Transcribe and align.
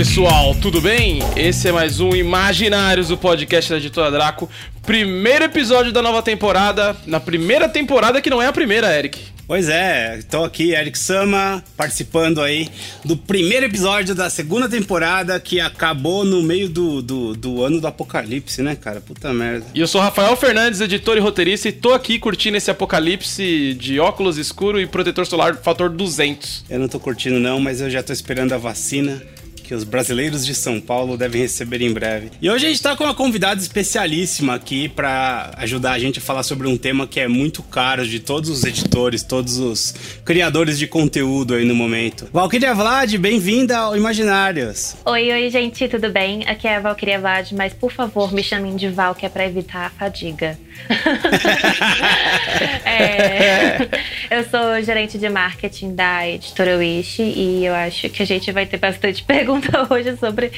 Pessoal, 0.00 0.54
tudo 0.54 0.80
bem? 0.80 1.18
Esse 1.36 1.68
é 1.68 1.72
mais 1.72 2.00
um 2.00 2.16
Imaginários, 2.16 3.10
o 3.10 3.18
podcast 3.18 3.70
da 3.70 3.76
Editora 3.76 4.10
Draco. 4.10 4.48
Primeiro 4.86 5.44
episódio 5.44 5.92
da 5.92 6.00
nova 6.00 6.22
temporada. 6.22 6.96
Na 7.06 7.20
primeira 7.20 7.68
temporada 7.68 8.18
que 8.22 8.30
não 8.30 8.40
é 8.40 8.46
a 8.46 8.52
primeira, 8.52 8.98
Eric. 8.98 9.20
Pois 9.46 9.68
é, 9.68 10.16
estou 10.16 10.42
aqui, 10.42 10.72
Eric 10.72 10.98
Sama, 10.98 11.62
participando 11.76 12.40
aí 12.40 12.66
do 13.04 13.14
primeiro 13.14 13.66
episódio 13.66 14.14
da 14.14 14.30
segunda 14.30 14.70
temporada 14.70 15.38
que 15.38 15.60
acabou 15.60 16.24
no 16.24 16.42
meio 16.42 16.70
do, 16.70 17.02
do, 17.02 17.34
do 17.34 17.62
ano 17.62 17.78
do 17.78 17.86
apocalipse, 17.86 18.62
né, 18.62 18.76
cara? 18.76 19.02
Puta 19.02 19.34
merda. 19.34 19.66
E 19.74 19.80
eu 19.80 19.86
sou 19.86 20.00
Rafael 20.00 20.34
Fernandes, 20.34 20.80
editor 20.80 21.18
e 21.18 21.20
roteirista, 21.20 21.68
e 21.68 21.72
tô 21.72 21.92
aqui 21.92 22.18
curtindo 22.18 22.56
esse 22.56 22.70
apocalipse 22.70 23.74
de 23.74 24.00
óculos 24.00 24.38
escuro 24.38 24.80
e 24.80 24.86
protetor 24.86 25.26
solar 25.26 25.56
fator 25.56 25.90
200. 25.90 26.64
Eu 26.70 26.78
não 26.78 26.88
tô 26.88 26.98
curtindo 26.98 27.38
não, 27.38 27.60
mas 27.60 27.82
eu 27.82 27.90
já 27.90 28.02
tô 28.02 28.14
esperando 28.14 28.54
a 28.54 28.56
vacina 28.56 29.22
que 29.70 29.74
os 29.76 29.84
brasileiros 29.84 30.44
de 30.44 30.52
São 30.52 30.80
Paulo 30.80 31.16
devem 31.16 31.42
receber 31.42 31.80
em 31.80 31.92
breve. 31.92 32.32
E 32.42 32.50
hoje 32.50 32.66
a 32.66 32.68
gente 32.70 32.82
tá 32.82 32.96
com 32.96 33.04
uma 33.04 33.14
convidada 33.14 33.60
especialíssima 33.60 34.56
aqui 34.56 34.88
para 34.88 35.52
ajudar 35.58 35.92
a 35.92 35.98
gente 36.00 36.18
a 36.18 36.22
falar 36.22 36.42
sobre 36.42 36.66
um 36.66 36.76
tema 36.76 37.06
que 37.06 37.20
é 37.20 37.28
muito 37.28 37.62
caro 37.62 38.04
de 38.04 38.18
todos 38.18 38.50
os 38.50 38.64
editores, 38.64 39.22
todos 39.22 39.58
os 39.58 39.94
criadores 40.24 40.76
de 40.76 40.88
conteúdo 40.88 41.54
aí 41.54 41.64
no 41.64 41.76
momento. 41.76 42.28
Valkyria 42.32 42.74
Vlad, 42.74 43.14
bem-vinda 43.14 43.78
ao 43.78 43.96
Imaginários. 43.96 44.96
Oi, 45.04 45.30
oi, 45.30 45.48
gente, 45.50 45.86
tudo 45.86 46.10
bem? 46.10 46.42
Aqui 46.48 46.66
é 46.66 46.74
a 46.74 46.80
Valkyria 46.80 47.20
Vlad, 47.20 47.52
mas 47.52 47.72
por 47.72 47.92
favor, 47.92 48.32
me 48.32 48.42
chamem 48.42 48.74
de 48.74 48.88
Val, 48.88 49.14
que 49.14 49.24
é 49.24 49.28
pra 49.28 49.46
evitar 49.46 49.86
a 49.86 49.90
fadiga. 49.90 50.58
é, 52.84 53.88
eu 54.30 54.42
sou 54.50 54.82
gerente 54.82 55.16
de 55.16 55.28
marketing 55.28 55.94
da 55.94 56.28
editora 56.28 56.76
Wish 56.76 57.22
e 57.22 57.64
eu 57.64 57.74
acho 57.74 58.08
que 58.08 58.22
a 58.22 58.26
gente 58.26 58.50
vai 58.50 58.66
ter 58.66 58.78
bastante 58.78 59.22
pergunta 59.60 59.86
hoje 59.92 60.16
sobre 60.16 60.50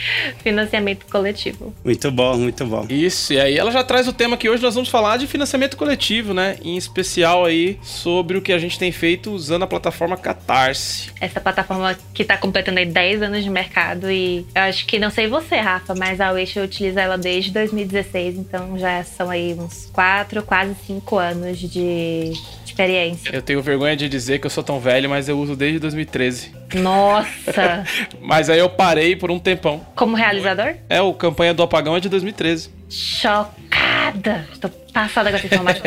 financiamento 0.42 1.06
coletivo. 1.06 1.74
Muito 1.84 2.10
bom, 2.10 2.36
muito 2.36 2.64
bom. 2.64 2.86
Isso, 2.88 3.32
e 3.32 3.40
aí 3.40 3.56
ela 3.56 3.70
já 3.70 3.82
traz 3.84 4.08
o 4.08 4.12
tema 4.12 4.36
que 4.36 4.48
hoje 4.48 4.62
nós 4.62 4.74
vamos 4.74 4.88
falar 4.88 5.16
de 5.16 5.26
financiamento 5.26 5.76
coletivo, 5.76 6.32
né? 6.32 6.56
Em 6.62 6.76
especial 6.76 7.44
aí 7.44 7.78
sobre 7.82 8.36
o 8.36 8.42
que 8.42 8.52
a 8.52 8.58
gente 8.58 8.78
tem 8.78 8.92
feito 8.92 9.30
usando 9.30 9.62
a 9.62 9.66
plataforma 9.66 10.16
Catarse. 10.16 11.10
Essa 11.20 11.40
plataforma 11.40 11.96
que 12.14 12.24
tá 12.24 12.36
completando 12.36 12.78
aí 12.78 12.86
10 12.86 13.22
anos 13.22 13.44
de 13.44 13.50
mercado 13.50 14.10
e 14.10 14.46
eu 14.54 14.62
acho 14.62 14.86
que, 14.86 14.98
não 14.98 15.10
sei 15.10 15.26
você, 15.28 15.56
Rafa, 15.56 15.94
mas 15.94 16.20
a 16.20 16.30
Wish 16.32 16.58
utiliza 16.58 17.00
ela 17.00 17.18
desde 17.18 17.50
2016, 17.50 18.36
então 18.36 18.78
já 18.78 19.02
são 19.04 19.30
aí 19.30 19.54
uns 19.54 19.90
4, 19.92 20.42
quase 20.42 20.74
5 20.86 21.18
anos 21.18 21.58
de 21.58 22.32
experiência. 22.72 23.30
Eu 23.34 23.42
tenho 23.42 23.62
vergonha 23.62 23.96
de 23.96 24.08
dizer 24.08 24.38
que 24.38 24.46
eu 24.46 24.50
sou 24.50 24.64
tão 24.64 24.80
velho, 24.80 25.08
mas 25.08 25.28
eu 25.28 25.38
uso 25.38 25.54
desde 25.54 25.78
2013. 25.78 26.52
Nossa! 26.74 27.84
mas 28.20 28.48
aí 28.48 28.58
eu 28.58 28.68
parei 28.68 29.14
por 29.14 29.30
um 29.30 29.38
tempão. 29.38 29.86
Como 29.94 30.16
realizador? 30.16 30.74
É, 30.88 31.00
o 31.00 31.12
campanha 31.12 31.54
do 31.54 31.62
apagão 31.62 31.96
é 31.96 32.00
de 32.00 32.08
2013. 32.08 32.70
Chocada! 32.88 34.48
Estou 34.52 34.70
passada 34.92 35.30
com 35.30 35.36
essa 35.36 35.46
informação. 35.46 35.82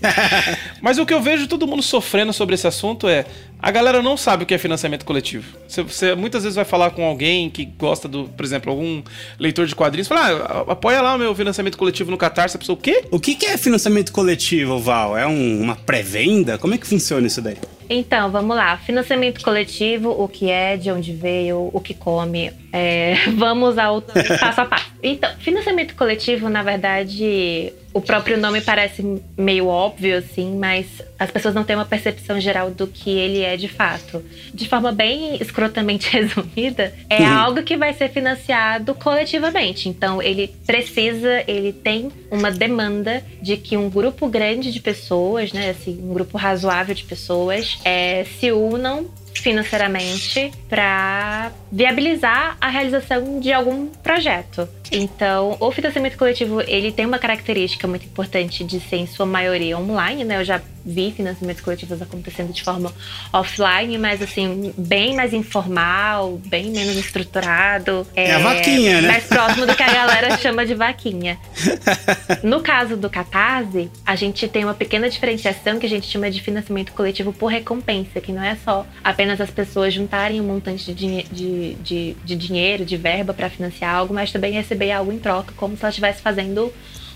Mas 0.80 0.98
o 0.98 1.06
que 1.06 1.14
eu 1.14 1.20
vejo 1.20 1.46
todo 1.46 1.66
mundo 1.66 1.82
sofrendo 1.82 2.32
sobre 2.32 2.54
esse 2.54 2.66
assunto 2.66 3.08
é 3.08 3.24
a 3.60 3.70
galera 3.70 4.02
não 4.02 4.16
sabe 4.16 4.44
o 4.44 4.46
que 4.46 4.54
é 4.54 4.58
financiamento 4.58 5.04
coletivo. 5.04 5.56
Você, 5.66 5.82
você, 5.82 6.14
muitas 6.14 6.42
vezes 6.42 6.56
vai 6.56 6.64
falar 6.64 6.90
com 6.90 7.04
alguém 7.04 7.48
que 7.50 7.64
gosta 7.64 8.06
do, 8.06 8.24
por 8.24 8.44
exemplo, 8.44 8.70
algum 8.70 9.02
leitor 9.38 9.66
de 9.66 9.74
quadrinhos, 9.74 10.08
fala, 10.08 10.64
ah, 10.68 10.72
apoia 10.72 11.00
lá 11.00 11.14
o 11.14 11.18
meu 11.18 11.34
financiamento 11.34 11.76
coletivo 11.78 12.10
no 12.10 12.16
Catarse, 12.16 12.56
a 12.56 12.58
pessoa, 12.58 12.76
o 12.76 12.80
quê? 12.80 13.04
O 13.10 13.18
que, 13.18 13.34
que 13.34 13.46
é 13.46 13.56
financiamento 13.56 14.12
coletivo, 14.12 14.78
Val? 14.78 15.16
É 15.16 15.26
um, 15.26 15.60
uma 15.62 15.76
pré-venda? 15.76 16.58
Como 16.58 16.74
é 16.74 16.78
que 16.78 16.86
funciona 16.86 17.26
isso 17.26 17.40
daí? 17.40 17.56
Então, 17.88 18.30
vamos 18.30 18.56
lá. 18.56 18.76
Financiamento 18.78 19.42
coletivo, 19.42 20.10
o 20.10 20.28
que 20.28 20.50
é, 20.50 20.76
de 20.76 20.90
onde 20.90 21.12
veio, 21.12 21.70
o 21.72 21.80
que 21.80 21.94
come. 21.94 22.52
É, 22.72 23.14
vamos 23.36 23.78
ao 23.78 24.02
passo 24.02 24.60
a 24.60 24.64
passo. 24.66 24.86
Então, 25.02 25.30
financiamento 25.38 25.94
coletivo, 25.94 26.48
na 26.48 26.62
verdade, 26.62 27.72
o 27.92 28.00
próprio 28.00 28.36
nome 28.36 28.60
parece 28.60 29.22
meio 29.38 29.68
óbvio, 29.68 30.18
assim, 30.18 30.56
mas 30.56 30.86
as 31.18 31.30
pessoas 31.30 31.54
não 31.54 31.64
têm 31.64 31.76
uma 31.76 31.84
percepção 31.84 32.40
geral 32.40 32.70
do 32.70 32.86
que 32.86 33.10
ele 33.10 33.42
é 33.46 33.56
de 33.56 33.68
fato. 33.68 34.24
De 34.52 34.68
forma 34.68 34.92
bem 34.92 35.36
escrotamente 35.40 36.10
resumida, 36.14 36.92
é 37.08 37.20
uhum. 37.20 37.38
algo 37.38 37.62
que 37.62 37.76
vai 37.76 37.92
ser 37.92 38.10
financiado 38.10 38.94
coletivamente. 38.94 39.88
Então, 39.88 40.22
ele 40.22 40.48
precisa, 40.66 41.44
ele 41.46 41.72
tem 41.72 42.10
uma 42.30 42.50
demanda 42.50 43.22
de 43.40 43.56
que 43.56 43.76
um 43.76 43.88
grupo 43.88 44.28
grande 44.28 44.72
de 44.72 44.80
pessoas, 44.80 45.52
né, 45.52 45.70
assim, 45.70 45.98
um 46.02 46.12
grupo 46.12 46.36
razoável 46.36 46.94
de 46.94 47.04
pessoas, 47.04 47.78
é, 47.84 48.24
se 48.38 48.52
unam 48.52 49.06
financeiramente 49.40 50.52
para 50.68 51.52
viabilizar 51.70 52.56
a 52.60 52.68
realização 52.68 53.40
de 53.40 53.52
algum 53.52 53.86
projeto. 53.86 54.68
Então, 54.90 55.56
o 55.58 55.72
financiamento 55.72 56.16
coletivo, 56.16 56.60
ele 56.60 56.92
tem 56.92 57.06
uma 57.06 57.18
característica 57.18 57.86
muito 57.88 58.06
importante 58.06 58.64
de 58.64 58.80
ser 58.80 58.96
em 58.96 59.06
sua 59.06 59.26
maioria 59.26 59.76
online, 59.76 60.24
né? 60.24 60.40
Eu 60.40 60.44
já 60.44 60.60
vi 60.86 61.10
financiamentos 61.10 61.60
coletivos 61.60 62.00
acontecendo 62.00 62.52
de 62.52 62.62
forma 62.62 62.92
offline, 63.32 63.98
mas 63.98 64.22
assim, 64.22 64.72
bem 64.78 65.16
mais 65.16 65.34
informal, 65.34 66.40
bem 66.46 66.70
menos 66.70 66.96
estruturado. 66.96 68.06
É, 68.14 68.28
é 68.28 68.34
a 68.34 68.38
vaquinha, 68.38 69.00
né? 69.00 69.08
Mais 69.08 69.24
próximo 69.24 69.66
do 69.66 69.74
que 69.74 69.82
a 69.82 69.92
galera 69.92 70.36
chama 70.38 70.64
de 70.64 70.74
vaquinha. 70.74 71.38
No 72.44 72.60
caso 72.60 72.96
do 72.96 73.10
Catarse, 73.10 73.90
a 74.04 74.14
gente 74.14 74.46
tem 74.46 74.62
uma 74.62 74.74
pequena 74.74 75.10
diferenciação 75.10 75.80
que 75.80 75.86
a 75.86 75.88
gente 75.88 76.06
chama 76.06 76.30
de 76.30 76.40
financiamento 76.40 76.92
coletivo 76.92 77.32
por 77.32 77.48
recompensa, 77.48 78.20
que 78.20 78.30
não 78.30 78.42
é 78.42 78.56
só 78.64 78.86
apenas 79.02 79.25
as 79.30 79.50
pessoas 79.50 79.92
juntarem 79.92 80.40
um 80.40 80.44
montante 80.44 80.92
de, 80.92 81.22
de, 81.24 81.74
de, 81.74 82.16
de 82.24 82.36
dinheiro, 82.36 82.84
de 82.84 82.96
verba 82.96 83.34
para 83.34 83.50
financiar 83.50 83.94
algo, 83.94 84.14
mas 84.14 84.32
também 84.32 84.52
receber 84.52 84.92
algo 84.92 85.12
em 85.12 85.18
troca, 85.18 85.52
como 85.56 85.76
se 85.76 85.82
ela 85.82 85.90
estivesse 85.90 86.22
fazendo 86.22 86.72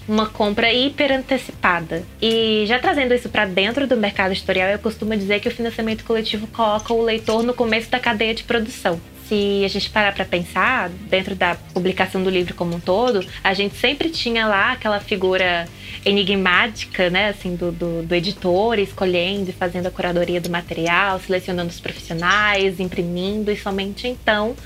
uma 0.09 0.26
compra 0.26 0.72
hiper 0.72 1.12
antecipada. 1.12 2.03
E 2.20 2.65
já 2.66 2.78
trazendo 2.78 3.15
isso 3.15 3.28
para 3.28 3.44
dentro 3.44 3.87
do 3.87 3.97
mercado 3.97 4.32
editorial, 4.32 4.69
eu 4.69 4.78
costumo 4.78 5.16
dizer 5.16 5.41
que 5.41 5.49
o 5.49 5.53
financiamento 5.53 6.04
coletivo 6.04 6.47
coloca 6.49 6.93
o 6.93 7.03
leitor 7.03 7.43
no 7.43 7.54
começo 7.54 7.91
da 7.91 7.99
cadeia 7.99 8.34
de 8.34 8.43
produção 8.44 9.00
se 9.31 9.65
a 9.65 9.69
gente 9.69 9.89
parar 9.91 10.13
para 10.13 10.25
pensar, 10.25 10.89
dentro 11.09 11.37
da 11.37 11.55
publicação 11.55 12.21
do 12.21 12.29
livro 12.29 12.53
como 12.53 12.75
um 12.75 12.81
todo, 12.81 13.25
a 13.45 13.55
gente 13.55 13.77
sempre 13.77 14.11
tinha 14.11 14.45
lá 14.45 14.73
aquela 14.73 14.99
figura 14.99 15.69
enigmática, 16.05 17.09
né, 17.09 17.29
assim, 17.29 17.55
do, 17.55 17.71
do, 17.71 18.03
do 18.03 18.13
editor 18.13 18.81
escolhendo 18.81 19.51
e 19.51 19.53
fazendo 19.53 19.87
a 19.87 19.91
curadoria 19.91 20.41
do 20.41 20.51
material, 20.51 21.21
selecionando 21.21 21.71
os 21.71 21.79
profissionais, 21.79 22.81
imprimindo 22.81 23.53
e 23.53 23.57
somente 23.57 24.09
então 24.09 24.57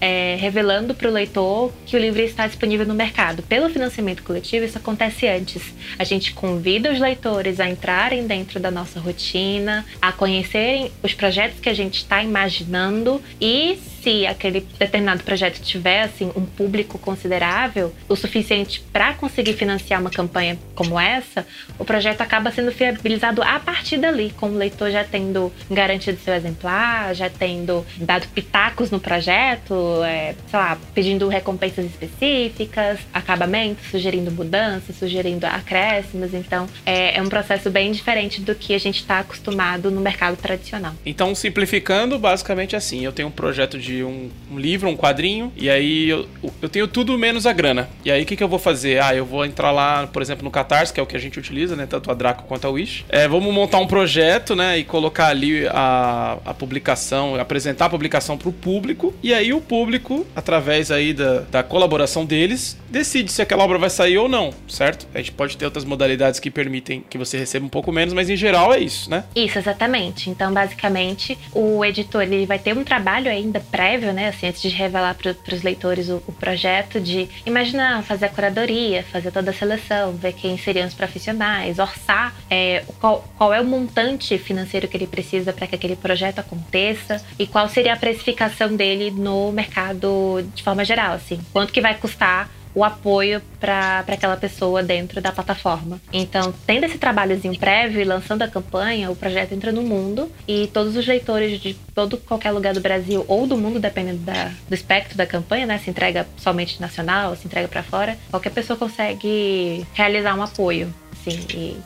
é, 0.00 0.36
revelando 0.40 0.94
para 0.94 1.08
o 1.08 1.12
leitor 1.12 1.70
que 1.84 1.94
o 1.94 2.00
livro 2.00 2.22
está 2.22 2.46
disponível 2.46 2.86
no 2.86 2.94
mercado. 2.94 3.42
Pelo 3.42 3.68
financiamento 3.68 4.22
coletivo, 4.22 4.64
isso 4.64 4.78
acontece 4.78 5.28
antes. 5.28 5.62
A 5.98 6.04
gente 6.04 6.32
convida 6.32 6.90
os 6.90 6.98
leitores 6.98 7.60
a 7.60 7.68
entrarem 7.68 8.26
dentro 8.26 8.58
da 8.58 8.70
nossa 8.70 8.98
rotina, 8.98 9.84
a 10.00 10.12
conhecerem 10.12 10.90
os 11.02 11.12
projetos 11.12 11.60
que 11.60 11.68
a 11.68 11.74
gente 11.74 11.98
está 11.98 12.22
imaginando 12.22 13.20
e 13.40 13.78
se 14.04 14.26
aquele 14.26 14.60
determinado 14.78 15.24
projeto 15.24 15.60
tiver 15.62 16.02
assim 16.02 16.30
um 16.36 16.44
público 16.44 16.98
considerável, 16.98 17.92
o 18.06 18.14
suficiente 18.14 18.84
para 18.92 19.14
conseguir 19.14 19.54
financiar 19.54 19.98
uma 19.98 20.10
campanha 20.10 20.58
como 20.74 21.00
essa, 21.00 21.46
o 21.78 21.84
projeto 21.84 22.20
acaba 22.20 22.50
sendo 22.50 22.70
viabilizado 22.70 23.42
a 23.42 23.58
partir 23.58 23.96
dali, 23.96 24.30
com 24.36 24.50
o 24.50 24.56
leitor 24.56 24.90
já 24.90 25.02
tendo 25.02 25.50
garantido 25.70 26.18
seu 26.20 26.34
exemplar, 26.34 27.14
já 27.14 27.30
tendo 27.30 27.84
dado 27.96 28.28
pitacos 28.28 28.90
no 28.90 29.00
projeto, 29.00 29.74
é, 30.04 30.34
sei 30.50 30.58
lá, 30.58 30.76
pedindo 30.94 31.26
recompensas 31.28 31.86
específicas, 31.86 32.98
acabamentos, 33.12 33.86
sugerindo 33.90 34.30
mudanças, 34.30 34.96
sugerindo 34.96 35.46
acréscimos. 35.46 36.34
Então, 36.34 36.68
é, 36.84 37.16
é 37.16 37.22
um 37.22 37.28
processo 37.28 37.70
bem 37.70 37.90
diferente 37.90 38.42
do 38.42 38.54
que 38.54 38.74
a 38.74 38.78
gente 38.78 39.00
está 39.00 39.20
acostumado 39.20 39.90
no 39.90 40.00
mercado 40.00 40.36
tradicional. 40.36 40.92
Então, 41.06 41.34
simplificando, 41.34 42.18
basicamente 42.18 42.76
assim, 42.76 43.02
eu 43.02 43.12
tenho 43.12 43.28
um 43.28 43.32
projeto 43.32 43.78
de 43.78 43.93
de 43.94 44.04
um, 44.04 44.28
um 44.50 44.58
livro, 44.58 44.88
um 44.88 44.96
quadrinho, 44.96 45.52
e 45.56 45.70
aí 45.70 46.08
eu, 46.08 46.26
eu 46.60 46.68
tenho 46.68 46.88
tudo 46.88 47.16
menos 47.18 47.46
a 47.46 47.52
grana. 47.52 47.88
E 48.04 48.10
aí 48.10 48.22
o 48.22 48.26
que, 48.26 48.36
que 48.36 48.42
eu 48.42 48.48
vou 48.48 48.58
fazer? 48.58 49.00
Ah, 49.02 49.14
eu 49.14 49.24
vou 49.24 49.44
entrar 49.44 49.70
lá, 49.70 50.06
por 50.06 50.20
exemplo, 50.20 50.44
no 50.44 50.50
Catarse, 50.50 50.92
que 50.92 50.98
é 50.98 51.02
o 51.02 51.06
que 51.06 51.16
a 51.16 51.20
gente 51.20 51.38
utiliza, 51.38 51.76
né? 51.76 51.86
Tanto 51.86 52.10
a 52.10 52.14
Draco 52.14 52.44
quanto 52.44 52.66
a 52.66 52.70
Wish. 52.70 53.04
É, 53.08 53.28
vamos 53.28 53.52
montar 53.54 53.78
um 53.78 53.86
projeto, 53.86 54.56
né? 54.56 54.78
E 54.78 54.84
colocar 54.84 55.28
ali 55.28 55.66
a, 55.68 56.38
a 56.44 56.54
publicação, 56.54 57.36
apresentar 57.36 57.86
a 57.86 57.90
publicação 57.90 58.36
para 58.36 58.48
o 58.48 58.52
público. 58.52 59.14
E 59.22 59.32
aí 59.32 59.52
o 59.52 59.60
público, 59.60 60.26
através 60.34 60.90
aí 60.90 61.12
da, 61.12 61.40
da 61.40 61.62
colaboração 61.62 62.24
deles, 62.24 62.76
decide 62.90 63.30
se 63.30 63.42
aquela 63.42 63.64
obra 63.64 63.78
vai 63.78 63.90
sair 63.90 64.18
ou 64.18 64.28
não, 64.28 64.52
certo? 64.68 65.06
A 65.14 65.18
gente 65.18 65.32
pode 65.32 65.56
ter 65.56 65.64
outras 65.64 65.84
modalidades 65.84 66.40
que 66.40 66.50
permitem 66.50 67.04
que 67.08 67.18
você 67.18 67.38
receba 67.38 67.64
um 67.64 67.68
pouco 67.68 67.92
menos, 67.92 68.14
mas 68.14 68.28
em 68.28 68.36
geral 68.36 68.72
é 68.72 68.78
isso, 68.78 69.10
né? 69.10 69.24
Isso, 69.34 69.58
exatamente. 69.58 70.30
Então, 70.30 70.52
basicamente, 70.52 71.38
o 71.52 71.84
editor 71.84 72.22
ele 72.22 72.46
vai 72.46 72.58
ter 72.58 72.76
um 72.76 72.84
trabalho 72.84 73.30
ainda 73.30 73.60
prévio, 73.84 74.14
né? 74.14 74.28
Assim, 74.28 74.46
antes 74.46 74.62
de 74.62 74.68
revelar 74.70 75.14
para 75.14 75.54
os 75.54 75.62
leitores 75.62 76.08
o, 76.08 76.22
o, 76.26 76.32
projeto, 76.32 76.98
de 76.98 77.28
imaginar, 77.44 78.02
fazer 78.02 78.24
a 78.24 78.28
curadoria, 78.30 79.02
fazer 79.02 79.30
toda 79.30 79.50
a 79.50 79.54
seleção, 79.54 80.12
ver 80.12 80.32
quem 80.32 80.56
seriam 80.56 80.86
os 80.86 80.94
profissionais, 80.94 81.78
orçar 81.78 82.34
é, 82.48 82.82
qual, 82.98 83.28
qual 83.36 83.52
é 83.52 83.60
o 83.60 83.64
montante 83.64 84.38
financeiro 84.38 84.88
que 84.88 84.96
ele 84.96 85.06
precisa 85.06 85.52
para 85.52 85.66
que 85.66 85.74
aquele 85.74 85.96
projeto 85.96 86.38
aconteça 86.38 87.22
e 87.38 87.46
qual 87.46 87.68
seria 87.68 87.92
a 87.92 87.96
precificação 87.96 88.74
dele 88.74 89.10
no 89.10 89.52
mercado 89.52 90.42
de 90.54 90.62
forma 90.62 90.82
geral, 90.82 91.12
assim. 91.12 91.38
Quanto 91.52 91.70
que 91.70 91.82
vai 91.82 91.94
custar 91.94 92.48
o 92.74 92.82
apoio 92.82 93.40
para 93.60 94.04
aquela 94.08 94.36
pessoa 94.36 94.82
dentro 94.82 95.20
da 95.20 95.30
plataforma. 95.30 96.00
Então, 96.12 96.52
tendo 96.66 96.84
esse 96.84 96.98
trabalhozinho 96.98 97.58
prévio 97.58 98.00
e 98.00 98.04
lançando 98.04 98.42
a 98.42 98.48
campanha, 98.48 99.10
o 99.10 99.16
projeto 99.16 99.52
entra 99.52 99.70
no 99.70 99.82
mundo 99.82 100.30
e 100.46 100.66
todos 100.68 100.96
os 100.96 101.06
leitores 101.06 101.60
de 101.60 101.74
todo 101.94 102.16
qualquer 102.16 102.50
lugar 102.50 102.74
do 102.74 102.80
Brasil 102.80 103.24
ou 103.28 103.46
do 103.46 103.56
mundo, 103.56 103.78
dependendo 103.78 104.18
da, 104.18 104.50
do 104.68 104.74
espectro 104.74 105.16
da 105.16 105.26
campanha, 105.26 105.66
né? 105.66 105.78
Se 105.78 105.90
entrega 105.90 106.26
somente 106.36 106.80
nacional, 106.80 107.36
se 107.36 107.46
entrega 107.46 107.68
para 107.68 107.82
fora, 107.82 108.18
qualquer 108.30 108.50
pessoa 108.50 108.76
consegue 108.76 109.86
realizar 109.94 110.34
um 110.34 110.42
apoio. 110.42 110.92
Assim, 111.12 111.38
e 111.54 111.76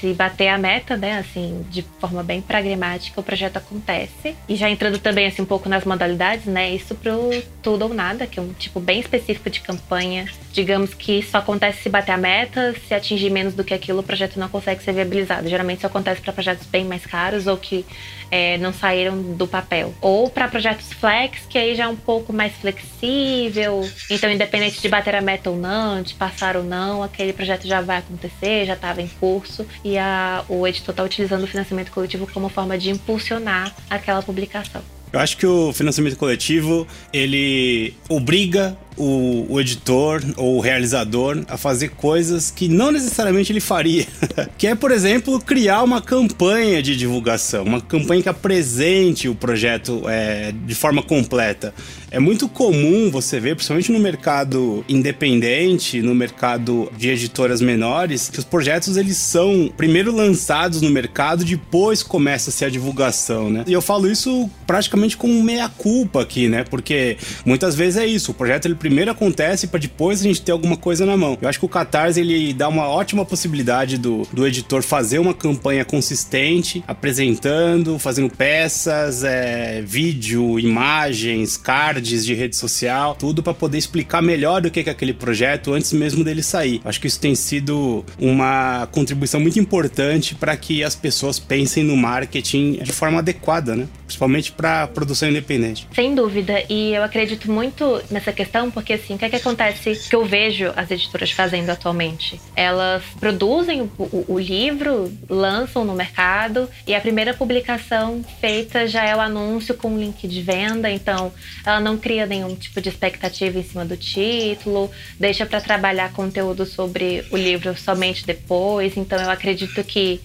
se 0.00 0.12
bater 0.12 0.48
a 0.48 0.58
meta, 0.58 0.96
né, 0.96 1.18
assim, 1.18 1.64
de 1.70 1.82
forma 2.00 2.22
bem 2.22 2.40
pragmática, 2.40 3.20
o 3.20 3.24
projeto 3.24 3.56
acontece. 3.56 4.36
E 4.48 4.56
já 4.56 4.68
entrando 4.70 4.98
também 4.98 5.26
assim 5.26 5.42
um 5.42 5.46
pouco 5.46 5.68
nas 5.68 5.84
modalidades, 5.84 6.46
né, 6.46 6.70
isso 6.70 6.94
pro 6.94 7.30
tudo 7.62 7.82
ou 7.82 7.94
nada, 7.94 8.26
que 8.26 8.38
é 8.38 8.42
um 8.42 8.52
tipo 8.52 8.80
bem 8.80 9.00
específico 9.00 9.50
de 9.50 9.60
campanha. 9.60 10.26
Digamos 10.52 10.94
que 10.94 11.22
só 11.22 11.38
acontece 11.38 11.82
se 11.82 11.88
bater 11.88 12.12
a 12.12 12.16
meta, 12.16 12.74
se 12.86 12.94
atingir 12.94 13.30
menos 13.30 13.54
do 13.54 13.64
que 13.64 13.74
aquilo, 13.74 14.00
o 14.00 14.02
projeto 14.02 14.38
não 14.38 14.48
consegue 14.48 14.82
ser 14.82 14.92
viabilizado. 14.92 15.48
Geralmente 15.48 15.78
isso 15.78 15.86
acontece 15.86 16.20
para 16.20 16.32
projetos 16.32 16.66
bem 16.66 16.84
mais 16.84 17.04
caros 17.04 17.46
ou 17.46 17.56
que 17.56 17.84
é, 18.30 18.58
não 18.58 18.72
saíram 18.72 19.20
do 19.20 19.46
papel. 19.46 19.94
Ou 20.00 20.28
para 20.30 20.48
projetos 20.48 20.92
flex, 20.92 21.40
que 21.48 21.58
aí 21.58 21.74
já 21.74 21.84
é 21.84 21.88
um 21.88 21.96
pouco 21.96 22.32
mais 22.32 22.52
flexível. 22.54 23.88
Então, 24.10 24.30
independente 24.30 24.80
de 24.80 24.88
bater 24.88 25.14
a 25.14 25.20
meta 25.20 25.50
ou 25.50 25.56
não, 25.56 26.02
de 26.02 26.14
passar 26.14 26.56
ou 26.56 26.64
não, 26.64 27.02
aquele 27.02 27.32
projeto 27.32 27.66
já 27.66 27.80
vai 27.80 27.98
acontecer, 27.98 28.66
já 28.66 28.74
estava 28.74 29.02
em 29.02 29.08
curso. 29.08 29.66
E 29.84 29.98
a, 29.98 30.44
o 30.48 30.66
editor 30.66 30.92
está 30.92 31.02
utilizando 31.02 31.44
o 31.44 31.46
financiamento 31.46 31.90
coletivo 31.90 32.26
como 32.32 32.48
forma 32.48 32.76
de 32.78 32.90
impulsionar 32.90 33.74
aquela 33.88 34.22
publicação. 34.22 34.82
Eu 35.12 35.20
acho 35.20 35.36
que 35.36 35.46
o 35.46 35.72
financiamento 35.72 36.16
coletivo 36.16 36.86
ele 37.12 37.94
obriga 38.08 38.76
o, 38.96 39.46
o, 39.48 39.60
editor 39.60 40.22
ou 40.36 40.56
o 40.56 40.60
realizador 40.60 41.42
a 41.48 41.56
fazer 41.56 41.90
coisas 41.90 42.50
que 42.50 42.68
não 42.68 42.90
necessariamente 42.90 43.52
ele 43.52 43.60
faria. 43.60 44.06
que 44.56 44.66
é, 44.66 44.74
por 44.74 44.90
exemplo, 44.90 45.38
criar 45.40 45.82
uma 45.82 46.00
campanha 46.00 46.82
de 46.82 46.96
divulgação, 46.96 47.64
uma 47.64 47.80
campanha 47.80 48.22
que 48.22 48.28
apresente 48.28 49.28
o 49.28 49.34
projeto 49.34 50.02
é, 50.06 50.52
de 50.52 50.74
forma 50.74 51.02
completa. 51.02 51.74
É 52.10 52.18
muito 52.18 52.48
comum 52.48 53.10
você 53.10 53.40
ver, 53.40 53.56
principalmente 53.56 53.90
no 53.92 53.98
mercado 53.98 54.84
independente, 54.88 56.00
no 56.00 56.14
mercado 56.14 56.90
de 56.96 57.10
editoras 57.10 57.60
menores, 57.60 58.28
que 58.28 58.38
os 58.38 58.44
projetos 58.44 58.96
eles 58.96 59.16
são 59.16 59.70
primeiro 59.76 60.14
lançados 60.14 60.80
no 60.80 60.88
mercado, 60.88 61.44
depois 61.44 62.02
começa-se 62.02 62.64
a 62.64 62.70
divulgação, 62.70 63.50
né? 63.50 63.64
E 63.66 63.72
eu 63.72 63.82
falo 63.82 64.10
isso 64.10 64.48
praticamente 64.66 65.16
com 65.16 65.28
meia 65.42 65.68
culpa 65.68 66.22
aqui, 66.22 66.48
né? 66.48 66.64
Porque 66.64 67.16
muitas 67.44 67.74
vezes 67.74 67.96
é 67.96 68.06
isso, 68.06 68.30
o 68.30 68.34
projeto 68.34 68.66
ele 68.66 68.76
primeiro 68.86 69.10
acontece 69.10 69.66
para 69.66 69.80
depois 69.80 70.20
a 70.20 70.22
gente 70.22 70.40
ter 70.40 70.52
alguma 70.52 70.76
coisa 70.76 71.04
na 71.04 71.16
mão. 71.16 71.36
Eu 71.42 71.48
acho 71.48 71.58
que 71.58 71.64
o 71.64 71.68
Catarse 71.68 72.20
ele 72.20 72.54
dá 72.54 72.68
uma 72.68 72.88
ótima 72.88 73.24
possibilidade 73.24 73.98
do, 73.98 74.22
do 74.32 74.46
editor 74.46 74.80
fazer 74.80 75.18
uma 75.18 75.34
campanha 75.34 75.84
consistente, 75.84 76.84
apresentando, 76.86 77.98
fazendo 77.98 78.30
peças, 78.30 79.24
é, 79.24 79.82
vídeo, 79.82 80.58
imagens, 80.60 81.56
cards 81.56 82.24
de 82.24 82.32
rede 82.32 82.54
social, 82.54 83.16
tudo 83.16 83.42
para 83.42 83.52
poder 83.52 83.78
explicar 83.78 84.22
melhor 84.22 84.64
o 84.64 84.70
que 84.70 84.80
é 84.80 84.90
aquele 84.90 85.12
projeto 85.12 85.74
antes 85.74 85.92
mesmo 85.92 86.22
dele 86.22 86.42
sair. 86.42 86.80
Acho 86.84 87.00
que 87.00 87.08
isso 87.08 87.18
tem 87.18 87.34
sido 87.34 88.04
uma 88.20 88.86
contribuição 88.92 89.40
muito 89.40 89.58
importante 89.58 90.36
para 90.36 90.56
que 90.56 90.84
as 90.84 90.94
pessoas 90.94 91.40
pensem 91.40 91.82
no 91.82 91.96
marketing 91.96 92.78
de 92.82 92.92
forma 92.92 93.18
adequada, 93.18 93.74
né? 93.74 93.88
Principalmente 94.06 94.52
para 94.52 94.86
produção 94.86 95.28
independente. 95.28 95.86
Sem 95.94 96.14
dúvida, 96.14 96.64
e 96.68 96.94
eu 96.94 97.02
acredito 97.02 97.50
muito 97.50 98.00
nessa 98.10 98.32
questão 98.32 98.70
porque 98.70 98.94
assim, 98.94 99.14
o 99.14 99.18
que, 99.18 99.24
é 99.24 99.28
que 99.28 99.36
acontece 99.36 100.08
que 100.08 100.14
eu 100.14 100.24
vejo 100.24 100.72
as 100.76 100.90
editoras 100.90 101.30
fazendo 101.32 101.70
atualmente? 101.70 102.40
Elas 102.54 103.02
produzem 103.18 103.82
o, 103.82 103.90
o, 103.98 104.24
o 104.28 104.38
livro, 104.38 105.12
lançam 105.28 105.84
no 105.84 105.94
mercado 105.94 106.68
e 106.86 106.94
a 106.94 107.00
primeira 107.00 107.34
publicação 107.34 108.24
feita 108.40 108.86
já 108.86 109.04
é 109.04 109.14
o 109.14 109.20
anúncio 109.20 109.74
com 109.74 109.98
link 109.98 110.26
de 110.26 110.42
venda, 110.42 110.90
então 110.90 111.32
ela 111.64 111.80
não 111.80 111.98
cria 111.98 112.26
nenhum 112.26 112.54
tipo 112.54 112.80
de 112.80 112.88
expectativa 112.88 113.58
em 113.58 113.64
cima 113.64 113.84
do 113.84 113.96
título, 113.96 114.90
deixa 115.18 115.44
para 115.44 115.60
trabalhar 115.60 116.12
conteúdo 116.12 116.64
sobre 116.64 117.24
o 117.30 117.36
livro 117.36 117.76
somente 117.76 118.26
depois. 118.26 118.96
Então 118.96 119.20
eu 119.20 119.30
acredito 119.30 119.82
que 119.84 120.20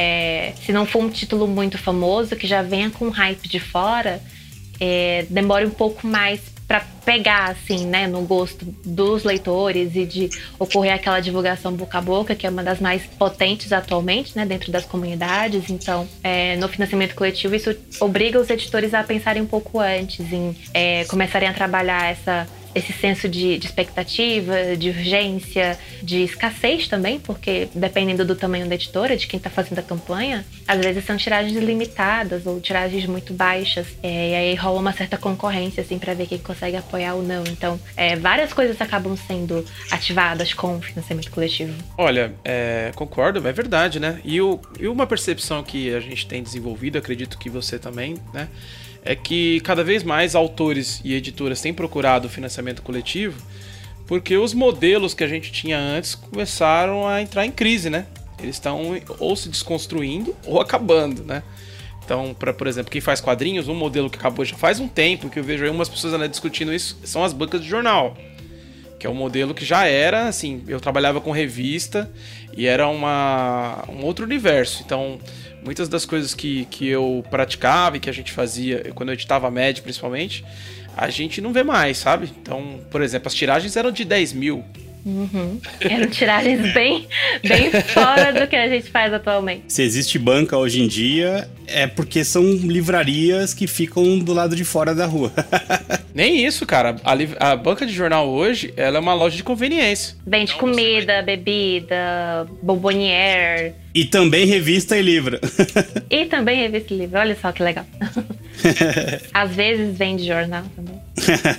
é, 0.00 0.54
se 0.64 0.72
não 0.72 0.86
for 0.86 1.04
um 1.04 1.10
título 1.10 1.46
muito 1.46 1.76
famoso, 1.76 2.34
que 2.34 2.46
já 2.46 2.62
venha 2.62 2.90
com 2.90 3.10
hype 3.10 3.46
de 3.46 3.60
fora, 3.60 4.22
é, 4.80 5.26
demore 5.28 5.66
um 5.66 5.70
pouco 5.70 6.06
mais 6.06 6.40
para 6.66 6.80
pegar 7.04 7.50
assim, 7.50 7.84
né, 7.84 8.06
no 8.06 8.22
gosto 8.22 8.64
dos 8.84 9.24
leitores 9.24 9.94
e 9.96 10.06
de 10.06 10.30
ocorrer 10.58 10.94
aquela 10.94 11.20
divulgação 11.20 11.72
boca 11.72 11.98
a 11.98 12.00
boca, 12.00 12.34
que 12.34 12.46
é 12.46 12.50
uma 12.50 12.62
das 12.62 12.80
mais 12.80 13.02
potentes 13.18 13.72
atualmente, 13.72 14.36
né, 14.36 14.46
dentro 14.46 14.72
das 14.72 14.86
comunidades. 14.86 15.68
Então, 15.68 16.08
é, 16.22 16.56
no 16.56 16.68
financiamento 16.68 17.14
coletivo, 17.14 17.54
isso 17.54 17.76
obriga 17.98 18.38
os 18.40 18.48
editores 18.48 18.94
a 18.94 19.02
pensarem 19.02 19.42
um 19.42 19.46
pouco 19.46 19.80
antes, 19.80 20.32
em 20.32 20.56
é, 20.72 21.04
começarem 21.06 21.48
a 21.48 21.52
trabalhar 21.52 22.10
essa 22.10 22.48
esse 22.74 22.92
senso 22.92 23.28
de, 23.28 23.58
de, 23.58 23.66
expectativa, 23.66 24.76
de 24.76 24.90
urgência, 24.90 25.78
de 26.02 26.22
escassez 26.22 26.88
também, 26.88 27.18
porque 27.18 27.68
dependendo 27.74 28.24
do 28.24 28.34
tamanho 28.34 28.68
da 28.68 28.74
editora, 28.74 29.16
de 29.16 29.26
quem 29.26 29.38
está 29.38 29.50
fazendo 29.50 29.78
a 29.78 29.82
campanha, 29.82 30.44
às 30.66 30.78
vezes 30.78 31.04
são 31.04 31.16
tiragens 31.16 31.56
limitadas 31.56 32.46
ou 32.46 32.60
tiragens 32.60 33.06
muito 33.06 33.32
baixas, 33.32 33.86
é, 34.02 34.30
e 34.30 34.34
aí 34.34 34.54
rola 34.54 34.80
uma 34.80 34.92
certa 34.92 35.16
concorrência 35.16 35.82
assim 35.82 35.98
para 35.98 36.14
ver 36.14 36.26
quem 36.26 36.38
consegue 36.38 36.76
apoiar 36.76 37.14
ou 37.14 37.22
não. 37.22 37.42
Então, 37.44 37.80
é, 37.96 38.16
várias 38.16 38.52
coisas 38.52 38.80
acabam 38.80 39.16
sendo 39.16 39.64
ativadas 39.90 40.54
com 40.54 40.76
o 40.76 40.82
financiamento 40.82 41.30
coletivo. 41.30 41.74
Olha, 41.96 42.32
é, 42.44 42.92
concordo, 42.94 43.46
é 43.46 43.52
verdade, 43.52 43.98
né? 43.98 44.20
E, 44.24 44.40
o, 44.40 44.60
e 44.78 44.86
uma 44.86 45.06
percepção 45.06 45.62
que 45.62 45.94
a 45.94 46.00
gente 46.00 46.26
tem 46.26 46.42
desenvolvido, 46.42 46.98
acredito 46.98 47.38
que 47.38 47.50
você 47.50 47.78
também, 47.78 48.16
né? 48.32 48.48
É 49.04 49.14
que 49.14 49.60
cada 49.60 49.82
vez 49.82 50.02
mais 50.02 50.34
autores 50.34 51.00
e 51.04 51.14
editoras 51.14 51.60
têm 51.60 51.72
procurado 51.72 52.28
financiamento 52.28 52.82
coletivo 52.82 53.40
porque 54.10 54.36
os 54.36 54.52
modelos 54.52 55.14
que 55.14 55.22
a 55.22 55.28
gente 55.28 55.52
tinha 55.52 55.78
antes 55.78 56.16
começaram 56.16 57.06
a 57.06 57.22
entrar 57.22 57.46
em 57.46 57.52
crise, 57.52 57.88
né? 57.88 58.06
Eles 58.40 58.56
estão 58.56 59.00
ou 59.20 59.36
se 59.36 59.48
desconstruindo 59.48 60.34
ou 60.44 60.60
acabando, 60.60 61.22
né? 61.22 61.44
Então, 62.04 62.34
para 62.36 62.52
por 62.52 62.66
exemplo, 62.66 62.90
quem 62.90 63.00
faz 63.00 63.20
quadrinhos, 63.20 63.68
um 63.68 63.74
modelo 63.74 64.10
que 64.10 64.18
acabou 64.18 64.44
já 64.44 64.56
faz 64.56 64.80
um 64.80 64.88
tempo 64.88 65.30
que 65.30 65.38
eu 65.38 65.44
vejo 65.44 65.62
aí 65.62 65.70
umas 65.70 65.88
pessoas 65.88 66.18
né, 66.18 66.26
discutindo 66.26 66.74
isso 66.74 66.98
são 67.04 67.22
as 67.22 67.32
bancas 67.32 67.60
de 67.62 67.68
jornal, 67.68 68.16
que 68.98 69.06
é 69.06 69.10
um 69.10 69.14
modelo 69.14 69.54
que 69.54 69.64
já 69.64 69.86
era 69.86 70.26
assim. 70.26 70.64
Eu 70.66 70.80
trabalhava 70.80 71.20
com 71.20 71.30
revista 71.30 72.10
e 72.56 72.66
era 72.66 72.88
uma 72.88 73.84
um 73.88 74.04
outro 74.04 74.24
universo. 74.24 74.82
Então, 74.84 75.20
muitas 75.64 75.88
das 75.88 76.04
coisas 76.04 76.34
que, 76.34 76.64
que 76.66 76.86
eu 76.88 77.24
praticava 77.30 77.96
e 77.96 78.00
que 78.00 78.10
a 78.10 78.12
gente 78.12 78.32
fazia, 78.32 78.92
quando 78.94 79.10
eu 79.10 79.14
editava 79.14 79.48
a 79.48 79.50
principalmente, 79.82 80.44
a 80.96 81.08
gente 81.10 81.40
não 81.40 81.52
vê 81.52 81.62
mais, 81.62 81.98
sabe? 81.98 82.30
Então, 82.40 82.80
por 82.90 83.02
exemplo, 83.02 83.28
as 83.28 83.34
tiragens 83.34 83.76
eram 83.76 83.90
de 83.90 84.04
10 84.04 84.32
mil, 84.32 84.64
Uhum. 85.04 85.60
Eram 85.80 86.08
tiragens 86.08 86.72
bem, 86.74 87.06
bem 87.42 87.70
fora 87.70 88.32
do 88.32 88.46
que 88.46 88.56
a 88.56 88.68
gente 88.68 88.90
faz 88.90 89.12
atualmente. 89.12 89.64
Se 89.68 89.82
existe 89.82 90.18
banca 90.18 90.56
hoje 90.56 90.82
em 90.82 90.88
dia, 90.88 91.48
é 91.66 91.86
porque 91.86 92.24
são 92.24 92.42
livrarias 92.42 93.54
que 93.54 93.66
ficam 93.66 94.18
do 94.18 94.32
lado 94.32 94.54
de 94.54 94.64
fora 94.64 94.94
da 94.94 95.06
rua. 95.06 95.32
Nem 96.14 96.44
isso, 96.44 96.66
cara. 96.66 96.96
A, 97.04 97.52
a, 97.52 97.56
banca 97.56 97.86
de 97.86 97.92
jornal 97.92 98.28
hoje, 98.28 98.74
ela 98.76 98.98
é 98.98 99.00
uma 99.00 99.14
loja 99.14 99.36
de 99.36 99.44
conveniência. 99.44 100.16
Vende 100.26 100.54
comida, 100.54 101.22
bebida, 101.22 102.46
bombonier. 102.62 103.74
E 103.94 104.04
também 104.04 104.46
revista 104.46 104.96
e 104.96 105.02
livro. 105.02 105.38
e 106.10 106.26
também 106.26 106.60
revista 106.60 106.92
e 106.92 106.98
livro. 106.98 107.18
Olha 107.18 107.36
só 107.40 107.52
que 107.52 107.62
legal. 107.62 107.86
Às 109.32 109.54
vezes 109.54 109.96
vende 109.96 110.26
jornal 110.26 110.64
também. 110.76 110.89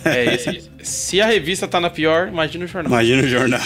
É, 0.05 0.37
se 0.83 1.21
a 1.21 1.25
revista 1.25 1.67
tá 1.67 1.79
na 1.79 1.89
pior, 1.89 2.27
imagina 2.27 2.65
o 2.65 2.67
jornal. 2.67 2.91
Imagina 2.91 3.23
o 3.23 3.27
jornal. 3.27 3.61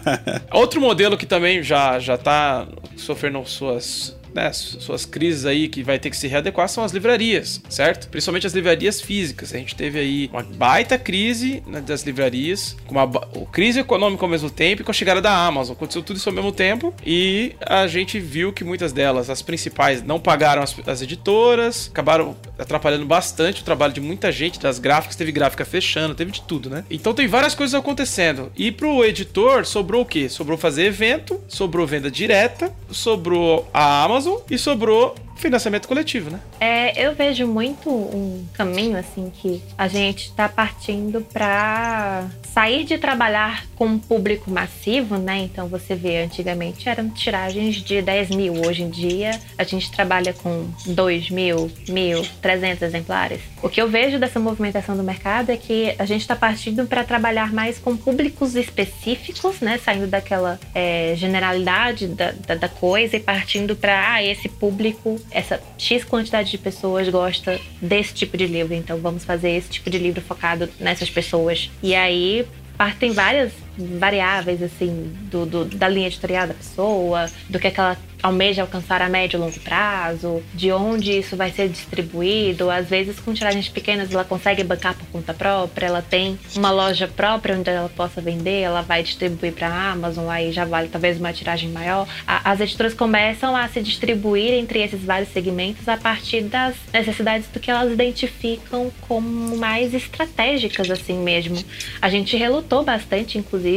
Outro 0.52 0.80
modelo 0.80 1.16
que 1.16 1.26
também 1.26 1.62
já, 1.62 1.98
já 1.98 2.16
tá 2.16 2.66
sofrendo 2.96 3.44
suas 3.46 4.17
né, 4.38 4.52
suas 4.52 5.04
crises 5.04 5.44
aí 5.44 5.68
que 5.68 5.82
vai 5.82 5.98
ter 5.98 6.10
que 6.10 6.16
se 6.16 6.28
readequar 6.28 6.68
são 6.68 6.84
as 6.84 6.92
livrarias, 6.92 7.60
certo? 7.68 8.08
Principalmente 8.08 8.46
as 8.46 8.52
livrarias 8.52 9.00
físicas. 9.00 9.52
A 9.52 9.58
gente 9.58 9.74
teve 9.74 9.98
aí 9.98 10.30
uma 10.32 10.42
baita 10.42 10.96
crise 10.96 11.62
né, 11.66 11.80
das 11.80 12.04
livrarias, 12.04 12.76
com 12.86 12.94
uma 12.94 13.08
crise 13.50 13.80
econômica 13.80 14.24
ao 14.24 14.28
mesmo 14.28 14.48
tempo 14.48 14.82
e 14.82 14.84
com 14.84 14.90
a 14.92 14.94
chegada 14.94 15.20
da 15.20 15.32
Amazon. 15.32 15.74
Aconteceu 15.74 16.02
tudo 16.02 16.16
isso 16.16 16.28
ao 16.28 16.34
mesmo 16.34 16.52
tempo 16.52 16.94
e 17.04 17.56
a 17.60 17.86
gente 17.86 18.20
viu 18.20 18.52
que 18.52 18.62
muitas 18.62 18.92
delas, 18.92 19.28
as 19.28 19.42
principais, 19.42 20.02
não 20.02 20.20
pagaram 20.20 20.62
as, 20.62 20.76
as 20.86 21.02
editoras, 21.02 21.88
acabaram 21.90 22.36
atrapalhando 22.58 23.04
bastante 23.04 23.62
o 23.62 23.64
trabalho 23.64 23.92
de 23.92 24.00
muita 24.00 24.30
gente, 24.30 24.60
das 24.60 24.78
gráficas, 24.78 25.16
teve 25.16 25.32
gráfica 25.32 25.64
fechando, 25.64 26.14
teve 26.14 26.30
de 26.30 26.42
tudo, 26.42 26.70
né? 26.70 26.84
Então 26.88 27.12
tem 27.12 27.26
várias 27.26 27.54
coisas 27.54 27.74
acontecendo. 27.74 28.52
E 28.56 28.70
pro 28.70 29.04
editor 29.04 29.66
sobrou 29.66 30.02
o 30.02 30.06
quê? 30.06 30.28
Sobrou 30.28 30.56
fazer 30.56 30.84
evento, 30.84 31.40
sobrou 31.48 31.86
venda 31.86 32.10
direta, 32.10 32.72
sobrou 32.90 33.68
a 33.72 34.04
Amazon 34.04 34.27
E 34.50 34.58
sobrou 34.58 35.14
financiamento 35.38 35.88
coletivo, 35.88 36.30
né? 36.30 36.40
É, 36.60 37.06
eu 37.06 37.14
vejo 37.14 37.46
muito 37.46 37.88
um 37.88 38.44
caminho 38.52 38.98
assim 38.98 39.32
que 39.34 39.62
a 39.76 39.88
gente 39.88 40.26
está 40.26 40.48
partindo 40.48 41.20
para 41.20 42.26
sair 42.52 42.84
de 42.84 42.98
trabalhar 42.98 43.64
com 43.76 43.86
um 43.86 43.98
público 43.98 44.50
massivo, 44.50 45.16
né? 45.16 45.38
Então 45.38 45.68
você 45.68 45.94
vê, 45.94 46.22
antigamente 46.22 46.88
eram 46.88 47.08
tiragens 47.08 47.76
de 47.76 48.02
10 48.02 48.30
mil, 48.30 48.66
hoje 48.66 48.82
em 48.82 48.90
dia 48.90 49.38
a 49.56 49.64
gente 49.64 49.90
trabalha 49.92 50.32
com 50.32 50.68
2 50.86 51.30
mil, 51.30 51.70
mil, 51.88 52.26
300 52.42 52.82
exemplares. 52.82 53.40
O 53.62 53.68
que 53.68 53.80
eu 53.80 53.88
vejo 53.88 54.18
dessa 54.18 54.40
movimentação 54.40 54.96
do 54.96 55.02
mercado 55.02 55.50
é 55.50 55.56
que 55.56 55.94
a 55.98 56.04
gente 56.04 56.22
está 56.22 56.34
partindo 56.34 56.86
para 56.86 57.04
trabalhar 57.04 57.52
mais 57.52 57.78
com 57.78 57.96
públicos 57.96 58.56
específicos, 58.56 59.60
né? 59.60 59.78
Saindo 59.78 60.06
daquela 60.06 60.58
é, 60.74 61.14
generalidade 61.16 62.08
da, 62.08 62.32
da, 62.32 62.54
da, 62.54 62.68
coisa 62.68 63.16
e 63.16 63.20
partindo 63.20 63.76
para 63.76 64.14
ah, 64.14 64.22
esse 64.22 64.48
público 64.48 65.20
essa 65.30 65.60
X 65.76 66.04
quantidade 66.04 66.50
de 66.50 66.58
pessoas 66.58 67.08
gosta 67.08 67.60
desse 67.80 68.14
tipo 68.14 68.36
de 68.36 68.46
livro, 68.46 68.74
então 68.74 68.98
vamos 68.98 69.24
fazer 69.24 69.50
esse 69.50 69.68
tipo 69.68 69.90
de 69.90 69.98
livro 69.98 70.20
focado 70.20 70.68
nessas 70.78 71.10
pessoas. 71.10 71.70
E 71.82 71.94
aí 71.94 72.46
partem 72.76 73.12
várias 73.12 73.52
variáveis, 73.78 74.62
assim, 74.62 75.12
do, 75.30 75.46
do, 75.46 75.64
da 75.64 75.88
linha 75.88 76.08
editorial 76.08 76.46
da 76.46 76.54
pessoa, 76.54 77.30
do 77.48 77.58
que, 77.58 77.68
é 77.68 77.70
que 77.70 77.80
ela 77.80 77.96
almeja 78.22 78.62
alcançar 78.62 79.00
a 79.00 79.08
médio 79.08 79.36
e 79.36 79.40
longo 79.40 79.58
prazo, 79.60 80.42
de 80.54 80.72
onde 80.72 81.12
isso 81.12 81.36
vai 81.36 81.50
ser 81.50 81.68
distribuído. 81.68 82.70
Às 82.70 82.88
vezes, 82.88 83.20
com 83.20 83.32
tiragens 83.32 83.68
pequenas, 83.68 84.12
ela 84.12 84.24
consegue 84.24 84.64
bancar 84.64 84.94
por 84.94 85.06
conta 85.06 85.32
própria, 85.32 85.86
ela 85.86 86.02
tem 86.02 86.38
uma 86.56 86.70
loja 86.70 87.06
própria 87.08 87.56
onde 87.56 87.70
ela 87.70 87.88
possa 87.88 88.20
vender, 88.20 88.60
ela 88.60 88.82
vai 88.82 89.02
distribuir 89.02 89.52
para 89.52 89.68
a 89.68 89.92
Amazon, 89.92 90.28
aí 90.28 90.52
já 90.52 90.64
vale 90.64 90.88
talvez 90.88 91.18
uma 91.18 91.32
tiragem 91.32 91.70
maior. 91.70 92.06
as 92.26 92.60
editoras 92.60 92.94
começam 92.94 93.54
a 93.54 93.68
se 93.68 93.80
distribuir 93.80 94.52
entre 94.54 94.82
esses 94.82 95.02
vários 95.02 95.30
segmentos 95.30 95.88
a 95.88 95.96
partir 95.96 96.42
das 96.42 96.74
necessidades 96.92 97.48
do 97.48 97.60
que 97.60 97.70
elas 97.70 97.92
identificam 97.92 98.90
como 99.02 99.56
mais 99.56 99.94
estratégicas, 99.94 100.90
assim 100.90 101.18
mesmo. 101.18 101.56
A 102.00 102.08
gente 102.08 102.36
relutou 102.36 102.82
bastante, 102.82 103.38
inclusive, 103.38 103.67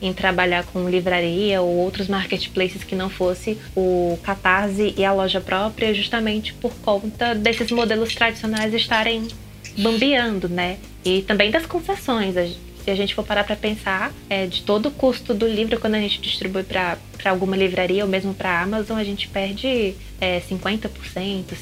em 0.00 0.12
trabalhar 0.12 0.64
com 0.64 0.88
livraria 0.88 1.60
ou 1.60 1.76
outros 1.76 2.08
marketplaces 2.08 2.84
que 2.84 2.94
não 2.94 3.08
fosse 3.08 3.58
o 3.76 4.18
Catarse 4.22 4.94
e 4.96 5.04
a 5.04 5.12
loja 5.12 5.40
própria, 5.40 5.94
justamente 5.94 6.52
por 6.54 6.72
conta 6.82 7.34
desses 7.34 7.70
modelos 7.70 8.14
tradicionais 8.14 8.74
estarem 8.74 9.28
bambeando, 9.78 10.48
né? 10.48 10.78
E 11.04 11.22
também 11.22 11.50
das 11.50 11.66
concessões. 11.66 12.34
Se 12.84 12.90
a 12.90 12.94
gente 12.94 13.14
for 13.14 13.24
parar 13.24 13.44
para 13.44 13.56
pensar, 13.56 14.12
é, 14.28 14.46
de 14.46 14.62
todo 14.62 14.86
o 14.86 14.90
custo 14.90 15.34
do 15.34 15.46
livro, 15.46 15.78
quando 15.78 15.94
a 15.94 16.00
gente 16.00 16.20
distribui 16.20 16.62
para 16.62 16.98
alguma 17.24 17.56
livraria 17.56 18.04
ou 18.04 18.10
mesmo 18.10 18.32
para 18.34 18.62
Amazon, 18.62 18.98
a 18.98 19.04
gente 19.04 19.28
perde 19.28 19.94
é, 20.20 20.40
50%, 20.40 20.90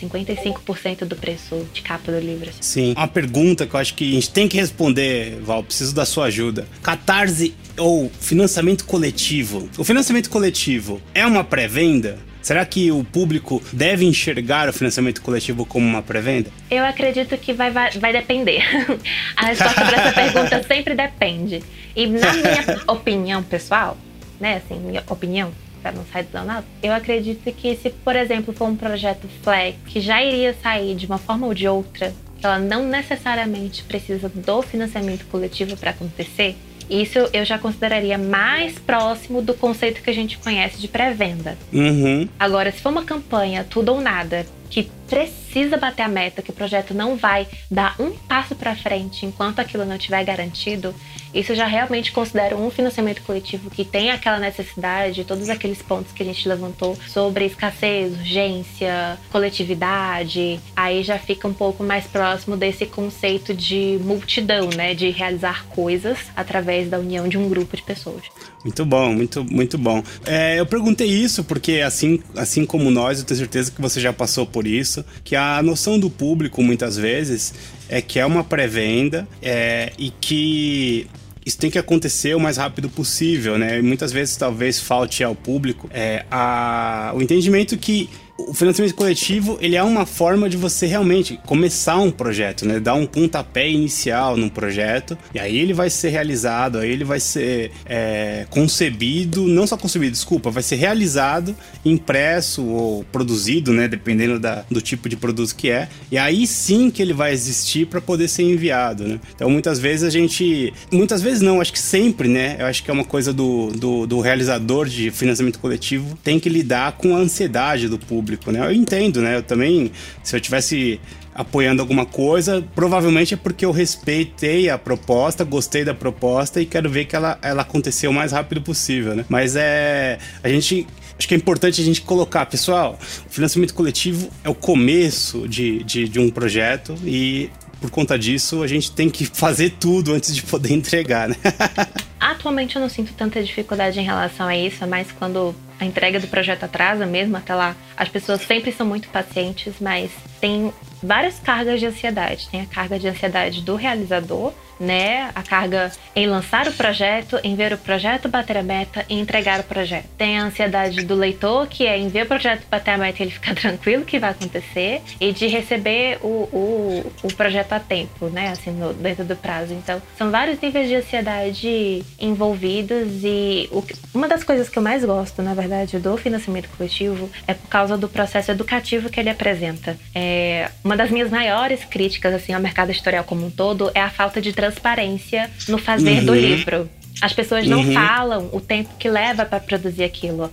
55% 0.00 1.04
do 1.04 1.16
preço 1.16 1.66
de 1.72 1.82
capa 1.82 2.12
do 2.12 2.18
livro. 2.18 2.50
Sim. 2.60 2.92
Uma 2.96 3.08
pergunta 3.08 3.66
que 3.66 3.74
eu 3.74 3.80
acho 3.80 3.94
que 3.94 4.10
a 4.10 4.14
gente 4.14 4.30
tem 4.30 4.48
que 4.48 4.56
responder, 4.56 5.40
Val, 5.42 5.62
preciso 5.62 5.94
da 5.94 6.04
sua 6.04 6.26
ajuda. 6.26 6.66
Catarse 6.82 7.54
ou 7.76 8.10
financiamento 8.20 8.84
coletivo? 8.84 9.68
O 9.76 9.84
financiamento 9.84 10.30
coletivo 10.30 11.00
é 11.14 11.26
uma 11.26 11.44
pré-venda? 11.44 12.18
Será 12.46 12.64
que 12.64 12.92
o 12.92 13.02
público 13.02 13.60
deve 13.72 14.04
enxergar 14.04 14.68
o 14.68 14.72
financiamento 14.72 15.20
coletivo 15.20 15.66
como 15.66 15.84
uma 15.84 16.00
pré-venda? 16.00 16.48
Eu 16.70 16.84
acredito 16.84 17.36
que 17.36 17.52
vai, 17.52 17.72
vai, 17.72 17.90
vai 17.90 18.12
depender. 18.12 18.62
A 19.36 19.46
resposta 19.46 19.84
para 19.84 19.96
essa 19.96 20.12
pergunta 20.12 20.62
sempre 20.62 20.94
depende. 20.94 21.60
E 21.96 22.06
na 22.06 22.32
minha 22.34 22.82
opinião 22.86 23.42
pessoal, 23.42 23.96
né, 24.38 24.62
assim, 24.64 24.78
minha 24.78 25.02
opinião, 25.08 25.50
para 25.82 25.90
não 25.90 26.06
sair 26.12 26.22
do 26.22 26.44
nada, 26.44 26.64
eu 26.80 26.92
acredito 26.92 27.50
que 27.50 27.74
se, 27.74 27.90
por 27.90 28.14
exemplo, 28.14 28.54
for 28.54 28.68
um 28.68 28.76
projeto 28.76 29.26
FLAG 29.42 29.74
que 29.84 30.00
já 30.00 30.22
iria 30.22 30.54
sair 30.62 30.94
de 30.94 31.06
uma 31.06 31.18
forma 31.18 31.48
ou 31.48 31.52
de 31.52 31.66
outra, 31.66 32.14
ela 32.40 32.60
não 32.60 32.86
necessariamente 32.86 33.82
precisa 33.82 34.28
do 34.28 34.62
financiamento 34.62 35.26
coletivo 35.26 35.76
para 35.76 35.90
acontecer, 35.90 36.54
isso 36.88 37.18
eu 37.32 37.44
já 37.44 37.58
consideraria 37.58 38.16
mais 38.16 38.78
próximo 38.78 39.42
do 39.42 39.54
conceito 39.54 40.02
que 40.02 40.10
a 40.10 40.14
gente 40.14 40.38
conhece 40.38 40.78
de 40.80 40.88
pré-venda. 40.88 41.56
Uhum. 41.72 42.28
Agora, 42.38 42.70
se 42.70 42.80
for 42.80 42.90
uma 42.90 43.04
campanha 43.04 43.66
tudo 43.68 43.92
ou 43.92 44.00
nada, 44.00 44.46
que 44.76 44.90
precisa 45.08 45.78
bater 45.78 46.02
a 46.02 46.08
meta, 46.08 46.42
que 46.42 46.50
o 46.50 46.52
projeto 46.52 46.92
não 46.92 47.16
vai 47.16 47.46
dar 47.70 47.96
um 47.98 48.10
passo 48.10 48.54
para 48.54 48.76
frente 48.76 49.24
enquanto 49.24 49.58
aquilo 49.58 49.86
não 49.86 49.96
estiver 49.96 50.22
garantido, 50.22 50.94
isso 51.32 51.54
já 51.54 51.66
realmente 51.66 52.12
considero 52.12 52.58
um 52.58 52.70
financiamento 52.70 53.22
coletivo 53.22 53.70
que 53.70 53.84
tem 53.84 54.10
aquela 54.10 54.38
necessidade, 54.38 55.24
todos 55.24 55.48
aqueles 55.48 55.80
pontos 55.80 56.12
que 56.12 56.22
a 56.22 56.26
gente 56.26 56.46
levantou 56.46 56.94
sobre 57.08 57.46
escassez, 57.46 58.12
urgência, 58.18 59.18
coletividade, 59.30 60.60
aí 60.74 61.02
já 61.02 61.18
fica 61.18 61.48
um 61.48 61.54
pouco 61.54 61.82
mais 61.82 62.04
próximo 62.06 62.54
desse 62.54 62.84
conceito 62.84 63.54
de 63.54 63.98
multidão, 64.02 64.68
né, 64.76 64.92
de 64.92 65.08
realizar 65.10 65.64
coisas 65.68 66.18
através 66.36 66.90
da 66.90 66.98
união 66.98 67.26
de 67.28 67.38
um 67.38 67.48
grupo 67.48 67.76
de 67.76 67.82
pessoas. 67.82 68.24
Muito 68.64 68.84
bom, 68.84 69.12
muito, 69.12 69.44
muito 69.44 69.78
bom. 69.78 70.02
É, 70.24 70.58
eu 70.58 70.66
perguntei 70.66 71.06
isso 71.06 71.44
porque, 71.44 71.82
assim, 71.82 72.20
assim 72.34 72.66
como 72.66 72.90
nós, 72.90 73.20
eu 73.20 73.24
tenho 73.24 73.38
certeza 73.38 73.70
que 73.70 73.80
você 73.80 74.00
já 74.00 74.12
passou 74.12 74.44
por 74.44 74.65
isso, 74.66 75.04
que 75.24 75.34
a 75.36 75.62
noção 75.62 75.98
do 75.98 76.10
público, 76.10 76.62
muitas 76.62 76.96
vezes, 76.96 77.54
é 77.88 78.00
que 78.00 78.18
é 78.18 78.26
uma 78.26 78.44
pré-venda 78.44 79.26
é, 79.40 79.92
e 79.98 80.10
que 80.10 81.06
isso 81.44 81.58
tem 81.58 81.70
que 81.70 81.78
acontecer 81.78 82.34
o 82.34 82.40
mais 82.40 82.56
rápido 82.56 82.90
possível, 82.90 83.56
né? 83.56 83.78
E 83.78 83.82
muitas 83.82 84.10
vezes 84.10 84.36
talvez 84.36 84.80
falte 84.80 85.22
ao 85.22 85.34
público 85.34 85.88
é, 85.94 86.24
a, 86.28 87.12
o 87.14 87.22
entendimento 87.22 87.76
que 87.76 88.10
o 88.38 88.52
financiamento 88.52 88.94
coletivo 88.94 89.58
ele 89.60 89.76
é 89.76 89.82
uma 89.82 90.04
forma 90.04 90.48
de 90.48 90.56
você 90.56 90.86
realmente 90.86 91.38
começar 91.46 91.96
um 91.96 92.10
projeto, 92.10 92.66
né? 92.66 92.78
Dar 92.78 92.94
um 92.94 93.06
pontapé 93.06 93.68
inicial 93.68 94.36
num 94.36 94.48
projeto 94.48 95.16
e 95.34 95.38
aí 95.38 95.56
ele 95.56 95.72
vai 95.72 95.88
ser 95.88 96.10
realizado, 96.10 96.78
aí 96.78 96.90
ele 96.90 97.04
vai 97.04 97.18
ser 97.18 97.72
é, 97.86 98.46
concebido, 98.50 99.46
não 99.46 99.66
só 99.66 99.76
concebido, 99.76 100.12
desculpa, 100.12 100.50
vai 100.50 100.62
ser 100.62 100.76
realizado, 100.76 101.56
impresso 101.84 102.64
ou 102.64 103.04
produzido, 103.04 103.72
né? 103.72 103.88
Dependendo 103.88 104.38
da, 104.38 104.64
do 104.70 104.80
tipo 104.80 105.08
de 105.08 105.16
produto 105.16 105.54
que 105.54 105.70
é. 105.70 105.88
E 106.10 106.18
aí 106.18 106.46
sim 106.46 106.90
que 106.90 107.00
ele 107.00 107.12
vai 107.12 107.32
existir 107.32 107.86
para 107.86 108.00
poder 108.00 108.28
ser 108.28 108.42
enviado, 108.42 109.06
né? 109.06 109.20
Então 109.34 109.48
muitas 109.48 109.78
vezes 109.78 110.04
a 110.04 110.10
gente, 110.10 110.72
muitas 110.92 111.22
vezes 111.22 111.40
não, 111.40 111.60
acho 111.60 111.72
que 111.72 111.78
sempre, 111.78 112.28
né? 112.28 112.56
Eu 112.58 112.66
acho 112.66 112.82
que 112.82 112.90
é 112.90 112.94
uma 112.94 113.04
coisa 113.04 113.32
do, 113.32 113.68
do, 113.68 114.06
do 114.06 114.20
realizador 114.20 114.86
de 114.86 115.10
financiamento 115.10 115.58
coletivo 115.58 116.18
tem 116.22 116.38
que 116.38 116.48
lidar 116.48 116.92
com 116.92 117.14
a 117.14 117.18
ansiedade 117.18 117.88
do 117.88 117.98
público 117.98 118.25
público, 118.26 118.50
né? 118.50 118.60
Eu 118.60 118.72
entendo, 118.72 119.22
né? 119.22 119.36
Eu 119.36 119.42
também, 119.42 119.92
se 120.22 120.34
eu 120.34 120.40
tivesse 120.40 121.00
apoiando 121.32 121.80
alguma 121.80 122.04
coisa, 122.04 122.64
provavelmente 122.74 123.34
é 123.34 123.36
porque 123.36 123.64
eu 123.64 123.70
respeitei 123.70 124.68
a 124.68 124.76
proposta, 124.76 125.44
gostei 125.44 125.84
da 125.84 125.94
proposta 125.94 126.60
e 126.60 126.66
quero 126.66 126.90
ver 126.90 127.04
que 127.04 127.14
ela, 127.14 127.38
ela 127.40 127.62
aconteceu 127.62 128.10
o 128.10 128.14
mais 128.14 128.32
rápido 128.32 128.60
possível, 128.60 129.14
né? 129.14 129.24
Mas 129.28 129.54
é. 129.54 130.18
A 130.42 130.48
gente. 130.48 130.86
Acho 131.18 131.28
que 131.28 131.32
é 131.32 131.36
importante 131.38 131.80
a 131.80 131.84
gente 131.84 132.02
colocar, 132.02 132.44
pessoal, 132.44 132.98
o 133.26 133.30
financiamento 133.30 133.72
coletivo 133.72 134.28
é 134.44 134.50
o 134.50 134.54
começo 134.54 135.48
de, 135.48 135.82
de, 135.82 136.06
de 136.06 136.20
um 136.20 136.28
projeto 136.28 136.94
e 137.06 137.48
por 137.80 137.90
conta 137.90 138.18
disso, 138.18 138.62
a 138.62 138.66
gente 138.66 138.90
tem 138.90 139.10
que 139.10 139.24
fazer 139.24 139.70
tudo 139.78 140.12
antes 140.12 140.34
de 140.34 140.42
poder 140.42 140.72
entregar, 140.72 141.28
né? 141.28 141.36
Atualmente 142.18 142.76
eu 142.76 142.82
não 142.82 142.88
sinto 142.88 143.12
tanta 143.12 143.42
dificuldade 143.42 144.00
em 144.00 144.04
relação 144.04 144.46
a 144.46 144.56
isso, 144.56 144.82
é 144.82 144.86
mais 144.86 145.12
quando 145.12 145.54
a 145.78 145.84
entrega 145.84 146.18
do 146.18 146.26
projeto 146.26 146.64
atrasa 146.64 147.04
mesmo, 147.06 147.36
até 147.36 147.54
lá. 147.54 147.76
As 147.96 148.08
pessoas 148.08 148.40
sempre 148.42 148.72
são 148.72 148.86
muito 148.86 149.08
pacientes, 149.08 149.74
mas 149.80 150.10
tem 150.40 150.72
várias 151.02 151.38
cargas 151.38 151.80
de 151.80 151.86
ansiedade. 151.86 152.48
Tem 152.50 152.62
a 152.62 152.66
carga 152.66 152.98
de 152.98 153.06
ansiedade 153.06 153.60
do 153.60 153.76
realizador, 153.76 154.52
né? 154.78 155.30
A 155.34 155.42
carga 155.42 155.92
em 156.14 156.26
lançar 156.26 156.66
o 156.68 156.72
projeto, 156.72 157.38
em 157.42 157.54
ver 157.54 157.72
o 157.72 157.78
projeto 157.78 158.28
bater 158.28 158.56
a 158.56 158.62
meta 158.62 159.04
e 159.08 159.18
entregar 159.18 159.60
o 159.60 159.64
projeto. 159.64 160.06
Tem 160.16 160.38
a 160.38 160.44
ansiedade 160.44 161.04
do 161.04 161.14
leitor, 161.14 161.66
que 161.66 161.86
é 161.86 161.98
em 161.98 162.08
ver 162.08 162.24
o 162.24 162.26
projeto 162.26 162.66
bater 162.70 162.92
a 162.92 162.98
meta 162.98 163.22
e 163.22 163.26
ele 163.26 163.32
ficar 163.32 163.54
tranquilo 163.56 164.04
que 164.04 164.18
vai 164.18 164.30
acontecer, 164.30 165.02
e 165.20 165.32
de 165.32 165.46
receber 165.46 166.18
o, 166.22 166.26
o, 166.26 167.12
o 167.22 167.34
projeto 167.34 167.72
a 167.72 167.80
tempo, 167.80 168.26
né? 168.28 168.48
Assim, 168.48 168.70
no, 168.70 168.92
dentro 168.92 169.24
do 169.24 169.36
prazo. 169.36 169.72
Então, 169.74 170.00
são 170.16 170.30
vários 170.30 170.60
níveis 170.60 170.88
de 170.88 170.96
ansiedade 170.96 172.04
envolvidos 172.18 173.22
e 173.22 173.68
o, 173.72 173.84
uma 174.14 174.28
das 174.28 174.44
coisas 174.44 174.68
que 174.68 174.78
eu 174.78 174.82
mais 174.82 175.04
gosto, 175.04 175.42
na 175.42 175.54
verdade, 175.54 175.98
do 175.98 176.16
financiamento 176.16 176.68
coletivo 176.76 177.30
é 177.46 177.54
por 177.54 177.68
causa 177.68 177.96
do 177.96 178.08
processo 178.08 178.50
educativo 178.50 179.10
que 179.10 179.20
ele 179.20 179.30
apresenta. 179.30 179.96
É, 180.14 180.70
uma 180.84 180.96
das 180.96 181.10
minhas 181.10 181.30
maiores 181.30 181.84
críticas 181.84 182.34
assim 182.34 182.52
ao 182.52 182.60
mercado 182.60 182.90
editorial 182.90 183.24
como 183.24 183.46
um 183.46 183.50
todo 183.50 183.90
é 183.94 184.00
a 184.00 184.10
falta 184.10 184.40
de 184.40 184.52
transparência 184.66 185.50
no 185.68 185.78
fazer 185.78 186.20
uhum. 186.20 186.26
do 186.26 186.34
livro. 186.34 186.90
As 187.20 187.32
pessoas 187.32 187.66
não 187.66 187.78
uhum. 187.78 187.94
falam 187.94 188.50
o 188.52 188.60
tempo 188.60 188.90
que 188.98 189.08
leva 189.08 189.46
para 189.46 189.58
produzir 189.58 190.04
aquilo. 190.04 190.52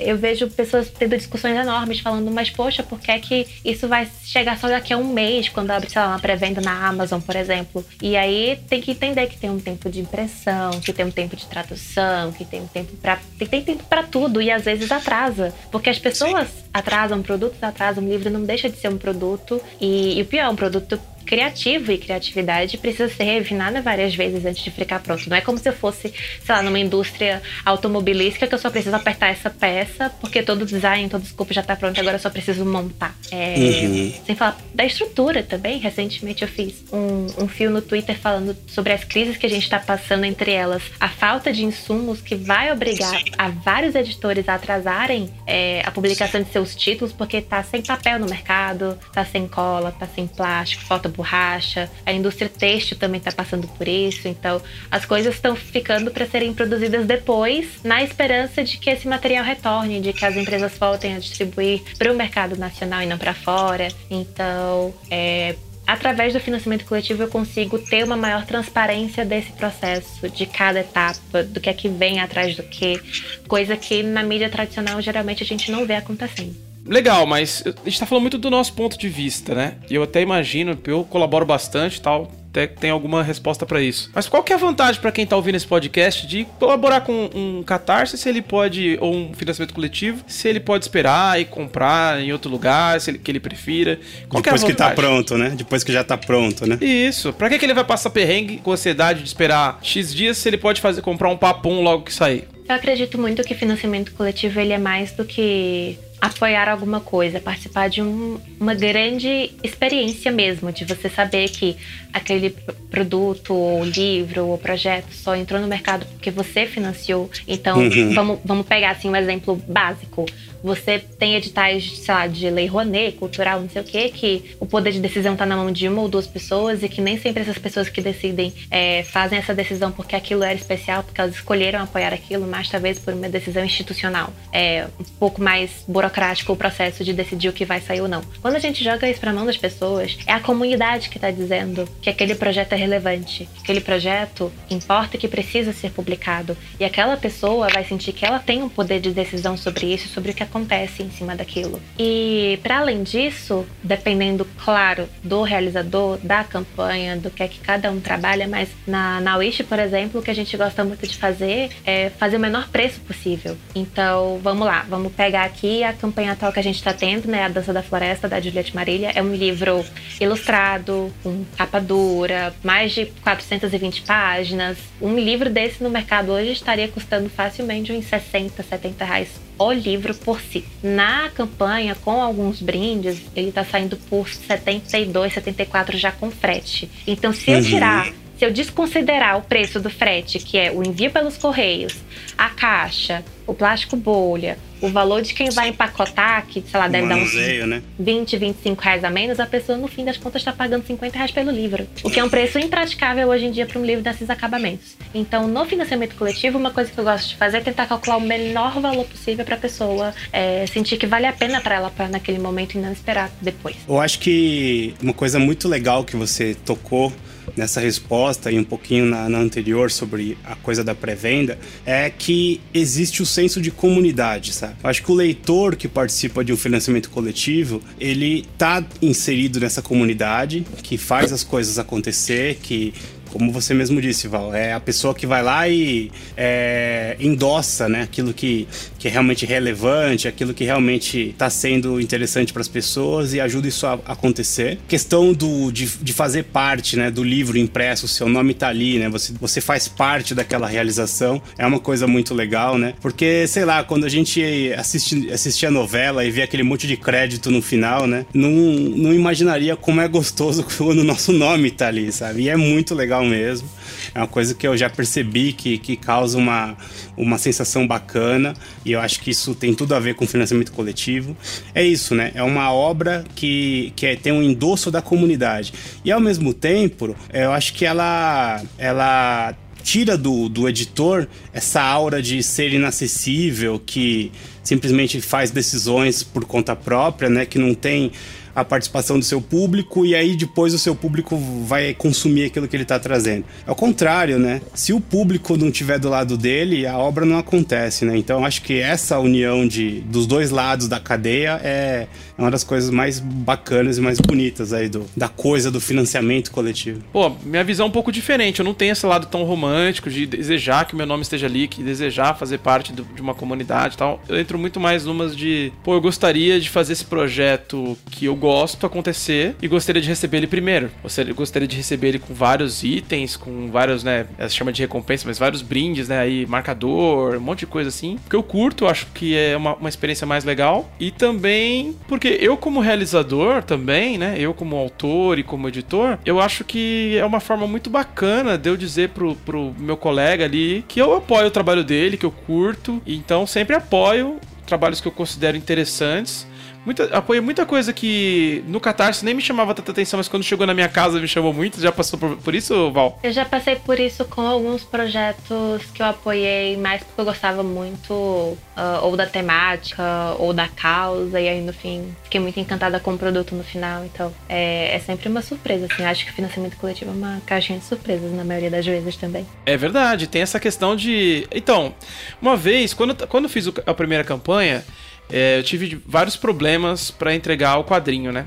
Eu 0.00 0.16
vejo 0.16 0.48
pessoas 0.48 0.88
tendo 0.88 1.14
discussões 1.14 1.54
enormes 1.54 2.00
falando, 2.00 2.30
mas 2.30 2.48
poxa, 2.48 2.82
por 2.82 2.98
que, 2.98 3.10
é 3.10 3.18
que 3.18 3.46
isso 3.62 3.86
vai 3.86 4.08
chegar 4.24 4.58
só 4.58 4.68
daqui 4.68 4.94
a 4.94 4.96
um 4.96 5.12
mês, 5.12 5.50
quando 5.50 5.70
abre, 5.70 5.90
sei 5.90 6.00
lá, 6.00 6.08
uma 6.08 6.18
pré-venda 6.18 6.62
na 6.62 6.88
Amazon, 6.88 7.20
por 7.20 7.36
exemplo? 7.36 7.84
E 8.00 8.16
aí 8.16 8.58
tem 8.70 8.80
que 8.80 8.92
entender 8.92 9.26
que 9.26 9.36
tem 9.36 9.50
um 9.50 9.60
tempo 9.60 9.90
de 9.90 10.00
impressão, 10.00 10.80
que 10.80 10.94
tem 10.94 11.04
um 11.04 11.10
tempo 11.10 11.36
de 11.36 11.44
tradução, 11.44 12.32
que 12.32 12.44
tem 12.46 12.62
um 12.62 12.66
tempo 12.66 12.96
para 12.96 13.18
tem 13.38 13.62
tempo 13.62 13.84
para 13.84 14.02
tudo 14.02 14.40
e 14.40 14.50
às 14.50 14.64
vezes 14.64 14.90
atrasa, 14.90 15.54
porque 15.70 15.90
as 15.90 15.98
pessoas 15.98 16.48
atrasam 16.72 17.20
produtos, 17.22 17.62
atrasam 17.62 18.02
um 18.02 18.08
livro, 18.08 18.30
não 18.30 18.44
deixa 18.44 18.70
de 18.70 18.78
ser 18.78 18.88
um 18.88 18.96
produto 18.96 19.60
e, 19.78 20.18
e 20.18 20.22
o 20.22 20.24
pior, 20.24 20.44
é 20.44 20.48
um 20.48 20.56
produto 20.56 20.98
criativo 21.28 21.92
e 21.92 21.98
criatividade 21.98 22.78
precisa 22.78 23.06
ser 23.10 23.24
refinada 23.24 23.82
várias 23.82 24.14
vezes 24.14 24.46
antes 24.46 24.64
de 24.64 24.70
ficar 24.70 24.98
pronto. 25.00 25.28
Não 25.28 25.36
é 25.36 25.42
como 25.42 25.58
se 25.58 25.68
eu 25.68 25.74
fosse, 25.74 26.08
sei 26.42 26.54
lá, 26.54 26.62
numa 26.62 26.78
indústria 26.78 27.42
automobilística 27.66 28.46
que 28.46 28.54
eu 28.54 28.58
só 28.58 28.70
preciso 28.70 28.96
apertar 28.96 29.28
essa 29.28 29.50
peça 29.50 30.08
porque 30.22 30.42
todo 30.42 30.62
o 30.62 30.66
design, 30.66 31.06
todo 31.10 31.20
o 31.20 31.24
escopo 31.24 31.52
já 31.52 31.60
está 31.60 31.76
pronto, 31.76 32.00
agora 32.00 32.16
eu 32.16 32.20
só 32.20 32.30
preciso 32.30 32.64
montar. 32.64 33.14
É, 33.30 33.54
uhum. 33.58 34.14
Sem 34.24 34.34
falar 34.34 34.56
da 34.74 34.86
estrutura 34.86 35.42
também. 35.42 35.78
Recentemente 35.78 36.42
eu 36.42 36.48
fiz 36.48 36.82
um, 36.90 37.44
um 37.44 37.46
fio 37.46 37.70
no 37.70 37.82
Twitter 37.82 38.18
falando 38.18 38.56
sobre 38.66 38.94
as 38.94 39.04
crises 39.04 39.36
que 39.36 39.44
a 39.44 39.50
gente 39.50 39.64
está 39.64 39.78
passando, 39.78 40.24
entre 40.24 40.52
elas 40.52 40.82
a 40.98 41.08
falta 41.10 41.52
de 41.52 41.62
insumos 41.62 42.22
que 42.22 42.34
vai 42.34 42.72
obrigar 42.72 43.22
a 43.36 43.50
vários 43.50 43.94
editores 43.94 44.48
a 44.48 44.54
atrasarem 44.54 45.28
é, 45.46 45.82
a 45.84 45.90
publicação 45.90 46.42
de 46.42 46.50
seus 46.50 46.74
títulos 46.74 47.12
porque 47.12 47.42
tá 47.42 47.62
sem 47.62 47.82
papel 47.82 48.18
no 48.18 48.26
mercado, 48.26 48.98
tá 49.12 49.26
sem 49.26 49.46
cola, 49.46 49.92
tá 49.92 50.06
sem 50.06 50.26
plástico, 50.26 50.84
falta 50.84 51.08
borracha, 51.18 51.90
a 52.06 52.12
indústria 52.12 52.48
têxtil 52.48 52.96
também 52.96 53.18
está 53.18 53.32
passando 53.32 53.66
por 53.66 53.86
isso. 53.86 54.28
Então, 54.28 54.62
as 54.90 55.04
coisas 55.04 55.34
estão 55.34 55.56
ficando 55.56 56.10
para 56.12 56.26
serem 56.26 56.54
produzidas 56.54 57.04
depois, 57.04 57.82
na 57.82 58.02
esperança 58.02 58.62
de 58.62 58.78
que 58.78 58.88
esse 58.88 59.08
material 59.08 59.44
retorne, 59.44 60.00
de 60.00 60.12
que 60.12 60.24
as 60.24 60.36
empresas 60.36 60.78
voltem 60.78 61.16
a 61.16 61.18
distribuir 61.18 61.82
para 61.98 62.12
o 62.12 62.16
mercado 62.16 62.56
nacional 62.56 63.02
e 63.02 63.06
não 63.06 63.18
para 63.18 63.34
fora. 63.34 63.88
Então, 64.08 64.94
é, 65.10 65.56
através 65.84 66.32
do 66.32 66.40
financiamento 66.40 66.84
coletivo 66.84 67.24
eu 67.24 67.28
consigo 67.28 67.78
ter 67.78 68.04
uma 68.04 68.16
maior 68.16 68.46
transparência 68.46 69.24
desse 69.24 69.50
processo, 69.52 70.28
de 70.28 70.46
cada 70.46 70.80
etapa, 70.80 71.42
do 71.42 71.58
que 71.58 71.68
é 71.68 71.74
que 71.74 71.88
vem 71.88 72.20
atrás 72.20 72.54
do 72.54 72.62
que, 72.62 73.00
coisa 73.48 73.76
que 73.76 74.04
na 74.04 74.22
mídia 74.22 74.48
tradicional 74.48 75.00
geralmente 75.00 75.42
a 75.42 75.46
gente 75.46 75.72
não 75.72 75.84
vê 75.84 75.96
acontecendo 75.96 76.67
legal, 76.88 77.26
mas 77.26 77.62
a 77.66 77.88
gente 77.88 78.00
tá 78.00 78.06
falando 78.06 78.22
muito 78.22 78.38
do 78.38 78.50
nosso 78.50 78.72
ponto 78.72 78.98
de 78.98 79.08
vista, 79.08 79.54
né? 79.54 79.74
E 79.88 79.94
eu 79.94 80.02
até 80.02 80.20
imagino, 80.20 80.78
eu 80.86 81.04
colaboro 81.04 81.44
bastante 81.44 81.98
e 81.98 82.00
tal, 82.00 82.32
até 82.50 82.66
tem 82.66 82.90
alguma 82.90 83.22
resposta 83.22 83.64
para 83.66 83.80
isso. 83.80 84.10
Mas 84.14 84.28
qual 84.28 84.42
que 84.42 84.52
é 84.52 84.56
a 84.56 84.58
vantagem 84.58 85.00
para 85.00 85.12
quem 85.12 85.26
tá 85.26 85.36
ouvindo 85.36 85.54
esse 85.54 85.66
podcast 85.66 86.26
de 86.26 86.44
colaborar 86.58 87.02
com 87.02 87.30
um 87.34 87.62
catarse, 87.62 88.16
se 88.16 88.28
ele 88.28 88.42
pode, 88.42 88.98
ou 89.00 89.14
um 89.14 89.34
financiamento 89.34 89.74
coletivo, 89.74 90.24
se 90.26 90.48
ele 90.48 90.58
pode 90.58 90.84
esperar 90.84 91.40
e 91.40 91.44
comprar 91.44 92.20
em 92.20 92.32
outro 92.32 92.50
lugar, 92.50 93.00
se 93.00 93.10
ele, 93.10 93.18
que 93.18 93.30
ele 93.30 93.40
prefira. 93.40 94.00
Qual 94.28 94.42
Depois 94.42 94.62
que, 94.62 94.70
é 94.70 94.70
que 94.72 94.76
tá 94.76 94.90
pronto, 94.90 95.36
né? 95.36 95.50
Depois 95.50 95.84
que 95.84 95.92
já 95.92 96.02
tá 96.02 96.16
pronto, 96.16 96.66
né? 96.66 96.78
Isso. 96.80 97.32
Pra 97.32 97.48
que, 97.48 97.58
que 97.58 97.66
ele 97.66 97.74
vai 97.74 97.84
passar 97.84 98.10
perrengue 98.10 98.58
com 98.58 98.72
ansiedade 98.72 99.22
de 99.22 99.28
esperar 99.28 99.78
X 99.82 100.14
dias 100.14 100.38
se 100.38 100.48
ele 100.48 100.58
pode 100.58 100.80
fazer 100.80 101.02
comprar 101.02 101.28
um 101.28 101.36
papum 101.36 101.82
logo 101.82 102.04
que 102.04 102.12
sair? 102.12 102.48
Eu 102.68 102.74
acredito 102.74 103.18
muito 103.18 103.42
que 103.42 103.54
financiamento 103.54 104.12
coletivo 104.12 104.60
ele 104.60 104.72
é 104.72 104.78
mais 104.78 105.12
do 105.12 105.24
que 105.24 105.98
apoiar 106.20 106.68
alguma 106.68 107.00
coisa, 107.00 107.40
participar 107.40 107.88
de 107.88 108.02
um, 108.02 108.40
uma 108.58 108.74
grande 108.74 109.52
experiência 109.62 110.32
mesmo, 110.32 110.72
de 110.72 110.84
você 110.84 111.08
saber 111.08 111.48
que 111.48 111.76
aquele 112.12 112.50
produto, 112.90 113.54
ou 113.54 113.84
livro, 113.84 114.46
ou 114.46 114.58
projeto 114.58 115.12
só 115.12 115.36
entrou 115.36 115.60
no 115.60 115.68
mercado 115.68 116.06
porque 116.06 116.30
você 116.30 116.66
financiou. 116.66 117.30
Então, 117.46 117.78
uhum. 117.78 118.14
vamos, 118.14 118.38
vamos 118.44 118.66
pegar 118.66 118.90
assim 118.90 119.08
um 119.08 119.16
exemplo 119.16 119.56
básico. 119.68 120.26
Você 120.62 120.98
tem 120.98 121.36
editais, 121.36 121.98
sei 121.98 122.14
lá, 122.14 122.26
de 122.26 122.48
lei 122.50 122.66
Rouanet, 122.66 123.16
cultural, 123.16 123.60
não 123.60 123.68
sei 123.68 123.82
o 123.82 123.84
quê, 123.84 124.08
que 124.08 124.56
o 124.60 124.66
poder 124.66 124.92
de 124.92 125.00
decisão 125.00 125.32
está 125.32 125.46
na 125.46 125.56
mão 125.56 125.70
de 125.70 125.88
uma 125.88 126.02
ou 126.02 126.08
duas 126.08 126.26
pessoas 126.26 126.82
e 126.82 126.88
que 126.88 127.00
nem 127.00 127.18
sempre 127.18 127.42
essas 127.42 127.58
pessoas 127.58 127.88
que 127.88 128.00
decidem 128.00 128.52
é, 128.70 129.02
fazem 129.04 129.38
essa 129.38 129.54
decisão 129.54 129.92
porque 129.92 130.16
aquilo 130.16 130.42
era 130.42 130.54
especial, 130.54 131.02
porque 131.02 131.20
elas 131.20 131.34
escolheram 131.34 131.82
apoiar 131.82 132.12
aquilo, 132.12 132.46
mas 132.46 132.68
talvez 132.68 132.98
por 132.98 133.14
uma 133.14 133.28
decisão 133.28 133.64
institucional. 133.64 134.32
É 134.52 134.86
um 134.98 135.04
pouco 135.18 135.42
mais 135.42 135.84
burocrático 135.86 136.52
o 136.52 136.56
processo 136.56 137.04
de 137.04 137.12
decidir 137.12 137.48
o 137.48 137.52
que 137.52 137.64
vai 137.64 137.80
sair 137.80 138.00
ou 138.00 138.08
não. 138.08 138.22
Quando 138.40 138.56
a 138.56 138.60
gente 138.60 138.82
joga 138.82 139.08
isso 139.08 139.20
para 139.20 139.30
a 139.30 139.34
mão 139.34 139.46
das 139.46 139.56
pessoas, 139.56 140.18
é 140.26 140.32
a 140.32 140.40
comunidade 140.40 141.08
que 141.08 141.16
está 141.16 141.30
dizendo 141.30 141.88
que 142.00 142.10
aquele 142.10 142.34
projeto 142.34 142.72
é 142.72 142.76
relevante, 142.76 143.48
que 143.54 143.60
aquele 143.62 143.80
projeto 143.80 144.52
importa 144.70 145.18
que 145.18 145.28
precisa 145.28 145.72
ser 145.72 145.90
publicado. 145.90 146.56
E 146.78 146.84
aquela 146.84 147.16
pessoa 147.16 147.68
vai 147.68 147.84
sentir 147.84 148.12
que 148.12 148.24
ela 148.24 148.38
tem 148.38 148.62
um 148.62 148.68
poder 148.68 149.00
de 149.00 149.12
decisão 149.12 149.56
sobre 149.56 149.92
isso, 149.92 150.08
sobre 150.08 150.30
o 150.30 150.34
que 150.34 150.42
acontece 150.48 151.02
em 151.02 151.10
cima 151.10 151.36
daquilo. 151.36 151.80
E 151.98 152.58
para 152.62 152.78
além 152.78 153.02
disso, 153.02 153.66
dependendo, 153.82 154.46
claro, 154.64 155.08
do 155.22 155.42
realizador, 155.42 156.18
da 156.22 156.42
campanha, 156.42 157.16
do 157.16 157.30
que 157.30 157.42
é 157.42 157.48
que 157.48 157.60
cada 157.60 157.90
um 157.90 158.00
trabalha, 158.00 158.48
mas 158.48 158.68
na, 158.86 159.20
na 159.20 159.36
Wish, 159.36 159.62
por 159.64 159.78
exemplo, 159.78 160.20
o 160.20 160.22
que 160.22 160.30
a 160.30 160.34
gente 160.34 160.56
gosta 160.56 160.82
muito 160.84 161.06
de 161.06 161.16
fazer 161.16 161.70
é 161.84 162.10
fazer 162.10 162.36
o 162.36 162.40
menor 162.40 162.68
preço 162.68 163.00
possível. 163.00 163.56
Então, 163.74 164.40
vamos 164.42 164.66
lá, 164.66 164.84
vamos 164.88 165.12
pegar 165.12 165.44
aqui 165.44 165.84
a 165.84 165.92
campanha 165.92 166.32
atual 166.32 166.52
que 166.52 166.58
a 166.58 166.62
gente 166.62 166.76
está 166.76 166.92
tendo, 166.92 167.28
né? 167.28 167.44
A 167.44 167.48
Dança 167.48 167.72
da 167.72 167.82
Floresta, 167.82 168.28
da 168.28 168.40
Juliette 168.40 168.74
Marília. 168.74 169.12
É 169.14 169.22
um 169.22 169.34
livro 169.34 169.84
ilustrado, 170.20 171.12
com 171.22 171.44
capa 171.56 171.80
dura, 171.80 172.54
mais 172.62 172.92
de 172.92 173.06
420 173.22 174.02
páginas. 174.02 174.78
Um 175.00 175.18
livro 175.18 175.50
desse 175.50 175.82
no 175.82 175.90
mercado 175.90 176.32
hoje 176.32 176.52
estaria 176.52 176.88
custando 176.88 177.28
facilmente 177.28 177.92
uns 177.92 178.06
60, 178.06 178.62
70 178.62 179.04
reais 179.04 179.47
o 179.58 179.72
livro 179.72 180.14
por 180.14 180.40
si. 180.40 180.64
Na 180.82 181.28
campanha, 181.30 181.94
com 181.94 182.22
alguns 182.22 182.62
brindes, 182.62 183.20
ele 183.34 183.48
está 183.48 183.64
saindo 183.64 183.96
por 183.96 184.28
72, 184.28 185.32
74 185.32 185.98
já 185.98 186.12
com 186.12 186.30
frete. 186.30 186.88
Então, 187.06 187.32
se 187.32 187.50
eu 187.50 187.58
uhum. 187.58 187.64
tirar 187.64 188.12
se 188.38 188.44
eu 188.44 188.52
desconsiderar 188.52 189.36
o 189.36 189.42
preço 189.42 189.80
do 189.80 189.90
frete, 189.90 190.38
que 190.38 190.56
é 190.56 190.70
o 190.70 190.86
envio 190.86 191.10
pelos 191.10 191.36
correios, 191.36 191.94
a 192.36 192.48
caixa, 192.50 193.24
o 193.46 193.52
plástico 193.52 193.96
bolha, 193.96 194.56
o 194.80 194.88
valor 194.88 195.22
de 195.22 195.34
quem 195.34 195.50
vai 195.50 195.70
empacotar, 195.70 196.46
que, 196.46 196.62
sei 196.62 196.78
lá, 196.78 196.86
deve 196.86 197.08
dar 197.08 197.16
uns 197.16 197.34
né? 197.34 197.82
20, 197.98 198.36
25 198.36 198.80
reais 198.80 199.02
a 199.02 199.10
menos, 199.10 199.40
a 199.40 199.46
pessoa, 199.46 199.76
no 199.76 199.88
fim 199.88 200.04
das 200.04 200.16
contas, 200.16 200.40
está 200.40 200.52
pagando 200.52 200.86
50 200.86 201.16
reais 201.16 201.32
pelo 201.32 201.50
livro. 201.50 201.84
O 202.04 202.10
que 202.10 202.20
é 202.20 202.24
um 202.24 202.28
preço 202.28 202.60
impraticável 202.60 203.26
hoje 203.28 203.46
em 203.46 203.50
dia 203.50 203.66
para 203.66 203.80
um 203.80 203.84
livro 203.84 204.04
desses 204.04 204.30
acabamentos. 204.30 204.96
Então, 205.12 205.48
no 205.48 205.64
financiamento 205.64 206.14
coletivo, 206.14 206.58
uma 206.58 206.70
coisa 206.70 206.92
que 206.92 206.98
eu 206.98 207.04
gosto 207.04 207.30
de 207.30 207.36
fazer 207.36 207.56
é 207.56 207.60
tentar 207.60 207.86
calcular 207.86 208.18
o 208.18 208.20
menor 208.20 208.78
valor 208.80 209.04
possível 209.04 209.44
para 209.44 209.56
a 209.56 209.58
pessoa 209.58 210.14
é, 210.32 210.64
sentir 210.66 210.96
que 210.96 211.06
vale 211.06 211.26
a 211.26 211.32
pena 211.32 211.60
para 211.60 211.74
ela 211.74 211.90
para 211.90 212.06
naquele 212.06 212.38
momento 212.38 212.76
e 212.76 212.78
não 212.78 212.92
esperar 212.92 213.30
depois. 213.40 213.74
Eu 213.88 214.00
acho 214.00 214.20
que 214.20 214.94
uma 215.02 215.12
coisa 215.12 215.40
muito 215.40 215.66
legal 215.66 216.04
que 216.04 216.14
você 216.14 216.54
tocou 216.54 217.12
nessa 217.56 217.80
resposta 217.80 218.50
e 218.50 218.58
um 218.58 218.64
pouquinho 218.64 219.06
na, 219.06 219.28
na 219.28 219.38
anterior 219.38 219.90
sobre 219.90 220.36
a 220.44 220.54
coisa 220.54 220.82
da 220.82 220.94
pré-venda 220.94 221.58
é 221.84 222.10
que 222.10 222.60
existe 222.72 223.22
o 223.22 223.26
senso 223.26 223.60
de 223.60 223.70
comunidade, 223.70 224.52
sabe? 224.52 224.74
Acho 224.82 225.02
que 225.02 225.12
o 225.12 225.14
leitor 225.14 225.76
que 225.76 225.88
participa 225.88 226.44
de 226.44 226.52
um 226.52 226.56
financiamento 226.56 227.10
coletivo, 227.10 227.82
ele 227.98 228.46
tá 228.56 228.84
inserido 229.00 229.60
nessa 229.60 229.82
comunidade, 229.82 230.66
que 230.82 230.96
faz 230.98 231.32
as 231.32 231.42
coisas 231.42 231.78
acontecer, 231.78 232.58
que 232.62 232.92
como 233.30 233.52
você 233.52 233.74
mesmo 233.74 234.00
disse, 234.00 234.28
Val, 234.28 234.54
é 234.54 234.72
a 234.72 234.80
pessoa 234.80 235.14
que 235.14 235.26
vai 235.26 235.42
lá 235.42 235.68
e 235.68 236.10
é, 236.36 237.16
endossa, 237.20 237.88
né, 237.88 238.02
aquilo 238.02 238.32
que, 238.32 238.66
que 238.98 239.08
é 239.08 239.10
realmente 239.10 239.46
relevante, 239.46 240.26
aquilo 240.28 240.54
que 240.54 240.64
realmente 240.64 241.30
está 241.30 241.48
sendo 241.50 242.00
interessante 242.00 242.52
para 242.52 242.62
as 242.62 242.68
pessoas 242.68 243.34
e 243.34 243.40
ajuda 243.40 243.68
isso 243.68 243.86
a 243.86 243.94
acontecer. 244.06 244.78
Questão 244.88 245.32
do, 245.32 245.70
de, 245.70 245.86
de 245.86 246.12
fazer 246.12 246.44
parte, 246.44 246.96
né, 246.96 247.10
do 247.10 247.22
livro 247.22 247.58
impresso, 247.58 248.06
o 248.06 248.08
seu 248.08 248.28
nome 248.28 248.52
está 248.52 248.68
ali, 248.68 248.98
né, 248.98 249.08
você, 249.08 249.32
você 249.40 249.60
faz 249.60 249.88
parte 249.88 250.34
daquela 250.34 250.66
realização, 250.66 251.40
é 251.56 251.66
uma 251.66 251.80
coisa 251.80 252.06
muito 252.06 252.34
legal, 252.34 252.78
né, 252.78 252.94
porque, 253.00 253.46
sei 253.46 253.64
lá, 253.64 253.84
quando 253.84 254.04
a 254.04 254.08
gente 254.08 254.42
assiste, 254.76 255.30
assiste 255.30 255.66
a 255.66 255.70
novela 255.70 256.24
e 256.24 256.30
vê 256.30 256.42
aquele 256.42 256.62
monte 256.62 256.86
de 256.86 256.96
crédito 256.96 257.50
no 257.50 257.62
final, 257.62 258.06
né, 258.06 258.26
não, 258.32 258.50
não 258.50 259.14
imaginaria 259.14 259.76
como 259.76 260.00
é 260.00 260.08
gostoso 260.08 260.64
quando 260.76 261.00
o 261.00 261.04
nosso 261.04 261.32
nome 261.32 261.70
tá 261.70 261.88
ali, 261.88 262.10
sabe, 262.12 262.42
e 262.42 262.48
é 262.48 262.56
muito 262.56 262.94
legal 262.94 263.17
mesmo. 263.24 263.68
É 264.14 264.18
uma 264.18 264.26
coisa 264.26 264.54
que 264.54 264.66
eu 264.66 264.76
já 264.76 264.88
percebi 264.88 265.52
que, 265.52 265.78
que 265.78 265.96
causa 265.96 266.36
uma, 266.38 266.76
uma 267.16 267.38
sensação 267.38 267.86
bacana 267.86 268.54
e 268.84 268.92
eu 268.92 269.00
acho 269.00 269.20
que 269.20 269.30
isso 269.30 269.54
tem 269.54 269.74
tudo 269.74 269.94
a 269.94 270.00
ver 270.00 270.14
com 270.14 270.26
financiamento 270.26 270.72
coletivo. 270.72 271.36
É 271.74 271.84
isso, 271.84 272.14
né? 272.14 272.32
É 272.34 272.42
uma 272.42 272.72
obra 272.72 273.24
que, 273.34 273.92
que 273.96 274.06
é, 274.06 274.16
tem 274.16 274.32
um 274.32 274.42
endosso 274.42 274.90
da 274.90 275.02
comunidade. 275.02 275.72
E 276.04 276.10
ao 276.10 276.20
mesmo 276.20 276.52
tempo, 276.52 277.14
eu 277.32 277.52
acho 277.52 277.74
que 277.74 277.84
ela, 277.84 278.62
ela 278.76 279.54
tira 279.82 280.18
do, 280.18 280.48
do 280.48 280.68
editor 280.68 281.26
essa 281.52 281.80
aura 281.80 282.20
de 282.20 282.42
ser 282.42 282.72
inacessível, 282.72 283.80
que 283.84 284.30
simplesmente 284.62 285.18
faz 285.20 285.50
decisões 285.50 286.22
por 286.22 286.44
conta 286.44 286.76
própria, 286.76 287.30
né? 287.30 287.46
Que 287.46 287.58
não 287.58 287.72
tem 287.72 288.12
a 288.60 288.64
participação 288.64 289.18
do 289.18 289.24
seu 289.24 289.40
público 289.40 290.04
e 290.04 290.14
aí 290.14 290.36
depois 290.36 290.74
o 290.74 290.78
seu 290.78 290.94
público 290.94 291.36
vai 291.66 291.94
consumir 291.94 292.46
aquilo 292.46 292.68
que 292.68 292.76
ele 292.76 292.82
está 292.82 292.98
trazendo. 292.98 293.44
É 293.66 293.70
o 293.70 293.74
contrário, 293.74 294.38
né? 294.38 294.60
Se 294.74 294.92
o 294.92 295.00
público 295.00 295.56
não 295.56 295.68
estiver 295.68 295.98
do 295.98 296.08
lado 296.08 296.36
dele, 296.36 296.86
a 296.86 296.98
obra 296.98 297.24
não 297.24 297.38
acontece, 297.38 298.04
né? 298.04 298.16
Então 298.16 298.44
acho 298.44 298.62
que 298.62 298.80
essa 298.80 299.18
união 299.18 299.66
de, 299.66 300.00
dos 300.02 300.26
dois 300.26 300.50
lados 300.50 300.88
da 300.88 301.00
cadeia 301.00 301.60
é, 301.62 302.06
é 302.36 302.40
uma 302.40 302.50
das 302.50 302.64
coisas 302.64 302.90
mais 302.90 303.18
bacanas 303.20 303.98
e 303.98 304.00
mais 304.00 304.20
bonitas 304.20 304.72
aí 304.72 304.88
do, 304.88 305.06
da 305.16 305.28
coisa 305.28 305.70
do 305.70 305.80
financiamento 305.80 306.50
coletivo. 306.50 307.00
Pô, 307.12 307.30
minha 307.44 307.64
visão 307.64 307.86
é 307.86 307.88
um 307.88 307.92
pouco 307.92 308.10
diferente. 308.12 308.60
Eu 308.60 308.64
não 308.64 308.74
tenho 308.74 308.92
esse 308.92 309.06
lado 309.06 309.26
tão 309.26 309.44
romântico 309.44 310.10
de 310.10 310.26
desejar 310.26 310.84
que 310.86 310.94
o 310.94 310.96
meu 310.96 311.06
nome 311.06 311.22
esteja 311.22 311.46
ali, 311.46 311.68
que 311.68 311.82
desejar 311.82 312.34
fazer 312.34 312.58
parte 312.58 312.92
do, 312.92 313.04
de 313.04 313.22
uma 313.22 313.34
comunidade 313.34 313.94
e 313.94 313.98
tal. 313.98 314.20
Eu 314.28 314.38
entro 314.38 314.58
muito 314.58 314.80
mais 314.80 315.04
numas 315.04 315.36
de, 315.36 315.72
pô, 315.82 315.94
eu 315.94 316.00
gostaria 316.00 316.60
de 316.60 316.68
fazer 316.68 316.92
esse 316.92 317.04
projeto 317.04 317.96
que 318.10 318.26
eu 318.26 318.36
gosto 318.36 318.47
gosto 318.48 318.86
acontecer 318.86 319.56
e 319.60 319.68
gostaria 319.68 320.00
de 320.00 320.08
receber 320.08 320.38
ele 320.38 320.46
primeiro. 320.46 320.90
Você 321.02 321.22
gostaria 321.34 321.68
de 321.68 321.76
receber 321.76 322.08
ele 322.08 322.18
com 322.18 322.32
vários 322.32 322.82
itens, 322.82 323.36
com 323.36 323.70
vários, 323.70 324.02
né? 324.02 324.24
Se 324.48 324.54
chama 324.54 324.72
de 324.72 324.80
recompensa, 324.80 325.24
mas 325.26 325.38
vários 325.38 325.60
brindes, 325.60 326.08
né? 326.08 326.18
Aí, 326.18 326.46
marcador, 326.46 327.36
um 327.36 327.40
monte 327.40 327.60
de 327.60 327.66
coisa 327.66 327.90
assim. 327.90 328.16
Porque 328.22 328.34
eu 328.34 328.42
curto, 328.42 328.86
acho 328.86 329.06
que 329.12 329.36
é 329.36 329.54
uma, 329.54 329.74
uma 329.74 329.88
experiência 329.90 330.26
mais 330.26 330.44
legal. 330.44 330.90
E 330.98 331.10
também 331.10 331.94
porque 332.08 332.38
eu, 332.40 332.56
como 332.56 332.80
realizador, 332.80 333.62
também, 333.62 334.16
né? 334.16 334.36
Eu, 334.38 334.54
como 334.54 334.76
autor 334.76 335.38
e 335.38 335.42
como 335.42 335.68
editor, 335.68 336.18
eu 336.24 336.40
acho 336.40 336.64
que 336.64 337.18
é 337.18 337.26
uma 337.26 337.40
forma 337.40 337.66
muito 337.66 337.90
bacana 337.90 338.56
de 338.56 338.70
eu 338.70 338.78
dizer 338.78 339.10
pro, 339.10 339.36
pro 339.36 339.74
meu 339.78 339.98
colega 339.98 340.46
ali 340.46 340.82
que 340.88 340.98
eu 340.98 341.14
apoio 341.14 341.48
o 341.48 341.50
trabalho 341.50 341.84
dele, 341.84 342.16
que 342.16 342.24
eu 342.24 342.30
curto. 342.30 343.02
Então, 343.06 343.46
sempre 343.46 343.76
apoio 343.76 344.38
trabalhos 344.64 345.00
que 345.02 345.08
eu 345.08 345.12
considero 345.12 345.56
interessantes 345.56 346.47
muita, 346.88 347.04
apoia 347.16 347.42
muita 347.42 347.66
coisa 347.66 347.92
que 347.92 348.64
no 348.66 348.80
Catarse 348.80 349.22
nem 349.22 349.34
me 349.34 349.42
chamava 349.42 349.74
tanta 349.74 349.92
atenção, 349.92 350.16
mas 350.16 350.26
quando 350.26 350.42
chegou 350.42 350.66
na 350.66 350.72
minha 350.72 350.88
casa 350.88 351.20
me 351.20 351.28
chamou 351.28 351.52
muito. 351.52 351.78
Já 351.80 351.92
passou 351.92 352.18
por, 352.18 352.36
por 352.38 352.54
isso, 352.54 352.90
Val? 352.90 353.18
Eu 353.22 353.30
já 353.30 353.44
passei 353.44 353.76
por 353.76 354.00
isso 354.00 354.24
com 354.24 354.40
alguns 354.40 354.84
projetos 354.84 355.84
que 355.92 356.00
eu 356.00 356.06
apoiei 356.06 356.78
mais 356.78 357.02
porque 357.02 357.20
eu 357.20 357.24
gostava 357.26 357.62
muito 357.62 358.12
uh, 358.14 358.56
ou 359.02 359.16
da 359.16 359.26
temática 359.26 360.34
ou 360.38 360.54
da 360.54 360.66
causa, 360.66 361.38
e 361.38 361.48
aí 361.48 361.60
no 361.60 361.74
fim 361.74 362.14
fiquei 362.24 362.40
muito 362.40 362.58
encantada 362.58 362.98
com 362.98 363.12
o 363.12 363.18
produto 363.18 363.54
no 363.54 363.62
final. 363.62 364.04
Então 364.04 364.32
é, 364.48 364.94
é 364.94 364.98
sempre 364.98 365.28
uma 365.28 365.42
surpresa, 365.42 365.86
assim. 365.92 366.04
Acho 366.04 366.24
que 366.24 366.30
o 366.30 366.34
financiamento 366.34 366.76
coletivo 366.78 367.10
é 367.10 367.14
uma 367.14 367.42
caixinha 367.44 367.78
de 367.78 367.84
surpresas 367.84 368.32
na 368.32 368.44
maioria 368.44 368.70
das 368.70 368.86
vezes 368.86 369.16
também. 369.16 369.46
É 369.66 369.76
verdade, 369.76 370.26
tem 370.26 370.40
essa 370.40 370.58
questão 370.58 370.96
de. 370.96 371.46
Então, 371.52 371.94
uma 372.40 372.56
vez, 372.56 372.94
quando, 372.94 373.14
quando 373.26 373.48
fiz 373.48 373.70
a 373.84 373.92
primeira 373.92 374.24
campanha 374.24 374.82
é, 375.30 375.58
eu 375.58 375.62
tive 375.62 376.00
vários 376.06 376.36
problemas 376.36 377.10
para 377.10 377.34
entregar 377.34 377.78
o 377.78 377.84
quadrinho, 377.84 378.32
né? 378.32 378.46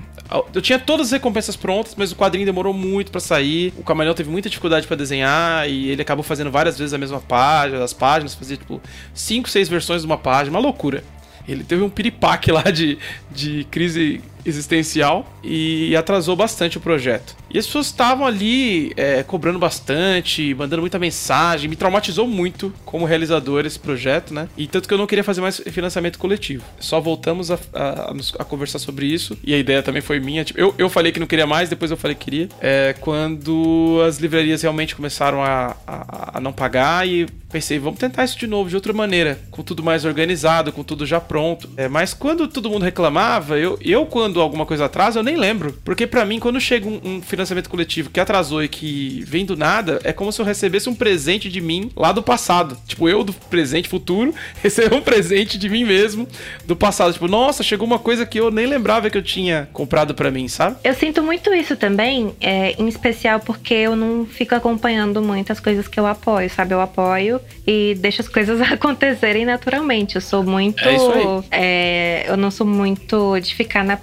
Eu 0.54 0.62
tinha 0.62 0.80
todas 0.80 1.08
as 1.08 1.12
recompensas 1.12 1.58
prontas, 1.58 1.94
mas 1.96 2.14
o 2.14 2.16
quadrinho 2.16 2.46
demorou 2.46 2.74
muito 2.74 3.12
para 3.12 3.20
sair. 3.20 3.74
O 3.78 3.84
Camaleão 3.84 4.14
teve 4.14 4.30
muita 4.30 4.50
dificuldade 4.50 4.88
para 4.88 4.96
desenhar 4.96 5.70
e 5.70 5.90
ele 5.90 6.02
acabou 6.02 6.24
fazendo 6.24 6.50
várias 6.50 6.78
vezes 6.78 6.94
a 6.94 6.98
mesma 6.98 7.20
página, 7.20 7.84
as 7.84 7.92
páginas, 7.92 8.34
fazia 8.34 8.56
tipo 8.56 8.82
5, 9.14 9.50
6 9.50 9.68
versões 9.68 10.02
de 10.02 10.06
uma 10.06 10.18
página, 10.18 10.56
uma 10.56 10.64
loucura. 10.64 11.04
Ele 11.48 11.66
teve 11.66 11.82
um 11.82 11.90
piripaque 11.90 12.50
lá 12.50 12.64
de, 12.64 12.98
de 13.30 13.66
crise 13.70 14.22
existencial 14.46 15.32
e 15.44 15.96
atrasou 15.96 16.36
bastante 16.36 16.78
o 16.78 16.82
projeto. 16.82 17.36
E 17.50 17.58
as 17.58 17.66
pessoas 17.66 17.88
estavam 17.88 18.26
ali 18.26 18.94
é, 18.96 19.24
cobrando 19.24 19.60
bastante, 19.60 20.54
mandando 20.54 20.82
muita 20.82 20.98
mensagem, 20.98 21.70
me 21.70 21.76
traumatizou 21.76 22.28
muito 22.28 22.74
como 22.86 23.06
realizador 23.06 23.66
esse 23.66 23.80
projeto, 23.80 24.34
né? 24.34 24.48
E 24.58 24.68
tanto 24.68 24.88
que 24.88 24.94
eu 24.94 24.98
não 24.98 25.08
queria 25.08 25.24
fazer 25.24 25.42
mais 25.42 25.58
financiamento 25.58 26.18
coletivo. 26.18 26.64
Só 26.80 27.00
voltamos 27.00 27.52
a, 27.52 27.60
a, 27.74 28.14
a 28.40 28.44
conversar 28.44 28.80
sobre 28.80 29.06
isso 29.06 29.38
e 29.44 29.54
a 29.54 29.58
ideia 29.58 29.84
também 29.84 30.02
foi 30.02 30.20
minha. 30.20 30.44
Tipo, 30.44 30.60
eu, 30.60 30.74
eu 30.78 30.90
falei 30.90 31.12
que 31.12 31.20
não 31.20 31.28
queria 31.28 31.46
mais, 31.46 31.70
depois 31.70 31.92
eu 31.92 31.98
falei 31.98 32.16
que 32.16 32.26
queria. 32.26 32.50
É, 32.62 32.96
quando 33.00 34.02
as 34.08 34.18
livrarias 34.18 34.62
realmente 34.62 34.96
começaram 34.96 35.44
a, 35.44 35.76
a, 35.86 36.38
a 36.38 36.40
não 36.40 36.54
pagar 36.54 37.08
e 37.08 37.28
pensei, 37.52 37.78
vamos 37.78 38.00
tentar 38.00 38.24
isso 38.24 38.40
de 38.40 38.48
novo, 38.48 38.70
de 38.70 38.76
outra 38.76 38.94
maneira, 38.94 39.40
com 39.52 39.62
tudo 39.62 39.84
mais 39.84 40.06
organizado, 40.06 40.72
com 40.72 40.84
tudo 40.84 41.06
já 41.06 41.20
pronto. 41.20 41.70
É, 41.76 41.88
mas 41.88 42.14
quando 42.14 42.48
todo 42.48 42.70
mundo 42.70 42.84
reclamava, 42.84 43.60
eu, 43.60 43.78
eu 43.82 44.06
quando 44.06 44.31
alguma 44.40 44.66
coisa 44.66 44.86
atrasa, 44.86 45.20
eu 45.20 45.24
nem 45.24 45.36
lembro. 45.36 45.78
Porque 45.84 46.06
para 46.06 46.26
mim, 46.26 46.40
quando 46.40 46.60
chega 46.60 46.88
um, 46.88 47.00
um, 47.04 47.22
financiamento 47.22 47.70
coletivo 47.70 48.10
que 48.10 48.20
atrasou 48.20 48.64
e 48.64 48.68
que 48.68 49.24
vem 49.28 49.46
do 49.46 49.58
nada, 49.58 50.00
é 50.04 50.14
como 50.14 50.32
se 50.32 50.42
eu 50.42 50.46
recebesse 50.46 50.90
um 50.90 50.96
presente 50.96 51.50
de 51.50 51.60
mim 51.60 51.92
lá 51.96 52.12
do 52.12 52.24
passado. 52.24 52.78
Tipo, 52.88 53.10
eu 53.10 53.24
do 53.24 53.34
presente 53.34 53.90
futuro 53.90 54.34
receber 54.62 54.96
um 54.96 55.02
presente 55.02 55.58
de 55.58 55.70
mim 55.70 55.84
mesmo 55.84 56.28
do 56.66 56.76
passado. 56.76 57.14
Tipo, 57.14 57.28
nossa, 57.28 57.64
chegou 57.64 57.86
uma 57.86 58.00
coisa 58.00 58.26
que 58.26 58.40
eu 58.40 58.52
nem 58.52 58.66
lembrava 58.66 59.10
que 59.10 59.18
eu 59.18 59.24
tinha 59.24 59.70
comprado 59.74 60.14
para 60.14 60.32
mim, 60.32 60.48
sabe? 60.48 60.78
Eu 60.84 60.94
sinto 60.94 61.24
muito 61.24 61.54
isso 61.54 61.76
também, 61.76 62.34
é, 62.40 62.76
em 62.78 62.88
especial 62.88 63.40
porque 63.40 63.74
eu 63.74 63.96
não 63.96 64.26
fico 64.26 64.56
acompanhando 64.56 65.22
muitas 65.22 65.60
coisas 65.60 65.88
que 65.88 66.00
eu 66.00 66.06
apoio, 66.06 66.50
sabe? 66.50 66.74
Eu 66.74 66.82
apoio 66.82 67.40
e 67.66 67.96
deixo 68.00 68.22
as 68.22 68.28
coisas 68.28 68.62
acontecerem 68.72 69.46
naturalmente. 69.46 70.16
Eu 70.16 70.22
sou 70.22 70.44
muito. 70.44 70.84
É 70.84 70.96
isso 70.96 71.12
aí. 71.12 71.44
É, 71.52 72.26
eu 72.28 72.38
não 72.38 72.52
sou 72.52 72.66
muito 72.66 73.40
de 73.40 73.54
ficar 73.56 73.84
na 73.84 73.98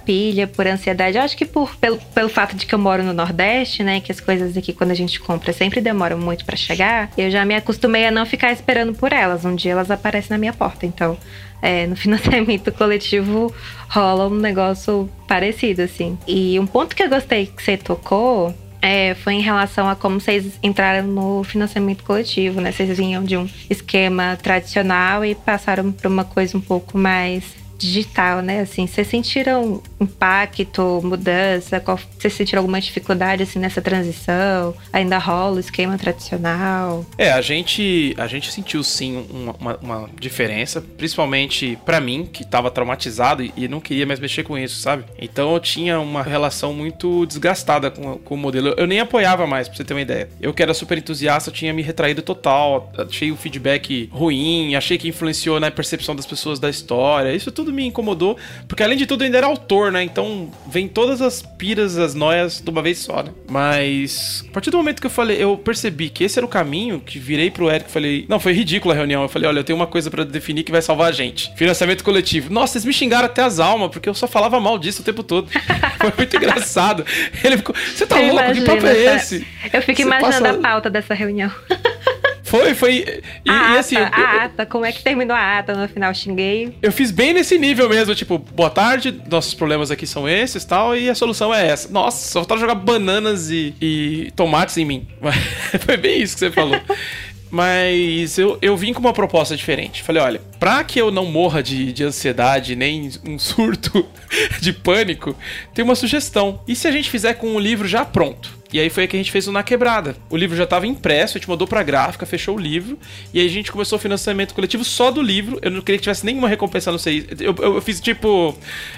por 0.55 0.67
ansiedade. 0.67 1.17
Eu 1.17 1.23
acho 1.23 1.37
que 1.37 1.45
por, 1.45 1.75
pelo, 1.75 1.97
pelo 1.97 2.29
fato 2.29 2.55
de 2.55 2.65
que 2.65 2.73
eu 2.73 2.79
moro 2.79 3.03
no 3.03 3.13
Nordeste, 3.13 3.83
né? 3.83 3.99
Que 3.99 4.11
as 4.11 4.19
coisas 4.19 4.55
aqui, 4.55 4.73
quando 4.73 4.91
a 4.91 4.95
gente 4.95 5.19
compra, 5.19 5.53
sempre 5.53 5.81
demoram 5.81 6.17
muito 6.17 6.45
para 6.45 6.55
chegar. 6.55 7.09
Eu 7.17 7.29
já 7.29 7.45
me 7.45 7.55
acostumei 7.55 8.05
a 8.05 8.11
não 8.11 8.25
ficar 8.25 8.51
esperando 8.51 8.93
por 8.93 9.11
elas. 9.13 9.45
Um 9.45 9.55
dia 9.55 9.71
elas 9.71 9.91
aparecem 9.91 10.31
na 10.31 10.37
minha 10.37 10.53
porta. 10.53 10.85
Então, 10.85 11.17
é, 11.61 11.87
no 11.87 11.95
financiamento 11.95 12.71
coletivo 12.73 13.53
rola 13.87 14.27
um 14.27 14.35
negócio 14.35 15.09
parecido, 15.27 15.81
assim. 15.81 16.17
E 16.27 16.59
um 16.59 16.65
ponto 16.65 16.95
que 16.95 17.03
eu 17.03 17.09
gostei 17.09 17.47
que 17.47 17.61
você 17.61 17.77
tocou 17.77 18.53
é, 18.81 19.13
foi 19.15 19.33
em 19.33 19.41
relação 19.41 19.89
a 19.89 19.95
como 19.95 20.19
vocês 20.19 20.57
entraram 20.63 21.07
no 21.07 21.43
financiamento 21.43 22.03
coletivo, 22.03 22.61
né? 22.61 22.71
Vocês 22.71 22.97
vinham 22.97 23.23
de 23.23 23.35
um 23.35 23.47
esquema 23.69 24.37
tradicional 24.41 25.25
e 25.25 25.35
passaram 25.35 25.91
para 25.91 26.07
uma 26.07 26.23
coisa 26.23 26.57
um 26.57 26.61
pouco 26.61 26.97
mais 26.97 27.58
digital, 27.79 28.41
né? 28.41 28.61
Assim, 28.61 28.85
vocês 28.85 29.07
sentiram 29.07 29.81
impacto, 29.99 31.01
mudança? 31.03 31.79
Qual, 31.79 31.97
vocês 32.17 32.33
sentiram 32.33 32.61
alguma 32.61 32.79
dificuldade 32.79 33.43
assim 33.43 33.59
nessa 33.59 33.81
transição? 33.81 34.75
Ainda 34.91 35.17
rola 35.17 35.57
o 35.57 35.59
esquema 35.59 35.97
tradicional? 35.97 37.05
É, 37.17 37.31
a 37.31 37.41
gente 37.41 38.13
a 38.17 38.27
gente 38.27 38.51
sentiu 38.51 38.83
sim 38.83 39.25
uma, 39.29 39.77
uma 39.81 40.09
diferença, 40.19 40.81
principalmente 40.81 41.77
para 41.85 41.99
mim 41.99 42.27
que 42.31 42.43
estava 42.43 42.69
traumatizado 42.69 43.43
e 43.55 43.67
não 43.67 43.79
queria 43.79 44.05
mais 44.05 44.19
mexer 44.19 44.43
com 44.43 44.57
isso, 44.57 44.79
sabe? 44.81 45.05
Então 45.17 45.53
eu 45.53 45.59
tinha 45.59 45.99
uma 45.99 46.21
relação 46.21 46.73
muito 46.73 47.25
desgastada 47.25 47.89
com, 47.89 48.17
com 48.17 48.35
o 48.35 48.37
modelo. 48.37 48.73
Eu 48.77 48.87
nem 48.87 48.99
apoiava 48.99 49.47
mais, 49.47 49.67
pra 49.67 49.77
você 49.77 49.83
ter 49.83 49.93
uma 49.93 50.01
ideia. 50.01 50.29
Eu 50.41 50.53
que 50.53 50.61
era 50.61 50.73
super 50.73 50.97
entusiasta, 50.97 51.51
tinha 51.51 51.73
me 51.73 51.81
retraído 51.81 52.21
total, 52.21 52.91
achei 52.97 53.31
o 53.31 53.37
feedback 53.37 54.09
ruim, 54.11 54.75
achei 54.75 54.97
que 54.97 55.07
influenciou 55.07 55.59
na 55.59 55.71
percepção 55.71 56.15
das 56.15 56.25
pessoas 56.25 56.59
da 56.59 56.69
história. 56.69 57.33
Isso 57.33 57.51
tudo 57.51 57.68
tudo 57.69 57.73
me 57.73 57.85
incomodou, 57.85 58.37
porque 58.67 58.83
além 58.83 58.97
de 58.97 59.05
tudo 59.05 59.23
ainda 59.23 59.37
era 59.37 59.47
autor, 59.47 59.91
né? 59.91 60.03
Então 60.03 60.49
vem 60.67 60.87
todas 60.87 61.21
as 61.21 61.41
piras, 61.41 61.97
as 61.97 62.13
noias 62.13 62.59
de 62.59 62.69
uma 62.69 62.81
vez 62.81 62.99
só, 62.99 63.23
né? 63.23 63.31
Mas 63.47 64.43
a 64.49 64.51
partir 64.51 64.71
do 64.71 64.77
momento 64.77 64.99
que 64.99 65.07
eu 65.07 65.11
falei, 65.11 65.41
eu 65.41 65.57
percebi 65.57 66.09
que 66.09 66.23
esse 66.23 66.39
era 66.39 66.45
o 66.45 66.49
caminho, 66.49 66.99
que 66.99 67.19
virei 67.19 67.51
pro 67.51 67.69
Eric 67.69 67.89
e 67.89 67.93
falei, 67.93 68.25
não, 68.27 68.39
foi 68.39 68.53
ridícula 68.53 68.93
a 68.93 68.97
reunião. 68.97 69.21
Eu 69.21 69.29
falei, 69.29 69.47
olha, 69.47 69.59
eu 69.59 69.63
tenho 69.63 69.77
uma 69.77 69.87
coisa 69.87 70.09
para 70.09 70.23
definir 70.23 70.63
que 70.63 70.71
vai 70.71 70.81
salvar 70.81 71.09
a 71.09 71.11
gente. 71.11 71.53
Financiamento 71.55 72.03
coletivo. 72.03 72.51
Nossa, 72.51 72.73
vocês 72.73 72.85
me 72.85 72.93
xingaram 72.93 73.25
até 73.25 73.43
as 73.43 73.59
almas, 73.59 73.89
porque 73.91 74.09
eu 74.09 74.13
só 74.13 74.27
falava 74.27 74.59
mal 74.59 74.77
disso 74.77 75.01
o 75.01 75.05
tempo 75.05 75.23
todo. 75.23 75.49
foi 75.99 76.13
muito 76.17 76.35
engraçado. 76.35 77.05
Ele 77.43 77.57
ficou, 77.57 77.75
você 77.75 78.05
tá 78.05 78.21
eu 78.21 78.33
louco? 78.33 78.43
Imagino, 78.43 78.65
que 78.65 78.71
papo 78.71 78.87
é 78.87 79.15
esse? 79.15 79.47
Eu 79.71 79.81
fico 79.81 79.97
você 79.97 80.03
imaginando 80.03 80.43
passa... 80.43 80.59
a 80.59 80.61
pauta 80.61 80.89
dessa 80.89 81.13
reunião. 81.13 81.51
Foi, 82.49 82.73
foi. 82.73 83.21
E, 83.45 83.49
a 83.49 83.75
e 83.75 83.77
assim. 83.77 83.95
Ata, 83.95 84.19
eu, 84.19 84.25
a 84.25 84.43
ata, 84.45 84.65
como 84.65 84.83
é 84.83 84.91
que 84.91 85.03
terminou 85.03 85.37
a 85.37 85.59
ata 85.59 85.75
no 85.75 85.87
final? 85.87 86.11
Xinguei. 86.15 86.75
Eu 86.81 86.91
fiz 86.91 87.11
bem 87.11 87.31
nesse 87.31 87.59
nível 87.59 87.87
mesmo, 87.87 88.15
tipo, 88.15 88.39
boa 88.39 88.71
tarde, 88.71 89.21
nossos 89.29 89.53
problemas 89.53 89.91
aqui 89.91 90.07
são 90.07 90.27
esses 90.27 90.65
tal, 90.65 90.97
e 90.97 91.09
a 91.09 91.15
solução 91.15 91.53
é 91.53 91.67
essa. 91.67 91.89
Nossa, 91.91 92.27
só 92.27 92.39
faltava 92.39 92.59
jogar 92.59 92.73
bananas 92.73 93.51
e, 93.51 93.75
e 93.79 94.31
tomates 94.35 94.77
em 94.77 94.85
mim. 94.85 95.07
foi 95.85 95.95
bem 95.95 96.23
isso 96.23 96.33
que 96.33 96.39
você 96.39 96.51
falou. 96.51 96.81
Mas 97.51 98.37
eu, 98.37 98.57
eu 98.61 98.77
vim 98.77 98.93
com 98.93 98.99
uma 98.99 99.13
proposta 99.13 99.55
diferente. 99.55 100.03
Falei, 100.03 100.21
olha, 100.21 100.41
pra 100.59 100.83
que 100.83 100.99
eu 100.99 101.09
não 101.11 101.25
morra 101.25 101.63
de, 101.63 101.93
de 101.93 102.03
ansiedade, 102.03 102.75
nem 102.75 103.09
um 103.25 103.39
surto 103.39 104.05
de 104.59 104.73
pânico, 104.73 105.35
tem 105.73 105.83
uma 105.83 105.95
sugestão. 105.95 106.61
E 106.67 106.75
se 106.75 106.87
a 106.87 106.91
gente 106.91 107.09
fizer 107.09 107.35
com 107.35 107.55
o 107.55 107.59
livro 107.59 107.87
já 107.87 108.03
pronto? 108.03 108.59
E 108.71 108.79
aí 108.79 108.89
foi 108.89 109.07
que 109.07 109.15
a 109.15 109.19
gente 109.19 109.31
fez 109.31 109.47
o 109.47 109.51
Na 109.51 109.63
Quebrada. 109.63 110.15
O 110.29 110.37
livro 110.37 110.55
já 110.55 110.63
estava 110.63 110.85
impresso, 110.85 111.35
a 111.35 111.39
gente 111.39 111.49
mandou 111.49 111.67
pra 111.67 111.81
gráfica, 111.81 112.25
fechou 112.25 112.55
o 112.55 112.59
livro. 112.59 112.99
E 113.33 113.39
aí 113.39 113.45
a 113.47 113.49
gente 113.49 113.71
começou 113.71 113.97
o 113.97 114.01
financiamento 114.01 114.53
coletivo 114.53 114.83
só 114.83 115.09
do 115.09 115.21
livro. 115.23 115.57
Eu 115.61 115.71
não 115.71 115.81
queria 115.81 115.97
que 115.97 116.03
tivesse 116.03 116.23
nenhuma 116.23 116.47
recompensa, 116.47 116.91
não 116.91 116.99
sei. 116.99 117.27
Eu, 117.39 117.55
eu, 117.57 117.75
eu 117.75 117.81
fiz 117.81 117.99
tipo. 117.99 118.55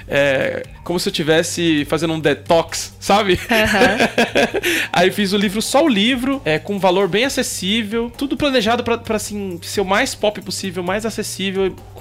É, 0.10 0.64
como 0.84 1.00
se 1.00 1.08
eu 1.08 1.12
estivesse 1.12 1.86
fazendo 1.86 2.14
um 2.14 2.20
detox, 2.20 2.94
sabe? 3.00 3.34
Uhum. 3.34 4.82
aí 4.92 5.10
fiz 5.10 5.32
o 5.32 5.38
livro, 5.38 5.62
só 5.62 5.86
o 5.86 5.88
livro, 5.88 6.42
é, 6.44 6.60
com 6.60 6.76
um 6.76 6.80
valor 6.80 7.08
bem 7.08 7.24
acessível. 7.24 8.12
Tudo 8.18 8.36
planejado 8.36 8.84
pra, 8.84 8.98
pra 8.98 9.16
assim, 9.16 9.58
ser 9.62 9.80
o 9.80 9.86
mais 9.86 10.14
pop 10.14 10.42
possível, 10.42 10.84
mais 10.84 11.06
acessível, 11.06 11.51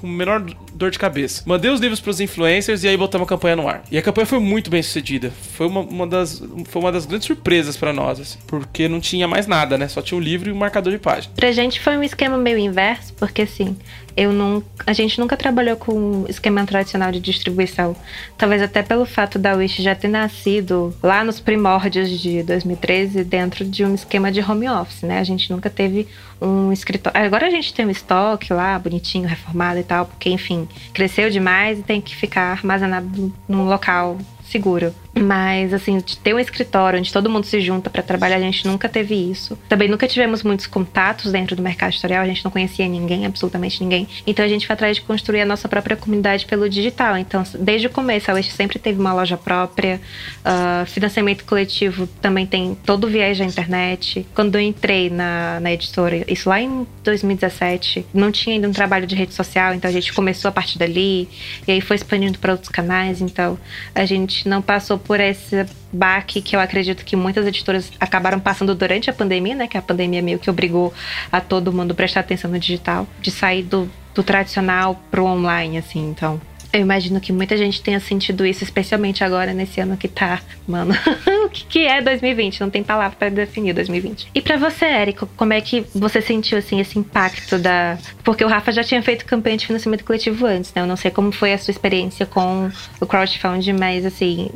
com 0.01 0.07
menor 0.07 0.45
dor 0.73 0.91
de 0.91 0.99
cabeça. 0.99 1.43
Mandei 1.47 1.71
os 1.71 1.81
livros 1.81 2.01
pros 2.01 2.21
influencers 2.21 2.83
e 2.85 2.89
aí 2.89 2.97
botamos 2.97 3.27
a 3.27 3.29
campanha 3.29 3.57
no 3.57 3.69
ar. 3.69 3.83
E 3.91 3.99
a 3.99 4.03
campanha 4.03 4.27
foi 4.27 4.39
muito 4.39 4.71
bem 4.71 4.83
sucedida. 4.83 5.31
Foi 5.55 5.67
uma, 5.67 5.81
uma 5.81 6.07
das, 6.07 6.43
foi 6.67 6.83
uma 6.83 6.91
das 6.91 7.07
grandes 7.07 7.27
surpresas 7.27 7.77
para 7.77 7.93
nós, 7.93 8.19
assim, 8.19 8.39
porque 8.47 8.89
não 8.89 9.01
tinha 9.01 9.29
mais 9.29 9.47
nada, 9.47 9.77
né? 9.77 9.89
Só 9.89 10.01
tinha 10.01 10.19
o 10.19 10.21
livro 10.21 10.49
e 10.49 10.53
o 10.53 10.57
marcador 10.57 10.93
de 10.93 10.99
página. 10.99 11.33
Pra 11.37 11.53
gente 11.53 11.81
foi 11.81 11.97
um 11.97 12.03
esquema 12.03 12.39
meio 12.39 12.59
inverso, 12.59 13.13
porque 13.15 13.43
assim, 13.43 13.77
eu 14.21 14.35
não, 14.35 14.63
a 14.87 14.93
gente 14.93 15.19
nunca 15.19 15.35
trabalhou 15.35 15.79
com 15.79 16.27
esquema 16.29 16.67
tradicional 16.67 17.11
de 17.11 17.19
distribuição. 17.19 17.97
Talvez 18.37 18.61
até 18.61 18.83
pelo 18.83 19.07
fato 19.07 19.39
da 19.39 19.55
Wish 19.55 19.83
já 19.83 19.95
ter 19.95 20.09
nascido 20.09 20.95
lá 21.03 21.25
nos 21.25 21.41
primórdios 21.41 22.11
de 22.11 22.43
2013 22.43 23.25
dentro 23.25 23.65
de 23.65 23.83
um 23.83 23.95
esquema 23.95 24.31
de 24.31 24.43
home 24.43 24.69
office, 24.69 25.05
né? 25.05 25.21
A 25.21 25.25
gente 25.25 25.51
nunca 25.51 25.71
teve 25.71 26.07
um 26.39 26.71
escritório. 26.71 27.19
Agora 27.19 27.47
a 27.47 27.51
gente 27.51 27.73
tem 27.73 27.87
um 27.87 27.91
estoque 27.91 28.53
lá, 28.53 28.79
bonitinho, 28.79 29.27
reformado 29.27 29.81
e 29.81 29.85
tal, 29.85 30.05
porque 30.05 30.29
enfim, 30.29 30.69
cresceu 30.93 31.31
demais 31.31 31.79
e 31.79 31.83
tem 31.83 31.99
que 31.99 32.15
ficar 32.15 32.53
armazenado 32.53 33.33
num 33.49 33.65
local 33.65 34.19
seguro. 34.45 34.95
Mas, 35.19 35.75
assim, 35.75 35.99
de 35.99 36.17
ter 36.17 36.35
um 36.35 36.39
escritório 36.39 36.99
onde 36.99 37.13
todo 37.13 37.29
mundo 37.29 37.45
se 37.45 37.61
junta 37.61 37.91
para 37.91 38.03
trabalhar, 38.03 38.37
a 38.37 38.41
gente 38.41 38.67
nunca 38.67 38.89
teve 38.89 39.15
isso. 39.15 39.59
Também 39.69 39.89
nunca 39.89 40.07
tivemos 40.07 40.43
muitos 40.43 40.67
contatos 40.67 41.33
dentro 41.33 41.57
do 41.57 41.63
mercado 41.63 41.91
editorial, 41.91 42.23
a 42.23 42.27
gente 42.27 42.45
não 42.45 42.51
conhecia 42.51 42.87
ninguém, 42.87 43.27
absolutamente 43.27 43.83
ninguém. 43.83 44.09
Então 44.27 44.45
a 44.45 44.49
gente 44.49 44.67
foi 44.67 44.75
atrás 44.75 44.97
de 44.97 45.03
construir 45.03 45.41
a 45.41 45.47
nossa 45.47 45.69
própria 45.69 45.97
comunidade 45.97 46.47
pelo 46.47 46.69
digital. 46.69 47.17
Então, 47.17 47.43
desde 47.59 47.89
o 47.89 47.91
começo, 47.91 48.31
a 48.31 48.35
Wish 48.35 48.53
sempre 48.53 48.79
teve 48.79 49.01
uma 49.01 49.13
loja 49.13 49.37
própria, 49.37 50.01
uh, 50.41 50.87
financiamento 50.87 51.45
coletivo 51.45 52.07
também 52.21 52.47
tem 52.47 52.77
todo 52.85 53.05
o 53.05 53.09
viés 53.09 53.39
da 53.39 53.45
internet. 53.45 54.27
Quando 54.35 54.55
eu 54.55 54.61
entrei 54.61 55.11
na, 55.11 55.59
na 55.61 55.73
editora, 55.73 56.25
isso 56.29 56.49
lá 56.49 56.61
em 56.61 56.87
2017, 57.03 58.07
não 58.15 58.31
tinha 58.31 58.55
ainda 58.55 58.69
um 58.69 58.73
trabalho 58.73 59.07
de 59.07 59.15
rede 59.15 59.35
social, 59.35 59.75
então 59.75 59.89
a 59.89 59.93
gente 59.93 60.13
começou 60.13 60.49
a 60.49 60.53
partir 60.53 60.79
dali, 60.79 61.29
e 61.67 61.73
aí 61.73 61.81
foi 61.81 61.97
expandindo 61.97 62.39
para 62.39 62.53
outros 62.53 62.71
canais. 62.71 63.21
Então 63.21 63.59
a 63.95 64.05
gente 64.05 64.49
não 64.49 64.63
passou 64.63 65.00
por 65.01 65.21
esse 65.21 65.67
baque 65.93 66.41
que 66.41 66.55
eu 66.55 66.61
acredito 66.61 67.05
que 67.05 67.17
muitas 67.17 67.47
editoras 67.47 67.91
acabaram 67.99 68.39
passando 68.39 68.75
durante 68.75 69.11
a 69.11 69.13
pandemia, 69.13 69.55
né? 69.55 69.67
Que 69.67 69.77
a 69.77 69.83
pandemia 69.83 70.23
meio 70.23 70.39
que 70.39 70.51
obrigou 70.51 70.93
a 71.33 71.41
todo 71.41 71.73
mundo 71.73 71.95
prestar 71.95 72.21
atenção 72.21 72.51
no 72.51 72.59
digital, 72.59 73.07
de 73.21 73.31
sair 73.31 73.63
do, 73.63 73.91
do 74.15 74.23
tradicional 74.23 75.01
pro 75.11 75.25
online, 75.25 75.79
assim. 75.79 76.09
Então, 76.11 76.41
eu 76.73 76.81
imagino 76.81 77.21
que 77.21 77.33
muita 77.33 77.57
gente 77.57 77.83
tenha 77.83 77.99
sentido 77.99 78.47
isso, 78.47 78.63
especialmente 78.63 79.25
agora 79.25 79.53
nesse 79.53 79.81
ano 79.81 79.97
que 79.97 80.09
tá, 80.09 80.41
mano. 80.67 80.95
o 81.45 81.49
que, 81.49 81.65
que 81.65 81.87
é 81.87 82.01
2020? 82.01 82.61
Não 82.61 82.71
tem 82.71 82.83
palavra 82.83 83.17
para 83.19 83.29
definir 83.29 83.73
2020. 83.73 84.29
E 84.35 84.41
para 84.41 84.57
você, 84.57 84.85
Érico, 84.85 85.29
como 85.37 85.53
é 85.53 85.61
que 85.61 85.85
você 85.95 86.21
sentiu 86.21 86.59
assim 86.59 86.81
esse 86.81 86.99
impacto 86.99 87.59
da, 87.59 87.99
porque 88.23 88.45
o 88.45 88.49
Rafa 88.49 88.71
já 88.71 88.85
tinha 88.85 89.03
feito 89.03 89.25
campanha 89.25 89.57
de 89.57 89.67
financiamento 89.67 90.05
coletivo 90.05 90.47
antes, 90.47 90.73
né? 90.75 90.83
Eu 90.83 90.87
não 90.87 90.97
sei 90.97 91.11
como 91.11 91.33
foi 91.33 91.53
a 91.53 91.59
sua 91.59 91.73
experiência 91.73 92.25
com 92.25 92.71
o 93.01 93.07
crowdfunding, 93.07 93.73
mas 93.73 94.07
assim, 94.07 94.51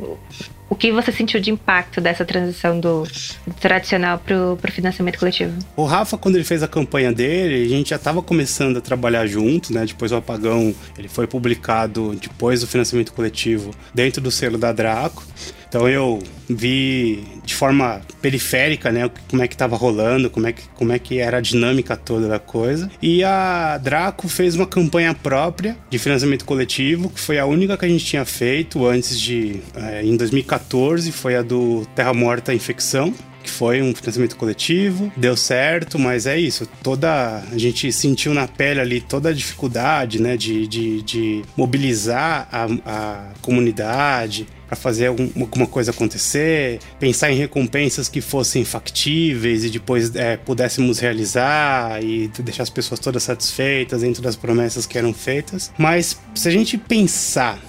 o 0.69 0.75
que 0.75 0.91
você 0.91 1.11
sentiu 1.11 1.39
de 1.39 1.51
impacto 1.51 2.01
dessa 2.01 2.25
transição 2.25 2.79
do, 2.79 3.03
do 3.03 3.53
tradicional 3.59 4.19
pro, 4.19 4.57
pro 4.59 4.71
financiamento 4.71 5.19
coletivo? 5.19 5.53
O 5.75 5.85
Rafa, 5.85 6.17
quando 6.17 6.35
ele 6.35 6.43
fez 6.43 6.63
a 6.63 6.67
campanha 6.67 7.11
dele, 7.11 7.65
a 7.65 7.69
gente 7.69 7.89
já 7.91 7.95
estava 7.97 8.21
começando 8.21 8.77
a 8.77 8.81
trabalhar 8.81 9.27
junto, 9.27 9.73
né? 9.73 9.85
Depois 9.85 10.11
o 10.11 10.15
Apagão, 10.15 10.73
ele 10.97 11.07
foi 11.07 11.27
publicado 11.27 12.15
depois 12.15 12.61
do 12.61 12.67
financiamento 12.67 13.13
coletivo 13.13 13.71
dentro 13.93 14.21
do 14.21 14.31
selo 14.31 14.57
da 14.57 14.71
Draco. 14.71 15.23
Então 15.67 15.87
eu 15.87 16.21
vi 16.49 17.23
de 17.43 17.53
forma 17.53 18.01
periférica, 18.21 18.91
né, 18.91 19.09
como 19.29 19.43
é 19.43 19.47
que 19.47 19.55
estava 19.55 19.75
rolando, 19.75 20.29
como 20.29 20.47
é 20.47 20.53
que, 20.53 20.63
como 20.75 20.91
é 20.91 20.99
que 20.99 21.19
era 21.19 21.37
a 21.37 21.41
dinâmica 21.41 21.95
toda 21.95 22.27
da 22.27 22.39
coisa. 22.39 22.89
E 23.01 23.23
a 23.23 23.77
Draco 23.77 24.27
fez 24.27 24.55
uma 24.55 24.65
campanha 24.65 25.13
própria 25.13 25.77
de 25.89 25.99
financiamento 25.99 26.45
coletivo, 26.45 27.09
que 27.09 27.19
foi 27.19 27.39
a 27.39 27.45
única 27.45 27.77
que 27.77 27.85
a 27.85 27.89
gente 27.89 28.05
tinha 28.05 28.25
feito 28.25 28.85
antes 28.85 29.19
de, 29.19 29.61
é, 29.75 30.03
em 30.03 30.15
2014, 30.15 31.11
foi 31.11 31.35
a 31.35 31.41
do 31.41 31.85
Terra 31.95 32.13
Morta 32.13 32.53
Infecção 32.53 33.13
que 33.45 33.51
foi 33.51 33.81
um 33.81 33.93
financiamento 33.93 34.35
coletivo, 34.35 35.11
deu 35.15 35.37
certo, 35.37 35.99
mas 35.99 36.25
é 36.25 36.37
isso, 36.37 36.67
toda 36.81 37.43
a 37.51 37.57
gente 37.57 37.91
sentiu 37.91 38.33
na 38.33 38.47
pele 38.47 38.79
ali 38.79 38.99
toda 38.99 39.29
a 39.29 39.33
dificuldade, 39.33 40.19
né, 40.19 40.35
de, 40.35 40.67
de, 40.67 41.01
de 41.03 41.41
mobilizar 41.55 42.49
a, 42.51 42.65
a 42.85 43.33
comunidade, 43.41 44.47
para 44.67 44.75
fazer 44.75 45.07
alguma 45.07 45.67
coisa 45.67 45.91
acontecer, 45.91 46.79
pensar 46.99 47.31
em 47.31 47.35
recompensas 47.35 48.09
que 48.09 48.21
fossem 48.21 48.65
factíveis 48.65 49.63
e 49.63 49.69
depois 49.69 50.15
é, 50.15 50.37
pudéssemos 50.37 50.99
realizar 50.99 52.03
e 52.03 52.27
deixar 52.39 52.63
as 52.63 52.69
pessoas 52.69 52.99
todas 52.99 53.23
satisfeitas 53.23 54.01
dentro 54.01 54.21
das 54.21 54.35
promessas 54.35 54.85
que 54.85 54.97
eram 54.97 55.13
feitas. 55.13 55.71
Mas 55.77 56.19
se 56.33 56.47
a 56.47 56.51
gente 56.51 56.77
pensar 56.77 57.59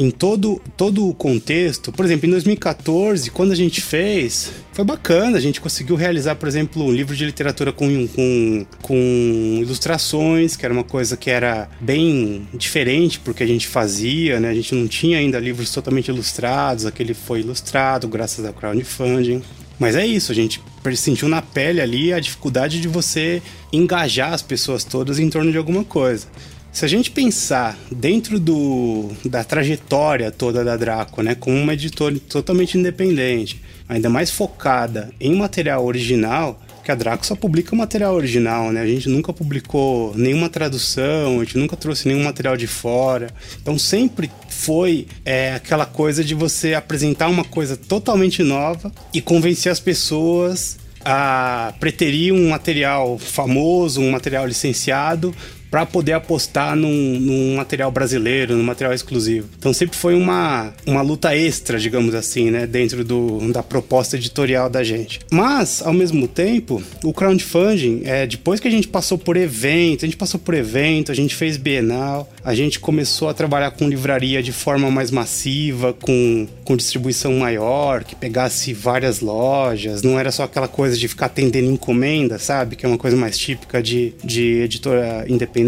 em 0.00 0.10
todo, 0.10 0.60
todo 0.78 1.06
o 1.06 1.12
contexto. 1.12 1.92
Por 1.92 2.06
exemplo, 2.06 2.26
em 2.26 2.30
2014, 2.30 3.30
quando 3.30 3.52
a 3.52 3.54
gente 3.54 3.82
fez, 3.82 4.50
foi 4.72 4.82
bacana. 4.82 5.36
A 5.36 5.40
gente 5.40 5.60
conseguiu 5.60 5.94
realizar, 5.94 6.36
por 6.36 6.48
exemplo, 6.48 6.82
um 6.82 6.90
livro 6.90 7.14
de 7.14 7.26
literatura 7.26 7.70
com, 7.70 8.08
com, 8.08 8.66
com 8.80 9.58
ilustrações, 9.60 10.56
que 10.56 10.64
era 10.64 10.72
uma 10.72 10.84
coisa 10.84 11.18
que 11.18 11.28
era 11.28 11.68
bem 11.78 12.48
diferente 12.54 13.20
porque 13.20 13.42
a 13.42 13.46
gente 13.46 13.66
fazia, 13.66 14.40
né? 14.40 14.48
A 14.48 14.54
gente 14.54 14.74
não 14.74 14.88
tinha 14.88 15.18
ainda 15.18 15.38
livros 15.38 15.70
totalmente 15.70 16.08
ilustrados, 16.08 16.86
aquele 16.86 17.12
foi 17.12 17.40
ilustrado 17.40 18.08
graças 18.08 18.42
ao 18.46 18.54
crowdfunding. 18.54 19.42
Mas 19.78 19.96
é 19.96 20.06
isso, 20.06 20.32
a 20.32 20.34
gente 20.34 20.62
sentiu 20.96 21.28
na 21.28 21.42
pele 21.42 21.80
ali 21.80 22.12
a 22.12 22.20
dificuldade 22.20 22.80
de 22.80 22.88
você 22.88 23.42
engajar 23.70 24.32
as 24.32 24.40
pessoas 24.40 24.82
todas 24.82 25.18
em 25.18 25.28
torno 25.28 25.52
de 25.52 25.58
alguma 25.58 25.84
coisa. 25.84 26.26
Se 26.72 26.84
a 26.84 26.88
gente 26.88 27.10
pensar 27.10 27.76
dentro 27.90 28.38
do, 28.38 29.10
da 29.24 29.42
trajetória 29.42 30.30
toda 30.30 30.64
da 30.64 30.76
Draco, 30.76 31.20
né, 31.20 31.34
como 31.34 31.56
uma 31.56 31.74
editora 31.74 32.16
totalmente 32.28 32.78
independente, 32.78 33.60
ainda 33.88 34.08
mais 34.08 34.30
focada 34.30 35.10
em 35.20 35.34
material 35.34 35.84
original, 35.84 36.60
que 36.84 36.92
a 36.92 36.94
Draco 36.94 37.26
só 37.26 37.34
publica 37.34 37.74
material 37.74 38.14
original, 38.14 38.72
né? 38.72 38.80
A 38.80 38.86
gente 38.86 39.08
nunca 39.08 39.32
publicou 39.32 40.14
nenhuma 40.16 40.48
tradução, 40.48 41.40
a 41.40 41.44
gente 41.44 41.58
nunca 41.58 41.76
trouxe 41.76 42.08
nenhum 42.08 42.22
material 42.22 42.56
de 42.56 42.66
fora. 42.66 43.28
Então 43.60 43.78
sempre 43.78 44.30
foi 44.48 45.06
é, 45.24 45.54
aquela 45.54 45.84
coisa 45.84 46.24
de 46.24 46.34
você 46.34 46.72
apresentar 46.72 47.28
uma 47.28 47.44
coisa 47.44 47.76
totalmente 47.76 48.42
nova 48.42 48.90
e 49.12 49.20
convencer 49.20 49.70
as 49.70 49.80
pessoas 49.80 50.78
a 51.04 51.74
preterir 51.80 52.32
um 52.32 52.50
material 52.50 53.18
famoso, 53.18 54.00
um 54.00 54.10
material 54.10 54.46
licenciado, 54.46 55.34
para 55.70 55.86
poder 55.86 56.12
apostar 56.12 56.74
num, 56.74 57.18
num, 57.20 57.56
material 57.56 57.90
brasileiro, 57.90 58.56
num 58.56 58.64
material 58.64 58.92
exclusivo. 58.92 59.48
Então 59.58 59.72
sempre 59.72 59.96
foi 59.96 60.14
uma, 60.14 60.72
uma 60.86 61.02
luta 61.02 61.34
extra, 61.36 61.78
digamos 61.78 62.14
assim, 62.14 62.50
né, 62.50 62.66
dentro 62.66 63.04
do, 63.04 63.52
da 63.52 63.62
proposta 63.62 64.16
editorial 64.16 64.68
da 64.68 64.82
gente. 64.82 65.20
Mas, 65.30 65.82
ao 65.82 65.92
mesmo 65.92 66.26
tempo, 66.26 66.82
o 67.04 67.12
crowdfunding, 67.12 68.02
é, 68.04 68.26
depois 68.26 68.58
que 68.58 68.66
a 68.66 68.70
gente 68.70 68.88
passou 68.88 69.16
por 69.16 69.36
evento, 69.36 70.04
a 70.04 70.08
gente 70.08 70.16
passou 70.16 70.40
por 70.40 70.54
evento, 70.54 71.12
a 71.12 71.14
gente 71.14 71.34
fez 71.34 71.56
Bienal, 71.56 72.30
a 72.44 72.54
gente 72.54 72.80
começou 72.80 73.28
a 73.28 73.34
trabalhar 73.34 73.70
com 73.70 73.88
livraria 73.88 74.42
de 74.42 74.52
forma 74.52 74.90
mais 74.90 75.10
massiva, 75.10 75.92
com, 75.92 76.48
com 76.64 76.76
distribuição 76.76 77.32
maior, 77.34 78.02
que 78.02 78.16
pegasse 78.16 78.72
várias 78.72 79.20
lojas, 79.20 80.02
não 80.02 80.18
era 80.18 80.32
só 80.32 80.44
aquela 80.44 80.68
coisa 80.68 80.96
de 80.96 81.06
ficar 81.06 81.26
atendendo 81.26 81.70
encomenda, 81.70 82.38
sabe? 82.38 82.74
Que 82.74 82.84
é 82.84 82.88
uma 82.88 82.98
coisa 82.98 83.16
mais 83.16 83.38
típica 83.38 83.82
de, 83.82 84.14
de 84.24 84.62
editora 84.62 85.24
independente. 85.28 85.59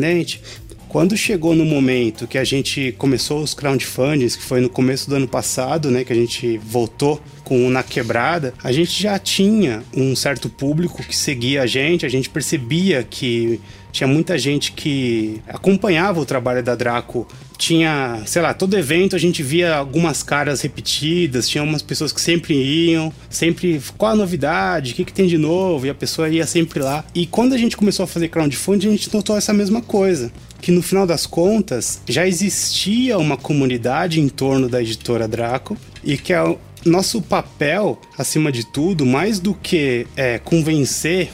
Quando 0.93 1.17
chegou 1.17 1.55
no 1.55 1.65
momento 1.65 2.27
que 2.27 2.37
a 2.37 2.45
gente 2.45 2.93
começou 2.99 3.43
os 3.43 3.55
crowdfundings, 3.55 4.37
que 4.37 4.43
foi 4.43 4.61
no 4.61 4.69
começo 4.69 5.09
do 5.09 5.17
ano 5.17 5.27
passado, 5.27 5.91
né, 5.91 6.05
que 6.05 6.13
a 6.13 6.17
gente 6.17 6.59
voltou 6.59 7.19
com 7.45 7.67
o 7.67 7.71
Na 7.71 7.83
Quebrada, 7.83 8.53
a 8.63 8.71
gente 8.71 9.03
já 9.03 9.19
tinha 9.19 9.83
um 9.97 10.15
certo 10.15 10.51
público 10.51 11.03
que 11.03 11.17
seguia 11.17 11.63
a 11.63 11.67
gente, 11.67 12.05
a 12.05 12.11
gente 12.11 12.29
percebia 12.29 13.03
que 13.03 13.59
tinha 13.91 14.07
muita 14.07 14.37
gente 14.37 14.73
que 14.73 15.41
acompanhava 15.49 16.21
o 16.21 16.27
trabalho 16.27 16.63
da 16.63 16.75
Draco. 16.75 17.27
Tinha, 17.63 18.21
sei 18.27 18.43
lá, 18.43 18.53
todo 18.53 18.77
evento 18.77 19.15
a 19.15 19.19
gente 19.21 19.41
via 19.41 19.77
algumas 19.77 20.21
caras 20.21 20.63
repetidas, 20.63 21.49
tinha 21.49 21.63
umas 21.63 21.81
pessoas 21.81 22.11
que 22.11 22.21
sempre 22.21 22.55
iam, 22.55 23.13
sempre, 23.31 23.81
qual 23.97 24.11
a 24.11 24.17
novidade, 24.17 24.91
o 24.91 24.97
que, 24.97 25.05
que 25.05 25.13
tem 25.13 25.29
de 25.29 25.39
novo, 25.39 25.87
e 25.87 25.91
a 25.91 25.95
pessoa 25.95 26.29
ia 26.29 26.45
sempre 26.45 26.81
lá. 26.81 27.05
E 27.15 27.25
quando 27.25 27.53
a 27.53 27.57
gente 27.57 27.77
começou 27.77 28.03
a 28.03 28.07
fazer 28.09 28.27
crowdfunding, 28.27 28.89
a 28.89 28.91
gente 28.91 29.15
notou 29.15 29.37
essa 29.37 29.53
mesma 29.53 29.81
coisa 29.81 30.33
que 30.61 30.73
no 30.73 30.83
final 30.83 31.07
das 31.07 31.25
contas 31.25 32.03
já 32.09 32.27
existia 32.27 33.17
uma 33.17 33.37
comunidade 33.37 34.21
em 34.21 34.29
torno 34.29 34.69
da 34.69 34.83
editora 34.83 35.29
Draco 35.29 35.77
e 36.03 36.19
que 36.19 36.33
é 36.33 36.57
nosso 36.85 37.23
papel, 37.23 37.97
acima 38.19 38.51
de 38.51 38.67
tudo, 38.67 39.07
mais 39.07 39.39
do 39.39 39.55
que 39.55 40.05
é, 40.17 40.41
convencer 40.41 41.31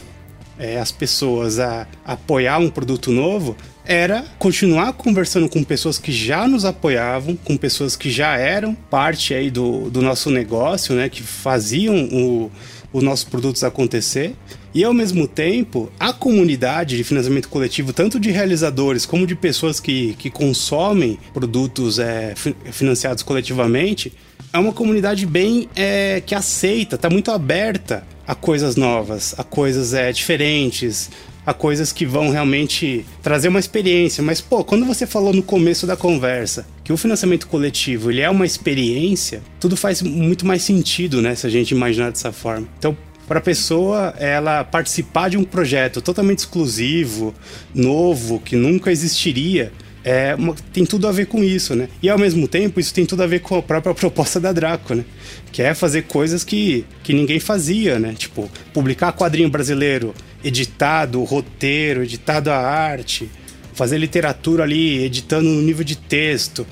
é, 0.59 0.79
as 0.79 0.93
pessoas 0.93 1.59
a 1.59 1.87
apoiar 2.05 2.59
um 2.59 2.69
produto 2.69 3.11
novo, 3.11 3.57
era 3.89 4.23
continuar 4.39 4.93
conversando 4.93 5.49
com 5.49 5.65
pessoas 5.65 5.97
que 5.97 6.13
já 6.13 6.47
nos 6.47 6.67
apoiavam, 6.67 7.35
com 7.35 7.57
pessoas 7.57 7.97
que 7.97 8.11
já 8.11 8.37
eram 8.37 8.75
parte 8.75 9.33
aí 9.33 9.51
do, 9.51 9.89
do 9.89 10.03
nosso 10.03 10.31
negócio, 10.31 10.95
né, 10.95 11.09
que 11.09 11.23
faziam 11.23 11.97
o, 12.13 12.53
os 12.93 13.03
nossos 13.03 13.25
produtos 13.25 13.65
acontecer. 13.65 14.35
E 14.75 14.85
ao 14.85 14.93
mesmo 14.93 15.27
tempo, 15.27 15.91
a 15.99 16.13
comunidade 16.13 16.99
de 16.99 17.03
financiamento 17.03 17.49
coletivo, 17.49 17.95
tanto 17.95 18.21
de 18.21 18.31
realizadores 18.31 19.07
como 19.07 19.27
de 19.27 19.35
pessoas 19.35 19.81
que, 19.81 20.15
que 20.19 20.29
consomem 20.29 21.19
produtos 21.33 21.99
é, 21.99 22.35
financiados 22.71 23.23
coletivamente, 23.23 24.13
é 24.53 24.59
uma 24.59 24.73
comunidade 24.73 25.25
bem 25.25 25.69
é, 25.75 26.23
que 26.25 26.35
aceita, 26.35 26.97
está 26.97 27.09
muito 27.09 27.31
aberta 27.31 28.07
a 28.27 28.35
coisas 28.35 28.77
novas, 28.77 29.35
a 29.39 29.43
coisas 29.43 29.95
é, 29.95 30.13
diferentes, 30.13 31.11
a 31.49 31.55
coisas 31.55 31.93
que 31.93 32.05
vão 32.05 32.29
realmente 32.29 33.07
trazer 33.23 33.49
uma 33.49 33.59
experiência. 33.59 34.23
Mas, 34.23 34.39
pô, 34.39 34.63
quando 34.63 34.85
você 34.85 35.07
falou 35.07 35.33
no 35.33 35.43
começo 35.43 35.87
da 35.87 35.97
conversa 35.97 36.67
que 36.85 36.93
o 36.93 36.97
financiamento 36.99 37.49
coletivo 37.49 38.11
ele 38.11 38.21
é 38.21 38.29
uma 38.29 38.45
experiência, 38.45 39.41
tudo 39.59 39.75
faz 39.75 40.03
muito 40.03 40.47
mais 40.47 40.61
sentido, 40.61 41.23
né? 41.23 41.35
Se 41.35 41.47
a 41.47 41.51
gente 41.51 41.71
imaginar 41.71 42.11
dessa 42.11 42.33
forma. 42.33 42.69
Então, 42.79 42.95
para 43.27 43.39
a 43.39 43.43
pessoa 43.43 44.13
ela 44.19 44.63
participar 44.63 45.31
de 45.31 45.39
um 45.39 45.45
projeto 45.45 46.03
totalmente 46.03 46.41
exclusivo, 46.41 47.35
novo, 47.75 48.41
que 48.41 48.55
nunca 48.55 48.93
existiria. 48.93 49.73
É 50.11 50.35
tem 50.73 50.87
tudo 50.87 51.07
a 51.07 51.13
ver 51.13 51.27
com 51.27 51.45
isso, 51.45 51.77
né? 51.77 51.87
E 52.03 52.09
ao 52.09 52.19
mesmo 52.19 52.49
tempo, 52.49 52.81
isso 52.81 52.95
tem 52.95 53.05
tudo 53.05 53.23
a 53.23 53.27
ver 53.27 53.41
com 53.41 53.59
a 53.59 53.63
própria 53.63 53.93
proposta 53.93 54.41
da 54.41 54.53
Draco, 54.53 54.95
né? 54.95 55.05
Que 55.53 55.61
é 55.61 55.75
fazer 55.75 56.05
coisas 56.05 56.43
que, 56.43 56.87
que 57.03 57.13
ninguém 57.13 57.39
fazia, 57.39 57.99
né? 57.99 58.15
Tipo, 58.17 58.51
publicar 58.73 59.13
quadrinho 59.13 59.51
brasileiro 59.51 60.15
editado, 60.43 61.23
roteiro, 61.25 62.05
editado 62.05 62.51
a 62.51 62.57
arte, 62.57 63.31
fazer 63.75 63.99
literatura 63.99 64.63
ali, 64.63 65.05
editando 65.05 65.47
no 65.47 65.61
nível 65.61 65.85
de 65.85 65.97
texto, 65.97 66.67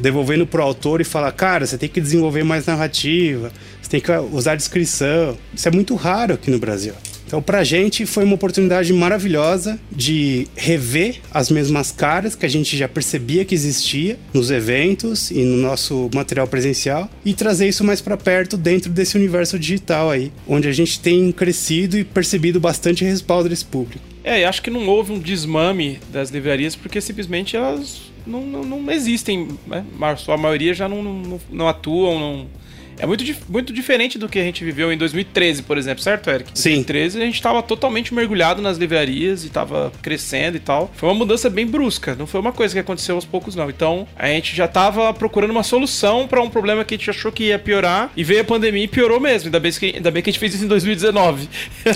devolvendo 0.00 0.44
pro 0.44 0.60
autor 0.60 1.00
e 1.00 1.04
falar, 1.04 1.30
cara, 1.30 1.66
você 1.66 1.78
tem 1.78 1.88
que 1.88 2.00
desenvolver 2.00 2.42
mais 2.42 2.66
narrativa, 2.66 3.52
tem 3.88 4.00
que 4.00 4.10
usar 4.32 4.54
descrição. 4.54 5.36
Isso 5.52 5.68
é 5.68 5.70
muito 5.70 5.94
raro 5.96 6.34
aqui 6.34 6.50
no 6.50 6.58
Brasil. 6.58 6.94
Então, 7.30 7.40
pra 7.40 7.62
gente 7.62 8.04
foi 8.06 8.24
uma 8.24 8.34
oportunidade 8.34 8.92
maravilhosa 8.92 9.78
de 9.88 10.48
rever 10.56 11.20
as 11.30 11.48
mesmas 11.48 11.92
caras 11.92 12.34
que 12.34 12.44
a 12.44 12.48
gente 12.48 12.76
já 12.76 12.88
percebia 12.88 13.44
que 13.44 13.54
existia 13.54 14.18
nos 14.34 14.50
eventos 14.50 15.30
e 15.30 15.44
no 15.44 15.56
nosso 15.56 16.10
material 16.12 16.48
presencial 16.48 17.08
e 17.24 17.32
trazer 17.32 17.68
isso 17.68 17.84
mais 17.84 18.00
para 18.00 18.16
perto 18.16 18.56
dentro 18.56 18.90
desse 18.90 19.16
universo 19.16 19.60
digital 19.60 20.10
aí, 20.10 20.32
onde 20.44 20.66
a 20.66 20.72
gente 20.72 20.98
tem 20.98 21.30
crescido 21.30 21.96
e 21.96 22.02
percebido 22.02 22.58
bastante 22.58 23.04
respaldo 23.04 23.48
desse 23.48 23.64
público. 23.64 24.02
É, 24.24 24.44
acho 24.44 24.60
que 24.60 24.68
não 24.68 24.88
houve 24.88 25.12
um 25.12 25.18
desmame 25.20 26.00
das 26.12 26.30
livrarias 26.30 26.74
porque 26.74 27.00
simplesmente 27.00 27.56
elas 27.56 28.10
não, 28.26 28.44
não, 28.44 28.64
não 28.64 28.90
existem, 28.90 29.46
né? 29.68 29.84
A 30.00 30.16
sua 30.16 30.36
maioria 30.36 30.74
já 30.74 30.88
não, 30.88 31.00
não, 31.00 31.40
não 31.48 31.68
atuam, 31.68 32.18
não 32.18 32.59
é 33.00 33.06
muito, 33.06 33.24
muito 33.48 33.72
diferente 33.72 34.18
do 34.18 34.28
que 34.28 34.38
a 34.38 34.42
gente 34.42 34.64
viveu 34.64 34.92
em 34.92 34.98
2013, 34.98 35.62
por 35.62 35.78
exemplo, 35.78 36.02
certo, 36.02 36.30
Eric? 36.30 36.50
Em 36.52 36.56
Sim. 36.56 36.70
2013 36.74 37.18
a 37.18 37.24
gente 37.24 37.34
estava 37.34 37.62
totalmente 37.62 38.12
mergulhado 38.12 38.60
nas 38.60 38.76
livrarias 38.76 39.42
e 39.42 39.46
estava 39.46 39.90
crescendo 40.02 40.56
e 40.56 40.60
tal. 40.60 40.90
Foi 40.94 41.08
uma 41.08 41.14
mudança 41.14 41.48
bem 41.48 41.66
brusca, 41.66 42.14
não 42.14 42.26
foi 42.26 42.40
uma 42.40 42.52
coisa 42.52 42.74
que 42.74 42.78
aconteceu 42.80 43.14
aos 43.14 43.24
poucos, 43.24 43.54
não. 43.54 43.70
Então 43.70 44.06
a 44.16 44.26
gente 44.26 44.54
já 44.54 44.66
estava 44.66 45.12
procurando 45.14 45.50
uma 45.50 45.62
solução 45.62 46.28
para 46.28 46.42
um 46.42 46.50
problema 46.50 46.84
que 46.84 46.94
a 46.94 46.98
gente 46.98 47.08
achou 47.08 47.32
que 47.32 47.44
ia 47.44 47.58
piorar 47.58 48.10
e 48.16 48.22
veio 48.22 48.42
a 48.42 48.44
pandemia 48.44 48.84
e 48.84 48.88
piorou 48.88 49.18
mesmo. 49.18 49.46
Ainda 49.46 49.60
bem 49.60 49.72
que, 49.72 49.86
ainda 49.96 50.10
bem 50.10 50.22
que 50.22 50.30
a 50.30 50.32
gente 50.32 50.40
fez 50.40 50.54
isso 50.54 50.64
em 50.64 50.68
2019. 50.68 51.48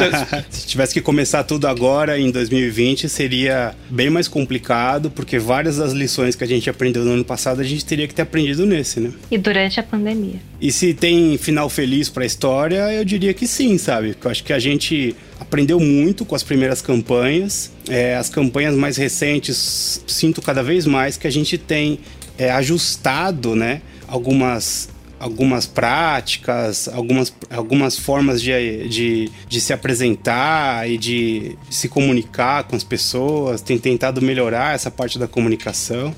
Se 0.48 0.66
tivesse 0.66 0.94
que 0.94 1.00
começar 1.00 1.44
tudo 1.44 1.66
agora, 1.66 2.18
em 2.18 2.30
2020, 2.30 3.08
seria 3.08 3.74
bem 3.90 4.08
mais 4.08 4.28
complicado, 4.28 5.10
porque 5.10 5.38
várias 5.38 5.76
das 5.76 5.92
lições 5.92 6.34
que 6.34 6.44
a 6.44 6.46
gente 6.46 6.70
aprendeu 6.70 7.04
no 7.04 7.12
ano 7.12 7.24
passado 7.24 7.60
a 7.60 7.64
gente 7.64 7.84
teria 7.84 8.08
que 8.08 8.14
ter 8.14 8.22
aprendido 8.22 8.64
nesse, 8.64 9.00
né? 9.00 9.12
E 9.30 9.38
durante 9.38 9.78
a 9.78 9.82
pandemia. 9.82 10.45
E 10.60 10.72
se 10.72 10.94
tem 10.94 11.36
final 11.36 11.68
feliz 11.68 12.08
para 12.08 12.22
a 12.22 12.26
história, 12.26 12.92
eu 12.92 13.04
diria 13.04 13.34
que 13.34 13.46
sim, 13.46 13.76
sabe? 13.76 14.14
Porque 14.14 14.26
eu 14.26 14.30
acho 14.30 14.44
que 14.44 14.52
a 14.52 14.58
gente 14.58 15.14
aprendeu 15.38 15.78
muito 15.78 16.24
com 16.24 16.34
as 16.34 16.42
primeiras 16.42 16.80
campanhas. 16.80 17.70
É, 17.88 18.16
as 18.16 18.30
campanhas 18.30 18.74
mais 18.74 18.96
recentes, 18.96 20.02
sinto 20.06 20.40
cada 20.40 20.62
vez 20.62 20.86
mais 20.86 21.16
que 21.16 21.26
a 21.26 21.30
gente 21.30 21.58
tem 21.58 22.00
é, 22.38 22.50
ajustado, 22.50 23.54
né? 23.54 23.82
Algumas 24.08 24.88
algumas 25.18 25.64
práticas, 25.64 26.88
algumas, 26.88 27.32
algumas 27.50 27.98
formas 27.98 28.40
de, 28.42 28.86
de, 28.86 29.30
de 29.48 29.60
se 29.62 29.72
apresentar 29.72 30.88
e 30.90 30.98
de 30.98 31.56
se 31.70 31.88
comunicar 31.88 32.64
com 32.64 32.76
as 32.76 32.84
pessoas, 32.84 33.62
tem 33.62 33.78
tentado 33.78 34.20
melhorar 34.20 34.74
essa 34.74 34.90
parte 34.90 35.18
da 35.18 35.26
comunicação 35.26 36.14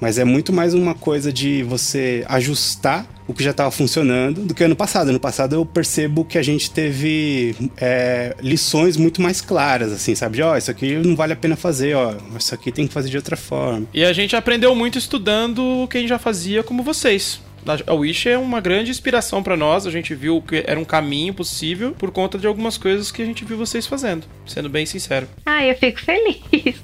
mas 0.00 0.18
é 0.18 0.24
muito 0.24 0.52
mais 0.52 0.74
uma 0.74 0.94
coisa 0.94 1.32
de 1.32 1.62
você 1.62 2.24
ajustar 2.28 3.06
o 3.28 3.34
que 3.34 3.44
já 3.44 3.50
estava 3.52 3.70
funcionando 3.70 4.40
do 4.40 4.54
que 4.54 4.64
ano 4.64 4.74
passado. 4.74 5.10
Ano 5.10 5.20
passado 5.20 5.54
eu 5.54 5.64
percebo 5.64 6.24
que 6.24 6.36
a 6.36 6.42
gente 6.42 6.70
teve 6.70 7.54
é, 7.76 8.34
lições 8.40 8.96
muito 8.96 9.22
mais 9.22 9.40
claras, 9.40 9.92
assim, 9.92 10.14
sabe? 10.14 10.42
Ó, 10.42 10.52
oh, 10.52 10.56
isso 10.56 10.70
aqui 10.70 10.96
não 10.96 11.14
vale 11.14 11.32
a 11.32 11.36
pena 11.36 11.54
fazer, 11.54 11.94
ó, 11.94 12.14
isso 12.36 12.54
aqui 12.54 12.72
tem 12.72 12.88
que 12.88 12.92
fazer 12.92 13.08
de 13.08 13.16
outra 13.16 13.36
forma. 13.36 13.86
E 13.94 14.04
a 14.04 14.12
gente 14.12 14.34
aprendeu 14.34 14.74
muito 14.74 14.98
estudando 14.98 15.62
o 15.62 15.86
que 15.86 15.98
a 15.98 16.00
gente 16.00 16.10
já 16.10 16.18
fazia 16.18 16.62
como 16.64 16.82
vocês 16.82 17.40
a 17.86 17.94
Wish 17.94 18.28
é 18.28 18.38
uma 18.38 18.60
grande 18.60 18.90
inspiração 18.90 19.42
para 19.42 19.56
nós. 19.56 19.86
A 19.86 19.90
gente 19.90 20.14
viu 20.14 20.40
que 20.42 20.64
era 20.66 20.78
um 20.78 20.84
caminho 20.84 21.34
possível 21.34 21.92
por 21.92 22.10
conta 22.10 22.38
de 22.38 22.46
algumas 22.46 22.78
coisas 22.78 23.10
que 23.10 23.22
a 23.22 23.24
gente 23.24 23.44
viu 23.44 23.56
vocês 23.56 23.86
fazendo, 23.86 24.26
sendo 24.46 24.68
bem 24.68 24.86
sincero. 24.86 25.28
Ah, 25.44 25.64
eu 25.64 25.74
fico 25.76 26.00
feliz. 26.00 26.40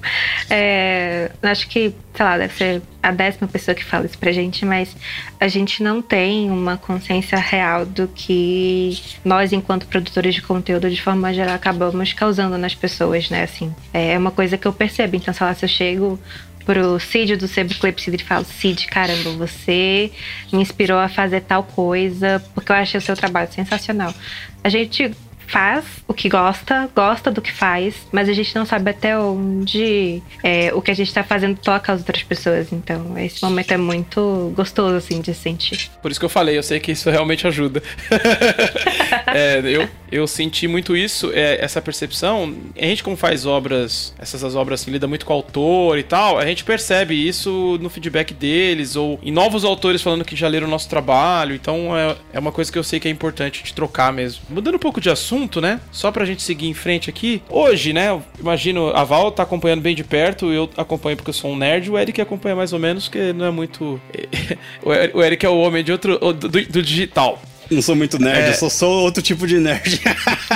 É, 0.49 1.29
acho 1.41 1.67
que, 1.67 1.93
sei 2.13 2.25
lá, 2.25 2.37
deve 2.37 2.53
ser 2.53 2.81
a 3.03 3.11
décima 3.11 3.49
pessoa 3.49 3.75
que 3.75 3.83
fala 3.83 4.05
isso 4.05 4.17
pra 4.17 4.31
gente, 4.31 4.65
mas 4.65 4.95
a 5.39 5.47
gente 5.49 5.83
não 5.83 6.01
tem 6.01 6.49
uma 6.49 6.77
consciência 6.77 7.37
real 7.37 7.85
do 7.85 8.07
que 8.07 8.97
nós, 9.25 9.51
enquanto 9.51 9.87
produtores 9.87 10.35
de 10.35 10.41
conteúdo, 10.41 10.89
de 10.89 11.01
forma 11.01 11.33
geral, 11.33 11.53
acabamos 11.53 12.13
causando 12.13 12.57
nas 12.57 12.73
pessoas, 12.73 13.29
né? 13.29 13.43
Assim, 13.43 13.75
é 13.93 14.17
uma 14.17 14.31
coisa 14.31 14.57
que 14.57 14.65
eu 14.65 14.71
percebo. 14.71 15.17
Então, 15.17 15.33
sei 15.33 15.45
lá, 15.45 15.53
se 15.53 15.65
eu 15.65 15.69
chego 15.69 16.19
pro 16.67 16.99
Cid 16.99 17.37
do 17.37 17.47
Sebo 17.47 17.73
Clepsidra 17.75 18.21
e 18.21 18.25
falo: 18.25 18.43
Cid, 18.45 18.87
caramba, 18.87 19.31
você 19.31 20.11
me 20.51 20.61
inspirou 20.61 20.99
a 20.99 21.07
fazer 21.07 21.41
tal 21.41 21.63
coisa, 21.63 22.43
porque 22.53 22.69
eu 22.69 22.75
achei 22.75 22.97
o 22.97 23.01
seu 23.01 23.15
trabalho 23.15 23.49
sensacional. 23.49 24.13
A 24.61 24.67
gente 24.67 25.15
faz 25.47 25.85
o 26.07 26.13
que 26.13 26.29
gosta, 26.29 26.89
gosta 26.95 27.31
do 27.31 27.41
que 27.41 27.51
faz, 27.51 27.95
mas 28.11 28.29
a 28.29 28.33
gente 28.33 28.55
não 28.55 28.65
sabe 28.65 28.91
até 28.91 29.17
onde 29.17 30.21
é, 30.43 30.73
o 30.73 30.81
que 30.81 30.91
a 30.91 30.93
gente 30.93 31.13
tá 31.13 31.23
fazendo 31.23 31.57
toca 31.57 31.93
as 31.93 31.99
outras 31.99 32.23
pessoas. 32.23 32.71
Então, 32.71 33.17
esse 33.17 33.41
momento 33.41 33.71
é 33.71 33.77
muito 33.77 34.53
gostoso, 34.55 34.95
assim, 34.95 35.21
de 35.21 35.33
sentir. 35.33 35.89
Por 36.01 36.11
isso 36.11 36.19
que 36.19 36.25
eu 36.25 36.29
falei, 36.29 36.57
eu 36.57 36.63
sei 36.63 36.79
que 36.79 36.91
isso 36.91 37.09
realmente 37.09 37.47
ajuda. 37.47 37.81
é, 39.33 39.61
eu, 39.63 39.89
eu 40.11 40.27
senti 40.27 40.67
muito 40.67 40.95
isso, 40.95 41.31
é, 41.33 41.63
essa 41.63 41.81
percepção. 41.81 42.53
A 42.77 42.85
gente, 42.85 43.03
como 43.03 43.15
faz 43.15 43.45
obras, 43.45 44.13
essas 44.19 44.43
as 44.43 44.55
obras 44.55 44.81
assim, 44.81 44.91
lida 44.91 45.07
muito 45.07 45.25
com 45.25 45.33
o 45.33 45.35
autor 45.35 45.97
e 45.97 46.03
tal, 46.03 46.37
a 46.37 46.45
gente 46.45 46.63
percebe 46.63 47.15
isso 47.15 47.77
no 47.81 47.89
feedback 47.89 48.33
deles, 48.33 48.95
ou 48.95 49.19
em 49.23 49.31
novos 49.31 49.63
autores 49.63 50.01
falando 50.01 50.25
que 50.25 50.35
já 50.35 50.47
leram 50.47 50.67
o 50.67 50.69
nosso 50.69 50.89
trabalho. 50.89 51.55
Então 51.55 51.97
é, 51.97 52.15
é 52.33 52.39
uma 52.39 52.51
coisa 52.51 52.71
que 52.71 52.77
eu 52.77 52.83
sei 52.83 52.99
que 52.99 53.07
é 53.07 53.11
importante 53.11 53.63
de 53.63 53.73
trocar 53.73 54.11
mesmo. 54.11 54.41
Mudando 54.49 54.75
um 54.75 54.79
pouco 54.79 54.99
de 54.99 55.09
assunto, 55.09 55.36
né? 55.61 55.79
Só 55.91 56.11
pra 56.11 56.25
gente 56.25 56.41
seguir 56.41 56.67
em 56.67 56.73
frente 56.73 57.09
aqui. 57.09 57.41
Hoje, 57.49 57.93
né? 57.93 58.19
Imagino, 58.39 58.89
a 58.95 59.03
Val 59.03 59.31
tá 59.31 59.43
acompanhando 59.43 59.81
bem 59.81 59.95
de 59.95 60.03
perto, 60.03 60.51
eu 60.51 60.69
acompanho 60.75 61.15
porque 61.15 61.29
eu 61.29 61.33
sou 61.33 61.51
um 61.51 61.55
nerd, 61.55 61.91
o 61.91 61.97
Eric 61.97 62.19
acompanha 62.21 62.55
mais 62.55 62.73
ou 62.73 62.79
menos, 62.79 63.07
que 63.07 63.33
não 63.33 63.45
é 63.45 63.51
muito. 63.51 63.99
o 65.13 65.21
Eric 65.21 65.45
é 65.45 65.49
o 65.49 65.57
homem 65.57 65.83
de 65.83 65.91
outro. 65.91 66.17
do, 66.17 66.49
do 66.49 66.81
digital. 66.81 67.39
Não 67.69 67.81
sou 67.81 67.95
muito 67.95 68.19
nerd, 68.19 68.45
é... 68.45 68.49
eu 68.49 68.53
sou 68.53 68.69
só 68.69 68.89
outro 68.89 69.21
tipo 69.21 69.45
de 69.45 69.59
nerd. 69.59 70.01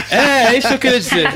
É, 0.10 0.54
é 0.54 0.58
isso 0.58 0.68
que 0.68 0.74
eu 0.74 0.80
queria 0.80 1.00
dizer. 1.00 1.30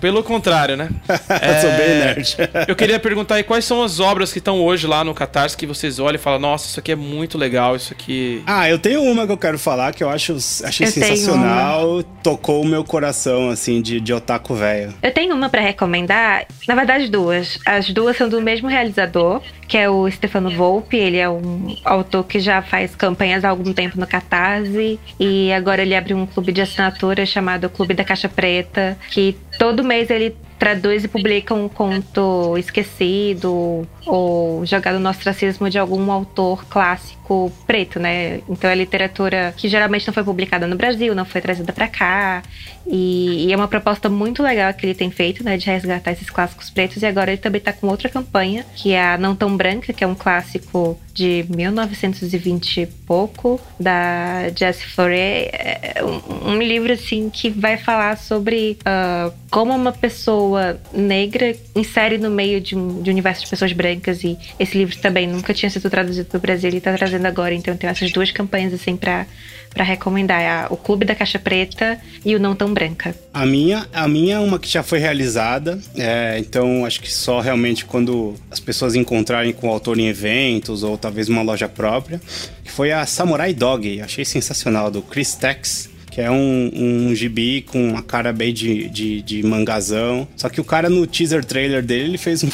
Pelo 0.00 0.22
contrário, 0.22 0.76
né? 0.76 0.88
É... 1.28 1.50
Eu 1.50 1.60
sou 1.60 1.70
bem 1.70 1.88
é, 1.88 2.04
nerd. 2.04 2.36
Eu 2.66 2.76
queria 2.76 2.98
perguntar 2.98 3.36
aí 3.36 3.42
quais 3.42 3.64
são 3.64 3.82
as 3.82 4.00
obras 4.00 4.32
que 4.32 4.38
estão 4.38 4.60
hoje 4.60 4.86
lá 4.86 5.04
no 5.04 5.14
Catarse 5.14 5.56
que 5.56 5.66
vocês 5.66 5.98
olham 5.98 6.16
e 6.16 6.18
falam, 6.18 6.38
nossa, 6.38 6.66
isso 6.66 6.80
aqui 6.80 6.92
é 6.92 6.96
muito 6.96 7.36
legal, 7.36 7.76
isso 7.76 7.92
aqui. 7.92 8.42
Ah, 8.46 8.68
eu 8.68 8.78
tenho 8.78 9.02
uma 9.02 9.26
que 9.26 9.32
eu 9.32 9.36
quero 9.36 9.58
falar 9.58 9.92
que 9.92 10.02
eu 10.02 10.08
acho 10.08 10.36
achei 10.64 10.86
eu 10.86 10.90
sensacional, 10.90 12.02
tocou 12.22 12.62
o 12.62 12.66
meu 12.66 12.84
coração, 12.84 13.50
assim, 13.50 13.82
de, 13.82 14.00
de 14.00 14.12
otaku 14.12 14.54
velho. 14.54 14.94
Eu 15.02 15.12
tenho 15.12 15.34
uma 15.34 15.48
para 15.48 15.60
recomendar, 15.60 16.46
na 16.66 16.74
verdade, 16.74 17.08
duas. 17.08 17.58
As 17.66 17.90
duas 17.90 18.16
são 18.16 18.28
do 18.28 18.40
mesmo 18.40 18.68
realizador, 18.68 19.42
que 19.70 19.78
é 19.78 19.88
o 19.88 20.10
Stefano 20.10 20.50
Volpe. 20.50 20.96
Ele 20.96 21.16
é 21.16 21.30
um 21.30 21.76
autor 21.84 22.24
que 22.24 22.40
já 22.40 22.60
faz 22.60 22.96
campanhas 22.96 23.44
há 23.44 23.48
algum 23.48 23.72
tempo 23.72 23.98
no 24.00 24.06
Catarse 24.06 24.98
e 25.18 25.52
agora 25.52 25.80
ele 25.82 25.94
abriu 25.94 26.16
um 26.16 26.26
clube 26.26 26.50
de 26.50 26.60
assinatura 26.60 27.24
chamado 27.24 27.70
Clube 27.70 27.94
da 27.94 28.02
Caixa 28.02 28.28
Preta, 28.28 28.98
que 29.12 29.36
todo 29.60 29.84
mês 29.84 30.10
ele 30.10 30.34
traduz 30.60 31.02
e 31.02 31.08
publica 31.08 31.54
um 31.54 31.70
conto 31.70 32.56
esquecido 32.58 33.88
ou 34.06 34.64
jogado 34.66 35.00
no 35.00 35.08
ostracismo 35.08 35.70
de 35.70 35.78
algum 35.78 36.12
autor 36.12 36.66
clássico 36.66 37.50
preto, 37.66 37.98
né? 37.98 38.42
Então 38.46 38.68
é 38.68 38.74
literatura 38.74 39.54
que 39.56 39.68
geralmente 39.68 40.06
não 40.06 40.12
foi 40.12 40.22
publicada 40.22 40.66
no 40.66 40.76
Brasil, 40.76 41.14
não 41.14 41.24
foi 41.24 41.40
trazida 41.40 41.72
para 41.72 41.88
cá. 41.88 42.42
E, 42.86 43.46
e, 43.46 43.52
é 43.52 43.56
uma 43.56 43.68
proposta 43.68 44.10
muito 44.10 44.42
legal 44.42 44.74
que 44.74 44.84
ele 44.84 44.94
tem 44.94 45.10
feito, 45.10 45.42
né? 45.42 45.56
De 45.56 45.64
resgatar 45.64 46.12
esses 46.12 46.28
clássicos 46.28 46.68
pretos. 46.68 47.02
E 47.02 47.06
agora 47.06 47.30
ele 47.30 47.40
também 47.40 47.60
tá 47.60 47.72
com 47.72 47.86
outra 47.86 48.10
campanha, 48.10 48.64
que 48.76 48.92
é 48.92 49.02
a 49.02 49.16
Não 49.16 49.34
Tão 49.34 49.56
Branca, 49.56 49.94
que 49.94 50.04
é 50.04 50.06
um 50.06 50.14
clássico 50.14 50.98
de 51.12 51.44
1920 51.48 52.80
e 52.80 52.86
pouco, 52.86 53.60
da 53.78 54.48
Jessie 54.56 54.86
Fleuret. 54.86 55.50
É 55.52 56.02
um, 56.46 56.58
livro, 56.58 56.92
assim, 56.92 57.30
que 57.30 57.50
vai 57.50 57.76
falar 57.76 58.16
sobre 58.16 58.78
uh, 58.80 59.32
como 59.50 59.74
uma 59.74 59.92
pessoa 59.92 60.80
negra 60.92 61.54
insere 61.74 62.18
no 62.18 62.30
meio 62.30 62.60
de 62.60 62.76
um, 62.76 63.02
de 63.02 63.10
um 63.10 63.12
universo 63.12 63.44
de 63.44 63.50
pessoas 63.50 63.72
brancas. 63.72 64.22
E 64.24 64.38
esse 64.58 64.76
livro 64.76 64.96
também 64.98 65.26
nunca 65.26 65.52
tinha 65.52 65.70
sido 65.70 65.88
traduzido 65.90 66.28
no 66.32 66.40
Brasil, 66.40 66.68
ele 66.68 66.80
tá 66.80 66.92
trazendo 66.92 67.26
agora. 67.26 67.54
Então 67.54 67.76
tem 67.76 67.88
essas 67.90 68.12
duas 68.12 68.30
campanhas, 68.30 68.72
assim, 68.72 68.96
pra 68.96 69.26
para 69.72 69.84
recomendar 69.84 70.40
é 70.40 70.66
o 70.68 70.76
Clube 70.76 71.04
da 71.04 71.14
Caixa 71.14 71.38
Preta 71.38 71.98
e 72.24 72.34
o 72.34 72.40
Não 72.40 72.54
Tão 72.54 72.72
Branca. 72.74 73.14
A 73.32 73.46
minha, 73.46 73.86
a 73.92 74.06
minha 74.08 74.36
é 74.36 74.38
uma 74.38 74.58
que 74.58 74.68
já 74.68 74.82
foi 74.82 74.98
realizada, 74.98 75.78
é, 75.96 76.36
então 76.38 76.84
acho 76.84 77.00
que 77.00 77.12
só 77.12 77.40
realmente 77.40 77.84
quando 77.84 78.34
as 78.50 78.60
pessoas 78.60 78.94
encontrarem 78.94 79.52
com 79.52 79.68
o 79.68 79.70
autor 79.70 79.98
em 79.98 80.08
eventos 80.08 80.82
ou 80.82 80.98
talvez 80.98 81.28
uma 81.28 81.42
loja 81.42 81.68
própria, 81.68 82.20
que 82.64 82.70
foi 82.70 82.92
a 82.92 83.06
Samurai 83.06 83.54
Dog, 83.54 84.00
achei 84.00 84.24
sensacional, 84.24 84.90
do 84.90 85.02
Chris 85.02 85.34
Tex 85.34 85.88
que 86.10 86.20
é 86.20 86.30
um, 86.30 86.70
um 86.74 87.14
gibi 87.14 87.62
com 87.62 87.90
uma 87.90 88.02
cara 88.02 88.32
bem 88.32 88.52
de, 88.52 88.88
de, 88.88 89.22
de, 89.22 89.42
mangazão. 89.44 90.26
Só 90.36 90.48
que 90.48 90.60
o 90.60 90.64
cara 90.64 90.90
no 90.90 91.06
teaser 91.06 91.44
trailer 91.44 91.84
dele, 91.84 92.10
ele 92.10 92.18
fez 92.18 92.42
um, 92.42 92.48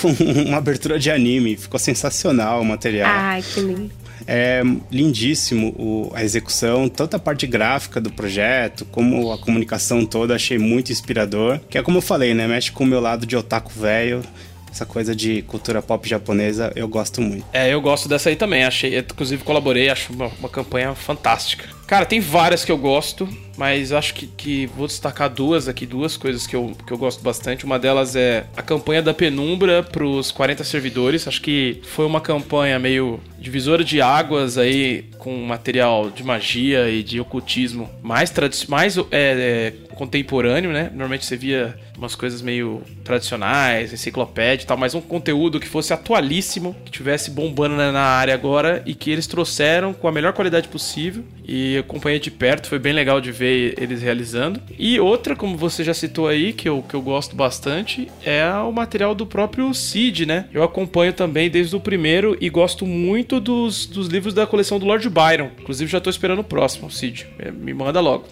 uma 0.47 0.59
abertura 0.59 0.99
de 0.99 1.11
anime. 1.11 1.57
Ficou 1.57 1.81
sensacional 1.81 2.61
o 2.61 2.65
material. 2.65 3.09
Ai, 3.11 3.43
que 3.43 3.61
lindo. 3.61 3.91
É 4.27 4.63
lindíssimo 4.91 5.69
o, 5.79 6.11
a 6.15 6.25
execução, 6.25 6.89
tanto 6.89 7.15
a 7.15 7.19
parte 7.19 7.47
gráfica 7.47 8.01
do 8.01 8.11
projeto, 8.11 8.85
como 8.87 9.33
a 9.33 9.39
comunicação 9.39 10.05
toda, 10.05 10.35
achei 10.35 10.59
muito 10.59 10.91
inspirador. 10.91 11.61
Que 11.71 11.79
é 11.79 11.83
como 11.83 11.99
eu 11.99 12.03
falei, 12.03 12.35
né? 12.35 12.47
Mexe 12.47 12.73
com 12.73 12.85
o 12.85 12.87
meu 12.87 13.01
lado 13.01 13.25
de 13.25 13.37
otaku 13.37 13.73
velho 13.73 14.23
essa 14.77 14.85
coisa 14.85 15.17
de 15.17 15.41
cultura 15.43 15.81
pop 15.81 16.07
japonesa, 16.07 16.71
eu 16.77 16.87
gosto 16.87 17.23
muito. 17.23 17.47
É, 17.53 17.73
eu 17.73 17.81
gosto 17.81 18.09
dessa 18.09 18.29
aí 18.29 18.37
também. 18.37 18.65
Achei, 18.65 18.99
inclusive 18.99 19.43
colaborei, 19.43 19.89
acho 19.89 20.13
uma, 20.13 20.27
uma 20.39 20.49
campanha 20.49 20.95
fantástica. 20.95 21.67
Cara, 21.87 22.05
tem 22.05 22.21
várias 22.21 22.65
que 22.65 22.71
eu 22.71 22.77
gosto, 22.77 23.29
mas 23.57 23.93
acho 23.93 24.13
que, 24.13 24.27
que, 24.27 24.67
vou 24.67 24.87
destacar 24.87 25.31
duas 25.31 25.69
aqui, 25.69 25.87
duas 25.87 26.17
coisas 26.17 26.47
que 26.47 26.55
eu, 26.55 26.77
que 26.87 26.93
eu 26.93 26.99
gosto 26.99 27.23
bastante. 27.23 27.65
Uma 27.65 27.79
delas 27.79 28.15
é 28.17 28.45
a 28.57 28.63
campanha 28.63 29.01
da 29.01 29.15
Penumbra 29.15 29.83
para 29.83 30.05
os 30.05 30.31
40 30.31 30.63
servidores. 30.65 31.27
Acho 31.27 31.41
que 31.41 31.81
foi 31.85 32.05
uma 32.05 32.21
campanha 32.21 32.79
meio 32.79 33.21
divisora 33.39 33.85
de 33.85 34.03
águas 34.03 34.59
aí, 34.59 35.05
com 35.19 35.35
material 35.45 36.11
de 36.11 36.25
magia 36.25 36.91
e 36.91 37.03
de 37.03 37.21
ocultismo 37.21 37.89
mais, 38.03 38.33
mais 38.69 38.99
é, 38.99 39.03
é, 39.13 39.73
contemporâneo, 39.97 40.71
né? 40.73 40.91
Normalmente 40.91 41.25
você 41.25 41.37
via 41.37 41.75
umas 41.97 42.15
coisas 42.15 42.43
meio 42.43 42.83
tradicionais, 43.03 43.93
enciclopédia 43.93 44.65
e 44.65 44.67
tal, 44.67 44.77
mas 44.77 44.95
um 44.95 45.01
conteúdo 45.01 45.59
que 45.59 45.67
fosse 45.67 45.93
atualíssimo, 45.93 46.77
que 46.85 46.91
tivesse 46.91 47.31
bombando 47.31 47.77
na 47.77 48.03
área 48.03 48.35
agora 48.35 48.83
e 48.87 48.95
que 48.95 49.11
eles 49.11 49.27
trouxeram 49.27 49.93
com 49.95 50.07
a 50.07 50.13
melhor 50.13 50.33
qualidade 50.33 50.69
possível. 50.69 51.25
E 51.49 51.79
acompanhei 51.79 52.19
de 52.19 52.31
perto, 52.31 52.69
foi 52.69 52.79
bem 52.79 52.93
legal 52.93 53.21
de 53.21 53.33
ver 53.33 53.75
eles 53.81 54.03
realizando. 54.03 54.61
E 54.79 55.01
outra, 55.01 55.35
como 55.35 55.57
você 55.57 55.83
já 55.83 55.95
citou 55.95 56.29
aí, 56.29 56.53
que 56.53 56.69
eu, 56.69 56.83
que 56.83 56.95
eu 56.95 57.01
gosto 57.01 57.35
bastante, 57.35 58.09
é 58.25 58.47
o 58.53 58.73
material 58.73 59.15
do 59.15 59.27
próprio 59.27 59.73
Cid, 59.73 60.27
né? 60.27 60.47
Eu 60.53 60.63
acompanho 60.63 61.13
também 61.13 61.49
desde 61.49 61.75
o 61.75 61.81
primeiro 61.81 62.37
e 62.41 62.51
gosto 62.51 62.85
muito 62.85 63.41
dos, 63.41 63.87
dos 63.87 64.09
livros 64.09 64.35
da 64.35 64.47
coleção 64.47 64.79
do 64.79 64.85
Lord 64.85 65.09
Byron. 65.09 65.51
Inclusive, 65.59 65.91
já 65.91 66.01
tô 66.01 66.11
esperando 66.11 66.41
o 66.41 66.45
próximo, 66.45 66.91
Cid. 66.91 67.27
É, 67.39 67.51
me 67.51 67.73
manda 67.73 68.01
logo. 68.01 68.27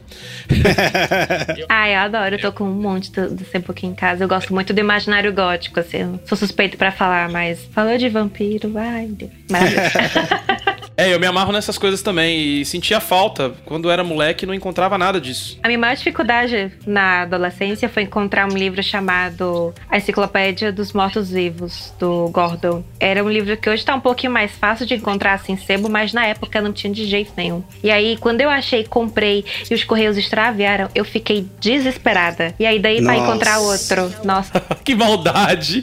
ah, 1.68 1.88
eu 1.88 1.98
adoro. 1.98 2.34
Eu 2.34 2.40
tô 2.40 2.52
com 2.52 2.64
um 2.64 2.74
monte 2.74 3.10
do, 3.10 3.44
sempre 3.44 3.72
aqui 3.72 3.86
em 3.86 3.94
casa. 3.94 4.24
Eu 4.24 4.28
gosto 4.28 4.52
muito 4.52 4.72
do 4.72 4.80
imaginário 4.80 5.32
gótico, 5.32 5.80
assim. 5.80 6.18
Sou 6.24 6.36
suspeito 6.36 6.76
para 6.76 6.92
falar, 6.92 7.30
mas 7.30 7.64
falou 7.66 7.96
de 7.96 8.08
vampiro, 8.08 8.70
vai. 8.70 9.10
É, 10.96 11.12
eu 11.12 11.18
me 11.18 11.26
amarro 11.26 11.52
nessas 11.52 11.76
coisas 11.76 12.02
também 12.02 12.60
e 12.60 12.64
sentia 12.64 13.00
falta. 13.00 13.52
Quando 13.64 13.90
era 13.90 14.04
moleque, 14.04 14.46
não 14.46 14.54
encontrava 14.54 14.96
nada 14.96 15.20
disso. 15.20 15.58
A 15.62 15.66
minha 15.66 15.78
maior 15.78 15.96
dificuldade 15.96 16.72
na 16.86 17.22
adolescência 17.22 17.88
foi 17.88 18.04
encontrar 18.04 18.46
um 18.46 18.56
livro 18.56 18.82
chamado 18.82 19.74
A 19.88 19.96
Enciclopédia 19.96 20.70
dos 20.70 20.92
Mortos-Vivos, 20.92 21.92
do 21.98 22.28
Gordon. 22.28 22.84
Era 23.00 23.24
um 23.24 23.28
livro 23.28 23.56
que 23.56 23.68
hoje 23.68 23.84
tá 23.84 23.94
um 23.94 24.00
pouquinho 24.00 24.32
mais 24.32 24.52
fácil 24.52 24.86
de 24.86 24.94
encontrar 24.94 25.34
assim 25.34 25.56
sebo, 25.56 25.88
mas 25.88 26.12
na 26.12 26.26
época 26.26 26.60
não 26.60 26.72
tinha 26.72 26.92
de 26.92 27.06
jeito 27.06 27.32
nenhum. 27.36 27.62
E 27.82 27.90
aí, 27.90 28.16
quando 28.18 28.40
eu 28.40 28.48
achei, 28.48 28.84
comprei 28.84 29.44
e 29.68 29.74
os 29.74 29.82
correios 29.82 30.16
extraviaram, 30.16 30.88
eu 30.94 31.04
fiquei 31.04 31.48
desesperada. 31.58 32.54
E 32.58 32.64
aí, 32.64 32.78
daí 32.78 33.02
para 33.02 33.16
encontrar 33.16 33.58
outro. 33.58 34.12
Nossa. 34.22 34.60
que 34.84 34.94
maldade! 34.94 35.82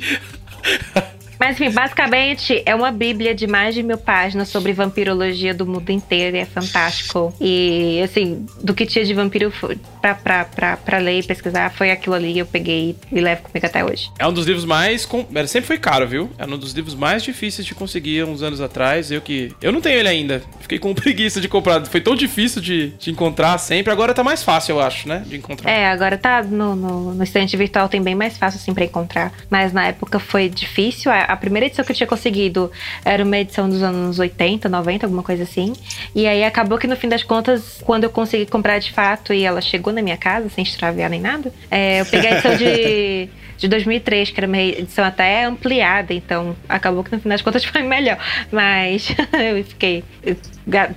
Mas 1.41 1.59
enfim, 1.59 1.71
basicamente 1.71 2.61
é 2.67 2.75
uma 2.75 2.91
bíblia 2.91 3.33
de 3.33 3.47
mais 3.47 3.73
de 3.73 3.81
mil 3.81 3.97
páginas 3.97 4.47
sobre 4.49 4.73
vampirologia 4.73 5.55
do 5.55 5.65
mundo 5.65 5.89
inteiro 5.89 6.37
e 6.37 6.39
é 6.39 6.45
fantástico. 6.45 7.33
E 7.41 7.99
assim, 8.03 8.45
do 8.61 8.75
que 8.75 8.85
tinha 8.85 9.03
de 9.03 9.11
vampiro 9.15 9.51
pra, 9.99 10.13
pra, 10.13 10.45
pra, 10.45 10.77
pra 10.77 10.97
ler 10.99 11.17
e 11.17 11.23
pesquisar, 11.23 11.71
foi 11.71 11.89
aquilo 11.89 12.13
ali 12.13 12.37
eu 12.37 12.45
peguei 12.45 12.95
e 13.11 13.19
levo 13.19 13.41
comigo 13.41 13.65
até 13.65 13.83
hoje. 13.83 14.11
É 14.19 14.27
um 14.27 14.31
dos 14.31 14.45
livros 14.45 14.65
mais. 14.65 15.03
Com... 15.03 15.25
Sempre 15.47 15.65
foi 15.65 15.79
caro, 15.79 16.07
viu? 16.07 16.29
É 16.37 16.45
um 16.45 16.57
dos 16.59 16.73
livros 16.73 16.93
mais 16.93 17.23
difíceis 17.23 17.65
de 17.65 17.73
conseguir 17.73 18.23
uns 18.23 18.43
anos 18.43 18.61
atrás. 18.61 19.11
Eu 19.11 19.19
que. 19.19 19.51
Eu 19.63 19.71
não 19.71 19.81
tenho 19.81 19.97
ele 19.97 20.09
ainda. 20.09 20.43
Fiquei 20.59 20.77
com 20.77 20.93
preguiça 20.95 21.41
de 21.41 21.47
comprar. 21.47 21.83
Foi 21.87 22.01
tão 22.01 22.15
difícil 22.15 22.61
de, 22.61 22.89
de 22.99 23.09
encontrar 23.09 23.57
sempre. 23.57 23.91
Agora 23.91 24.13
tá 24.13 24.23
mais 24.23 24.43
fácil, 24.43 24.73
eu 24.73 24.79
acho, 24.79 25.07
né? 25.07 25.23
De 25.25 25.37
encontrar. 25.37 25.71
É, 25.71 25.87
agora 25.87 26.19
tá 26.19 26.43
no, 26.43 26.75
no, 26.75 27.15
no 27.15 27.23
estante 27.23 27.57
virtual 27.57 27.89
tem 27.89 28.03
bem 28.03 28.13
mais 28.13 28.37
fácil 28.37 28.59
assim 28.59 28.75
pra 28.75 28.85
encontrar. 28.85 29.31
Mas 29.49 29.73
na 29.73 29.87
época 29.87 30.19
foi 30.19 30.47
difícil. 30.47 31.11
A, 31.11 31.30
a 31.31 31.35
primeira 31.37 31.65
edição 31.65 31.85
que 31.85 31.91
eu 31.91 31.95
tinha 31.95 32.07
conseguido 32.07 32.71
era 33.05 33.23
uma 33.23 33.37
edição 33.37 33.69
dos 33.69 33.81
anos 33.81 34.19
80, 34.19 34.67
90, 34.67 35.05
alguma 35.05 35.23
coisa 35.23 35.43
assim. 35.43 35.73
E 36.13 36.27
aí 36.27 36.43
acabou 36.43 36.77
que 36.77 36.87
no 36.87 36.95
fim 36.95 37.07
das 37.07 37.23
contas, 37.23 37.81
quando 37.83 38.03
eu 38.03 38.09
consegui 38.09 38.45
comprar 38.45 38.79
de 38.79 38.91
fato 38.91 39.33
e 39.33 39.43
ela 39.43 39.61
chegou 39.61 39.93
na 39.93 40.01
minha 40.01 40.17
casa, 40.17 40.49
sem 40.49 40.63
extraviar 40.63 41.09
nem 41.09 41.21
nada, 41.21 41.53
é, 41.69 42.01
eu 42.01 42.05
peguei 42.05 42.29
a 42.29 42.33
edição 42.33 42.55
de 42.55 43.29
de 43.61 43.67
2003, 43.67 44.31
que 44.31 44.39
era 44.39 44.47
uma 44.47 44.57
edição 44.57 45.05
até 45.05 45.45
ampliada, 45.45 46.13
então 46.13 46.55
acabou 46.67 47.03
que 47.03 47.11
no 47.11 47.21
final 47.21 47.35
das 47.35 47.43
contas 47.43 47.63
foi 47.65 47.83
melhor. 47.83 48.17
Mas 48.51 49.09
eu 49.55 49.63
fiquei 49.63 50.03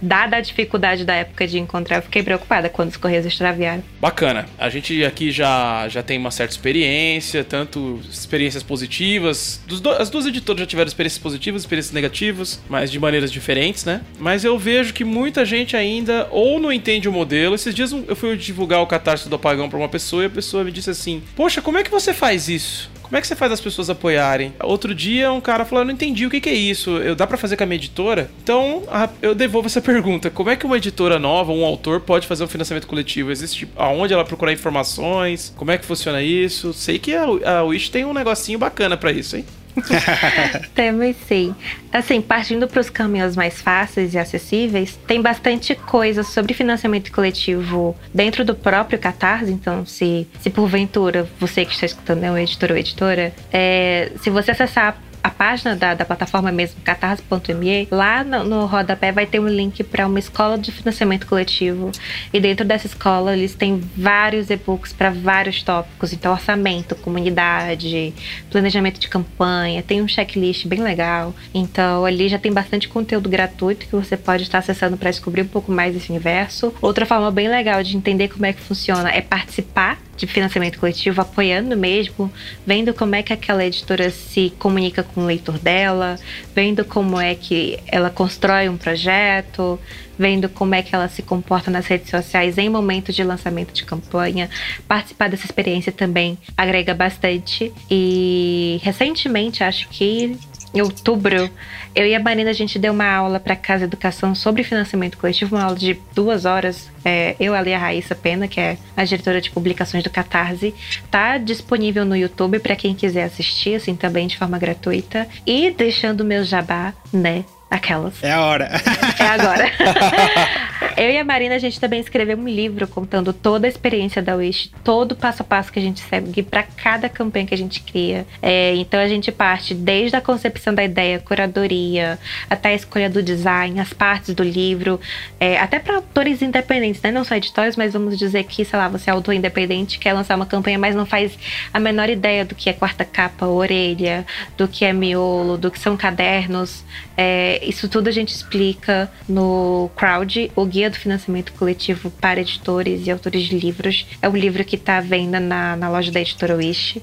dada 0.00 0.36
a 0.36 0.40
dificuldade 0.40 1.04
da 1.04 1.14
época 1.14 1.46
de 1.46 1.58
encontrar, 1.58 1.96
eu 1.96 2.02
fiquei 2.02 2.22
preocupada 2.22 2.70
quando 2.70 2.90
os 2.90 2.96
Correios 2.96 3.26
extraviaram. 3.26 3.82
Bacana. 4.00 4.46
A 4.58 4.70
gente 4.70 5.04
aqui 5.04 5.30
já, 5.30 5.86
já 5.88 6.02
tem 6.02 6.16
uma 6.16 6.30
certa 6.30 6.52
experiência, 6.52 7.44
tanto 7.44 8.00
experiências 8.10 8.62
positivas. 8.62 9.60
Do, 9.66 9.90
as 9.90 10.08
duas 10.14 10.26
editoras 10.26 10.60
já 10.60 10.66
tiveram 10.66 10.88
experiências 10.88 11.20
positivas, 11.20 11.62
experiências 11.62 11.92
negativas, 11.92 12.62
mas 12.68 12.90
de 12.90 12.98
maneiras 12.98 13.30
diferentes, 13.30 13.84
né? 13.84 14.00
Mas 14.18 14.44
eu 14.44 14.56
vejo 14.58 14.94
que 14.94 15.04
muita 15.04 15.44
gente 15.44 15.76
ainda 15.76 16.28
ou 16.30 16.60
não 16.60 16.72
entende 16.72 17.08
o 17.08 17.12
modelo. 17.12 17.54
Esses 17.54 17.74
dias 17.74 17.92
eu 17.92 18.16
fui 18.16 18.36
divulgar 18.36 18.80
o 18.80 18.86
catarse 18.86 19.28
do 19.28 19.36
apagão 19.36 19.68
para 19.68 19.78
uma 19.78 19.88
pessoa 19.88 20.22
e 20.22 20.26
a 20.26 20.30
pessoa 20.30 20.64
me 20.64 20.70
disse 20.70 20.90
assim: 20.90 21.22
Poxa, 21.34 21.60
como 21.60 21.78
é 21.78 21.82
que 21.82 21.90
você 21.90 22.14
faz 22.14 22.48
isso? 22.48 22.90
Como 23.02 23.18
é 23.18 23.20
que 23.20 23.26
você 23.26 23.36
faz 23.36 23.52
as 23.52 23.60
pessoas 23.60 23.90
apoiarem? 23.90 24.54
Outro 24.62 24.94
dia 24.94 25.30
um 25.32 25.40
cara 25.40 25.64
falou: 25.64 25.82
Eu 25.82 25.86
não 25.86 25.92
entendi 25.92 26.26
o 26.26 26.30
que, 26.30 26.40
que 26.40 26.48
é 26.48 26.54
isso. 26.54 26.96
Eu, 26.98 27.14
dá 27.14 27.26
para 27.26 27.36
fazer 27.36 27.56
com 27.56 27.64
a 27.64 27.66
minha 27.66 27.76
editora? 27.76 28.30
Então 28.42 28.84
a, 28.88 29.08
eu 29.20 29.34
devolvo 29.34 29.66
essa 29.66 29.80
pergunta: 29.82 30.30
Como 30.30 30.48
é 30.48 30.56
que 30.56 30.64
uma 30.64 30.76
editora 30.76 31.18
nova, 31.18 31.52
um 31.52 31.64
autor, 31.64 32.00
pode 32.00 32.26
fazer 32.26 32.44
um 32.44 32.48
financiamento 32.48 32.86
coletivo? 32.86 33.32
Existe 33.32 33.68
aonde 33.76 34.14
ela 34.14 34.24
procurar 34.24 34.52
informações? 34.52 35.52
Como 35.56 35.70
é 35.70 35.78
que 35.78 35.84
funciona 35.84 36.22
isso? 36.22 36.72
Sei 36.72 36.98
que 36.98 37.14
a, 37.14 37.24
a 37.58 37.62
Wish 37.64 37.90
tem 37.90 38.04
um 38.04 38.14
negocinho 38.14 38.58
bacana 38.58 38.96
para 38.96 39.10
isso, 39.10 39.36
hein? 39.36 39.44
Temos 40.74 41.16
sim. 41.26 41.54
Assim, 41.92 42.20
partindo 42.20 42.66
para 42.66 42.80
os 42.80 42.90
caminhos 42.90 43.36
mais 43.36 43.60
fáceis 43.60 44.14
e 44.14 44.18
acessíveis, 44.18 44.98
tem 45.06 45.20
bastante 45.20 45.74
coisa 45.74 46.22
sobre 46.22 46.54
financiamento 46.54 47.10
coletivo 47.12 47.96
dentro 48.12 48.44
do 48.44 48.54
próprio 48.54 48.98
Catarse. 48.98 49.50
Então, 49.52 49.84
se, 49.86 50.26
se 50.40 50.50
porventura 50.50 51.28
você 51.38 51.64
que 51.64 51.72
está 51.72 51.86
escutando 51.86 52.24
é 52.24 52.30
um 52.30 52.38
editor 52.38 52.70
ou 52.70 52.76
editora, 52.76 53.32
é, 53.52 54.12
se 54.20 54.30
você 54.30 54.50
acessar 54.50 55.00
a 55.24 55.30
página 55.30 55.74
da, 55.74 55.94
da 55.94 56.04
plataforma 56.04 56.52
mesmo, 56.52 56.82
catarse.me, 56.84 57.88
lá 57.90 58.22
no, 58.22 58.44
no 58.44 58.66
rodapé 58.66 59.10
vai 59.10 59.24
ter 59.24 59.40
um 59.40 59.48
link 59.48 59.82
para 59.82 60.06
uma 60.06 60.18
escola 60.18 60.58
de 60.58 60.70
financiamento 60.70 61.26
coletivo. 61.26 61.90
E 62.30 62.38
dentro 62.38 62.62
dessa 62.62 62.86
escola 62.86 63.32
eles 63.32 63.54
têm 63.54 63.80
vários 63.96 64.50
e-books 64.50 64.92
para 64.92 65.08
vários 65.08 65.62
tópicos. 65.62 66.12
Então, 66.12 66.30
orçamento, 66.30 66.94
comunidade, 66.96 68.12
planejamento 68.50 69.00
de 69.00 69.08
campanha, 69.08 69.82
tem 69.82 70.02
um 70.02 70.06
checklist 70.06 70.66
bem 70.66 70.82
legal. 70.82 71.34
Então, 71.54 72.04
ali 72.04 72.28
já 72.28 72.38
tem 72.38 72.52
bastante 72.52 72.86
conteúdo 72.86 73.30
gratuito 73.30 73.86
que 73.86 73.96
você 73.96 74.18
pode 74.18 74.42
estar 74.42 74.58
acessando 74.58 74.98
para 74.98 75.08
descobrir 75.10 75.40
um 75.40 75.48
pouco 75.48 75.72
mais 75.72 75.94
desse 75.94 76.10
universo. 76.10 76.74
Outra 76.82 77.06
forma 77.06 77.30
bem 77.30 77.48
legal 77.48 77.82
de 77.82 77.96
entender 77.96 78.28
como 78.28 78.44
é 78.44 78.52
que 78.52 78.60
funciona 78.60 79.10
é 79.10 79.22
participar 79.22 79.98
de 80.16 80.26
financiamento 80.26 80.78
coletivo, 80.78 81.20
apoiando 81.20 81.76
mesmo, 81.76 82.32
vendo 82.66 82.94
como 82.94 83.14
é 83.14 83.22
que 83.22 83.32
aquela 83.32 83.64
editora 83.64 84.10
se 84.10 84.52
comunica 84.58 85.02
com 85.02 85.22
o 85.22 85.26
leitor 85.26 85.58
dela, 85.58 86.16
vendo 86.54 86.84
como 86.84 87.20
é 87.20 87.34
que 87.34 87.78
ela 87.86 88.10
constrói 88.10 88.68
um 88.68 88.76
projeto, 88.76 89.78
vendo 90.18 90.48
como 90.48 90.74
é 90.74 90.82
que 90.82 90.94
ela 90.94 91.08
se 91.08 91.22
comporta 91.22 91.70
nas 91.70 91.86
redes 91.86 92.10
sociais 92.10 92.58
em 92.58 92.68
momentos 92.68 93.14
de 93.14 93.24
lançamento 93.24 93.72
de 93.72 93.84
campanha. 93.84 94.48
Participar 94.86 95.28
dessa 95.28 95.46
experiência 95.46 95.92
também 95.92 96.38
agrega 96.56 96.94
bastante. 96.94 97.72
E 97.90 98.80
recentemente, 98.82 99.64
acho 99.64 99.88
que 99.88 100.36
em 100.74 100.82
outubro, 100.82 101.48
eu 101.94 102.06
e 102.06 102.14
a 102.14 102.20
Marina, 102.20 102.50
a 102.50 102.54
gente 102.54 102.78
deu 102.78 102.92
uma 102.92 103.08
aula 103.08 103.38
para 103.38 103.54
Casa 103.54 103.84
Educação 103.84 104.34
sobre 104.34 104.64
financiamento 104.64 105.16
coletivo, 105.16 105.54
uma 105.54 105.64
aula 105.64 105.76
de 105.76 105.96
duas 106.12 106.44
horas. 106.44 106.90
É, 107.04 107.36
eu, 107.38 107.54
ali, 107.54 107.72
a 107.72 107.78
Raíssa 107.78 108.14
Pena, 108.14 108.48
que 108.48 108.60
é 108.60 108.76
a 108.96 109.04
diretora 109.04 109.40
de 109.40 109.50
publicações 109.50 110.02
do 110.02 110.10
Catarse, 110.10 110.74
tá 111.10 111.38
disponível 111.38 112.04
no 112.04 112.16
YouTube 112.16 112.58
para 112.58 112.74
quem 112.74 112.94
quiser 112.94 113.22
assistir, 113.22 113.76
assim, 113.76 113.94
também 113.94 114.26
de 114.26 114.36
forma 114.36 114.58
gratuita. 114.58 115.28
E 115.46 115.70
deixando 115.70 116.22
o 116.22 116.24
meu 116.24 116.42
jabá, 116.42 116.92
né? 117.12 117.44
Aquelas. 117.70 118.22
É 118.22 118.32
a 118.32 118.40
hora. 118.40 118.70
É 119.18 119.26
agora. 119.26 119.70
Eu 120.96 121.10
e 121.10 121.18
a 121.18 121.24
Marina, 121.24 121.56
a 121.56 121.58
gente 121.58 121.80
também 121.80 122.00
escreveu 122.00 122.36
um 122.36 122.48
livro 122.48 122.86
contando 122.86 123.32
toda 123.32 123.66
a 123.66 123.70
experiência 123.70 124.22
da 124.22 124.36
Wish, 124.36 124.70
todo 124.84 125.12
o 125.12 125.16
passo 125.16 125.42
a 125.42 125.44
passo 125.44 125.72
que 125.72 125.78
a 125.78 125.82
gente 125.82 126.00
segue 126.00 126.42
para 126.42 126.62
cada 126.62 127.08
campanha 127.08 127.46
que 127.46 127.54
a 127.54 127.58
gente 127.58 127.80
cria. 127.82 128.24
É, 128.40 128.74
então 128.76 129.00
a 129.00 129.08
gente 129.08 129.32
parte 129.32 129.74
desde 129.74 130.16
a 130.16 130.20
concepção 130.20 130.72
da 130.72 130.84
ideia, 130.84 131.18
curadoria, 131.18 132.18
até 132.48 132.70
a 132.70 132.74
escolha 132.74 133.10
do 133.10 133.22
design, 133.22 133.80
as 133.80 133.92
partes 133.92 134.34
do 134.34 134.42
livro, 134.42 135.00
é, 135.40 135.58
até 135.58 135.78
para 135.78 135.96
autores 135.96 136.42
independentes, 136.42 137.02
né? 137.02 137.10
Não 137.10 137.24
só 137.24 137.34
editores, 137.34 137.76
mas 137.76 137.92
vamos 137.92 138.18
dizer 138.18 138.44
que, 138.44 138.64
sei 138.64 138.78
lá, 138.78 138.88
você 138.88 139.10
é 139.10 139.12
autor 139.12 139.34
independente, 139.34 139.98
quer 139.98 140.12
lançar 140.12 140.36
uma 140.36 140.46
campanha, 140.46 140.78
mas 140.78 140.94
não 140.94 141.06
faz 141.06 141.36
a 141.72 141.80
menor 141.80 142.08
ideia 142.08 142.44
do 142.44 142.54
que 142.54 142.70
é 142.70 142.72
quarta 142.72 143.04
capa, 143.04 143.46
orelha, 143.46 144.24
do 144.56 144.68
que 144.68 144.84
é 144.84 144.92
miolo, 144.92 145.58
do 145.58 145.70
que 145.70 145.78
são 145.78 145.96
cadernos. 145.96 146.84
É, 147.16 147.60
isso 147.64 147.88
tudo 147.88 148.08
a 148.08 148.12
gente 148.12 148.34
explica 148.34 149.10
no 149.28 149.90
Crowd, 149.96 150.50
o 150.54 150.64
guia 150.64 150.83
do 150.90 150.96
financiamento 150.96 151.52
coletivo 151.52 152.10
para 152.10 152.40
editores 152.40 153.06
e 153.06 153.10
autores 153.10 153.44
de 153.44 153.58
livros. 153.58 154.06
É 154.20 154.28
um 154.28 154.36
livro 154.36 154.64
que 154.64 154.76
está 154.76 154.98
à 154.98 155.00
venda 155.00 155.40
na, 155.40 155.76
na 155.76 155.88
loja 155.88 156.10
da 156.10 156.20
editora 156.20 156.56
Wish. 156.56 157.00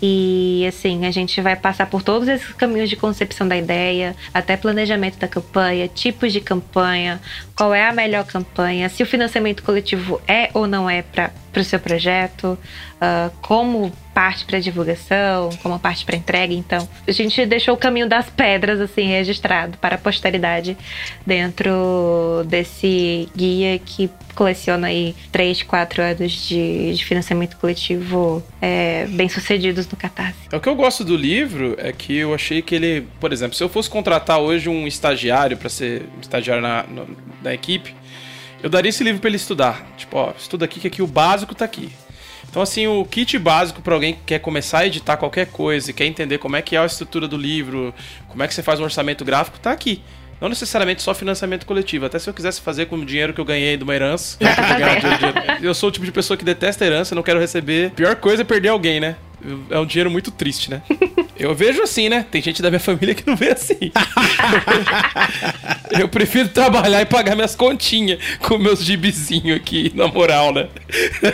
E 0.00 0.64
assim, 0.68 1.06
a 1.06 1.10
gente 1.10 1.40
vai 1.40 1.56
passar 1.56 1.86
por 1.86 2.02
todos 2.02 2.28
esses 2.28 2.52
caminhos 2.52 2.88
de 2.88 2.94
concepção 2.94 3.48
da 3.48 3.56
ideia, 3.56 4.14
até 4.32 4.56
planejamento 4.56 5.18
da 5.18 5.26
campanha, 5.26 5.88
tipos 5.88 6.32
de 6.32 6.40
campanha, 6.40 7.20
qual 7.56 7.74
é 7.74 7.88
a 7.88 7.92
melhor 7.92 8.24
campanha, 8.24 8.88
se 8.88 9.02
o 9.02 9.06
financiamento 9.06 9.62
coletivo 9.62 10.20
é 10.26 10.50
ou 10.54 10.68
não 10.68 10.88
é 10.88 11.02
para 11.02 11.32
o 11.56 11.64
seu 11.64 11.80
projeto, 11.80 12.58
uh, 12.96 13.30
como 13.40 13.92
parte 14.14 14.44
para 14.44 14.58
divulgação, 14.58 15.50
como 15.62 15.78
parte 15.78 16.04
para 16.04 16.16
entrega. 16.16 16.52
Então, 16.52 16.88
a 17.06 17.12
gente 17.12 17.46
deixou 17.46 17.74
o 17.74 17.76
caminho 17.76 18.08
das 18.08 18.28
pedras 18.28 18.80
assim 18.80 19.06
registrado 19.06 19.78
para 19.78 19.94
a 19.94 19.98
posteridade 19.98 20.76
dentro 21.24 22.44
desse 22.46 23.28
guia 23.36 23.78
que 23.78 24.10
coleciona 24.34 24.86
aí 24.86 25.16
3, 25.32 25.64
4 25.64 26.02
anos 26.02 26.48
de, 26.48 26.94
de 26.94 27.04
financiamento 27.04 27.56
coletivo 27.56 28.42
é, 28.62 29.06
bem 29.10 29.28
sucedidos 29.28 29.88
no 29.88 29.96
Catarse. 29.96 30.38
É, 30.52 30.56
o 30.56 30.60
que 30.60 30.68
eu 30.68 30.76
gosto 30.76 31.04
do 31.04 31.16
livro 31.16 31.74
é 31.76 31.92
que 31.92 32.16
eu 32.16 32.32
achei 32.32 32.62
que 32.62 32.74
ele, 32.74 33.08
por 33.18 33.32
exemplo, 33.32 33.56
se 33.56 33.64
eu 33.64 33.68
fosse 33.68 33.90
contratar 33.90 34.38
hoje 34.38 34.68
um 34.68 34.86
estagiário 34.86 35.56
para 35.56 35.68
ser 35.68 36.06
estagiário 36.20 36.62
na, 36.62 36.84
na 37.42 37.52
equipe, 37.52 37.94
eu 38.62 38.68
daria 38.68 38.88
esse 38.88 39.04
livro 39.04 39.20
para 39.20 39.28
ele 39.28 39.36
estudar. 39.36 39.86
Tipo, 39.96 40.16
ó, 40.16 40.32
estuda 40.36 40.64
aqui 40.64 40.80
que 40.80 40.86
aqui 40.86 41.02
o 41.02 41.06
básico 41.06 41.54
tá 41.54 41.64
aqui. 41.64 41.90
Então, 42.50 42.62
assim, 42.62 42.86
o 42.86 43.04
kit 43.04 43.38
básico 43.38 43.82
para 43.82 43.94
alguém 43.94 44.14
que 44.14 44.20
quer 44.26 44.38
começar 44.38 44.78
a 44.78 44.86
editar 44.86 45.16
qualquer 45.16 45.46
coisa 45.46 45.90
e 45.90 45.94
quer 45.94 46.06
entender 46.06 46.38
como 46.38 46.56
é 46.56 46.62
que 46.62 46.74
é 46.74 46.78
a 46.78 46.86
estrutura 46.86 47.28
do 47.28 47.36
livro, 47.36 47.94
como 48.26 48.42
é 48.42 48.48
que 48.48 48.54
você 48.54 48.62
faz 48.62 48.80
um 48.80 48.84
orçamento 48.84 49.24
gráfico, 49.24 49.58
tá 49.58 49.70
aqui. 49.70 50.02
Não 50.40 50.48
necessariamente 50.48 51.02
só 51.02 51.12
financiamento 51.14 51.66
coletivo. 51.66 52.06
Até 52.06 52.18
se 52.18 52.30
eu 52.30 52.34
quisesse 52.34 52.60
fazer 52.60 52.86
com 52.86 52.96
o 52.96 53.04
dinheiro 53.04 53.34
que 53.34 53.40
eu 53.40 53.44
ganhei 53.44 53.76
de 53.76 53.82
uma 53.82 53.94
herança. 53.94 54.38
eu 55.60 55.74
sou 55.74 55.88
o 55.88 55.92
tipo 55.92 56.06
de 56.06 56.12
pessoa 56.12 56.36
que 56.36 56.44
detesta 56.44 56.84
herança, 56.84 57.14
não 57.14 57.24
quero 57.24 57.40
receber. 57.40 57.90
Pior 57.90 58.14
coisa 58.16 58.42
é 58.42 58.44
perder 58.44 58.68
alguém, 58.68 59.00
né? 59.00 59.16
É 59.70 59.78
um 59.78 59.86
dinheiro 59.86 60.10
muito 60.10 60.30
triste, 60.30 60.70
né? 60.70 60.82
Eu 61.38 61.54
vejo 61.54 61.82
assim, 61.82 62.08
né? 62.08 62.26
Tem 62.30 62.42
gente 62.42 62.60
da 62.60 62.68
minha 62.68 62.80
família 62.80 63.14
que 63.14 63.26
não 63.26 63.36
vê 63.36 63.50
assim. 63.50 63.92
eu 65.98 66.08
prefiro 66.08 66.48
trabalhar 66.48 67.00
e 67.00 67.06
pagar 67.06 67.36
minhas 67.36 67.54
continhas 67.54 68.18
com 68.40 68.58
meus 68.58 68.82
gibizinhos 68.84 69.56
aqui, 69.56 69.92
na 69.94 70.08
moral, 70.08 70.52
né? 70.52 70.68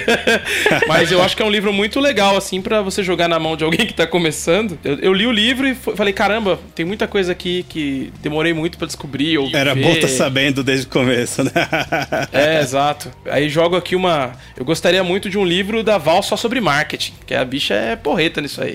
Mas 0.87 1.11
eu 1.11 1.23
acho 1.23 1.35
que 1.35 1.43
é 1.43 1.47
um 1.47 1.51
livro 1.51 1.73
muito 1.73 2.01
legal, 2.01 2.37
assim, 2.37 2.61
para 2.61 2.83
você 2.83 3.03
jogar 3.03 3.29
na 3.29 3.39
mão 3.39 3.57
de 3.57 3.65
alguém 3.65 3.87
que 3.87 3.95
tá 3.95 4.07
começando. 4.07 4.79
Eu, 4.85 4.99
eu 4.99 5.13
li 5.13 5.27
o 5.27 5.33
livro 5.33 5.67
e 5.67 5.75
falei, 5.75 6.13
caramba, 6.13 6.61
tem 6.75 6.85
muita 6.85 7.07
coisa 7.07 7.33
aqui 7.33 7.65
que 7.69 8.13
demorei 8.21 8.53
muito 8.53 8.77
para 8.77 8.87
descobrir. 8.87 9.39
Ou 9.39 9.49
Era 9.55 9.75
ver. 9.75 9.83
bom 9.83 9.93
estar 9.93 10.09
tá 10.09 10.13
sabendo 10.13 10.63
desde 10.63 10.87
o 10.87 10.91
começo, 10.91 11.43
né? 11.43 11.51
é, 12.31 12.61
exato. 12.61 13.11
Aí 13.27 13.49
jogo 13.49 13.77
aqui 13.77 13.97
uma. 13.97 14.33
Eu 14.57 14.65
gostaria 14.65 15.03
muito 15.03 15.31
de 15.31 15.39
um 15.39 15.45
livro 15.45 15.83
da 15.83 15.97
Val 15.97 16.23
só 16.23 16.37
sobre 16.37 16.61
marketing, 16.61 17.15
que 17.27 17.35
a 17.35 17.45
bicha 17.45 17.75
é 17.75 17.97
porreta 17.97 18.41
nisso 18.41 18.63
aí. 18.63 18.75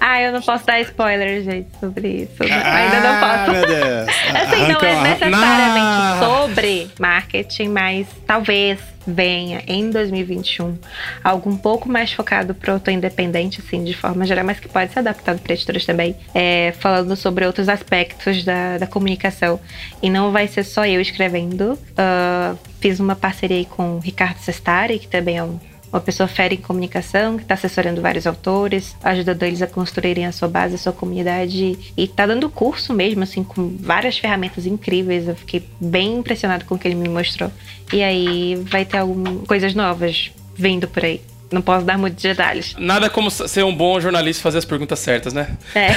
Ah, 0.00 0.20
eu 0.20 0.32
não 0.32 0.42
posso 0.42 0.66
dar 0.66 0.80
spoiler, 0.80 1.42
gente, 1.42 1.68
sobre 1.78 2.08
isso. 2.22 2.42
Ah, 2.42 2.76
Ainda 2.76 3.00
não 3.00 3.20
posso. 3.20 3.50
Meu 3.52 3.66
Deus. 3.66 4.08
assim, 4.34 4.72
não 4.72 4.80
é 4.80 5.02
necessariamente 5.10 6.18
sobre 6.20 6.90
marketing, 6.98 7.68
mas 7.68 8.06
talvez 8.26 8.78
venha 9.06 9.62
em 9.66 9.90
2021 9.90 10.76
algo 11.24 11.48
um 11.48 11.56
pouco 11.56 11.88
mais 11.88 12.12
focado 12.12 12.54
para 12.54 12.74
o 12.74 12.90
independente, 12.90 13.62
assim, 13.64 13.82
de 13.82 13.94
forma 13.94 14.26
geral, 14.26 14.44
mas 14.44 14.60
que 14.60 14.68
pode 14.68 14.92
ser 14.92 14.98
adaptado 14.98 15.40
para 15.40 15.54
editoras 15.54 15.86
também, 15.86 16.14
é, 16.34 16.74
falando 16.78 17.16
sobre 17.16 17.46
outros 17.46 17.68
aspectos 17.68 18.44
da, 18.44 18.76
da 18.78 18.86
comunicação. 18.86 19.58
E 20.02 20.10
não 20.10 20.30
vai 20.30 20.46
ser 20.46 20.64
só 20.64 20.84
eu 20.84 21.00
escrevendo. 21.00 21.72
Uh, 21.72 22.58
fiz 22.80 23.00
uma 23.00 23.16
parceria 23.16 23.64
com 23.64 23.96
o 23.96 23.98
Ricardo 23.98 24.38
Sestari, 24.38 24.98
que 24.98 25.08
também 25.08 25.38
é 25.38 25.42
um 25.42 25.58
uma 25.92 26.00
pessoa 26.00 26.28
fera 26.28 26.54
em 26.54 26.58
comunicação, 26.58 27.36
que 27.36 27.42
está 27.42 27.54
assessorando 27.54 28.00
vários 28.00 28.26
autores, 28.26 28.96
ajudando 29.02 29.42
eles 29.42 29.62
a 29.62 29.66
construírem 29.66 30.26
a 30.26 30.32
sua 30.32 30.48
base, 30.48 30.74
a 30.74 30.78
sua 30.78 30.92
comunidade 30.92 31.78
e 31.96 32.04
está 32.04 32.26
dando 32.26 32.48
curso 32.50 32.92
mesmo, 32.92 33.22
assim, 33.22 33.42
com 33.42 33.76
várias 33.80 34.18
ferramentas 34.18 34.66
incríveis. 34.66 35.28
Eu 35.28 35.36
fiquei 35.36 35.64
bem 35.80 36.18
impressionado 36.18 36.64
com 36.64 36.74
o 36.74 36.78
que 36.78 36.86
ele 36.88 36.94
me 36.94 37.08
mostrou. 37.08 37.50
E 37.92 38.02
aí 38.02 38.56
vai 38.64 38.84
ter 38.84 38.98
algumas 38.98 39.46
coisas 39.46 39.74
novas 39.74 40.30
vindo 40.54 40.86
por 40.88 41.04
aí. 41.04 41.20
Não 41.50 41.62
posso 41.62 41.84
dar 41.86 41.96
muitos 41.96 42.22
detalhes. 42.22 42.74
Nada 42.78 43.08
como 43.08 43.30
ser 43.30 43.64
um 43.64 43.74
bom 43.74 43.98
jornalista 43.98 44.40
e 44.40 44.42
fazer 44.42 44.58
as 44.58 44.66
perguntas 44.66 44.98
certas, 44.98 45.32
né? 45.32 45.56
É. 45.74 45.88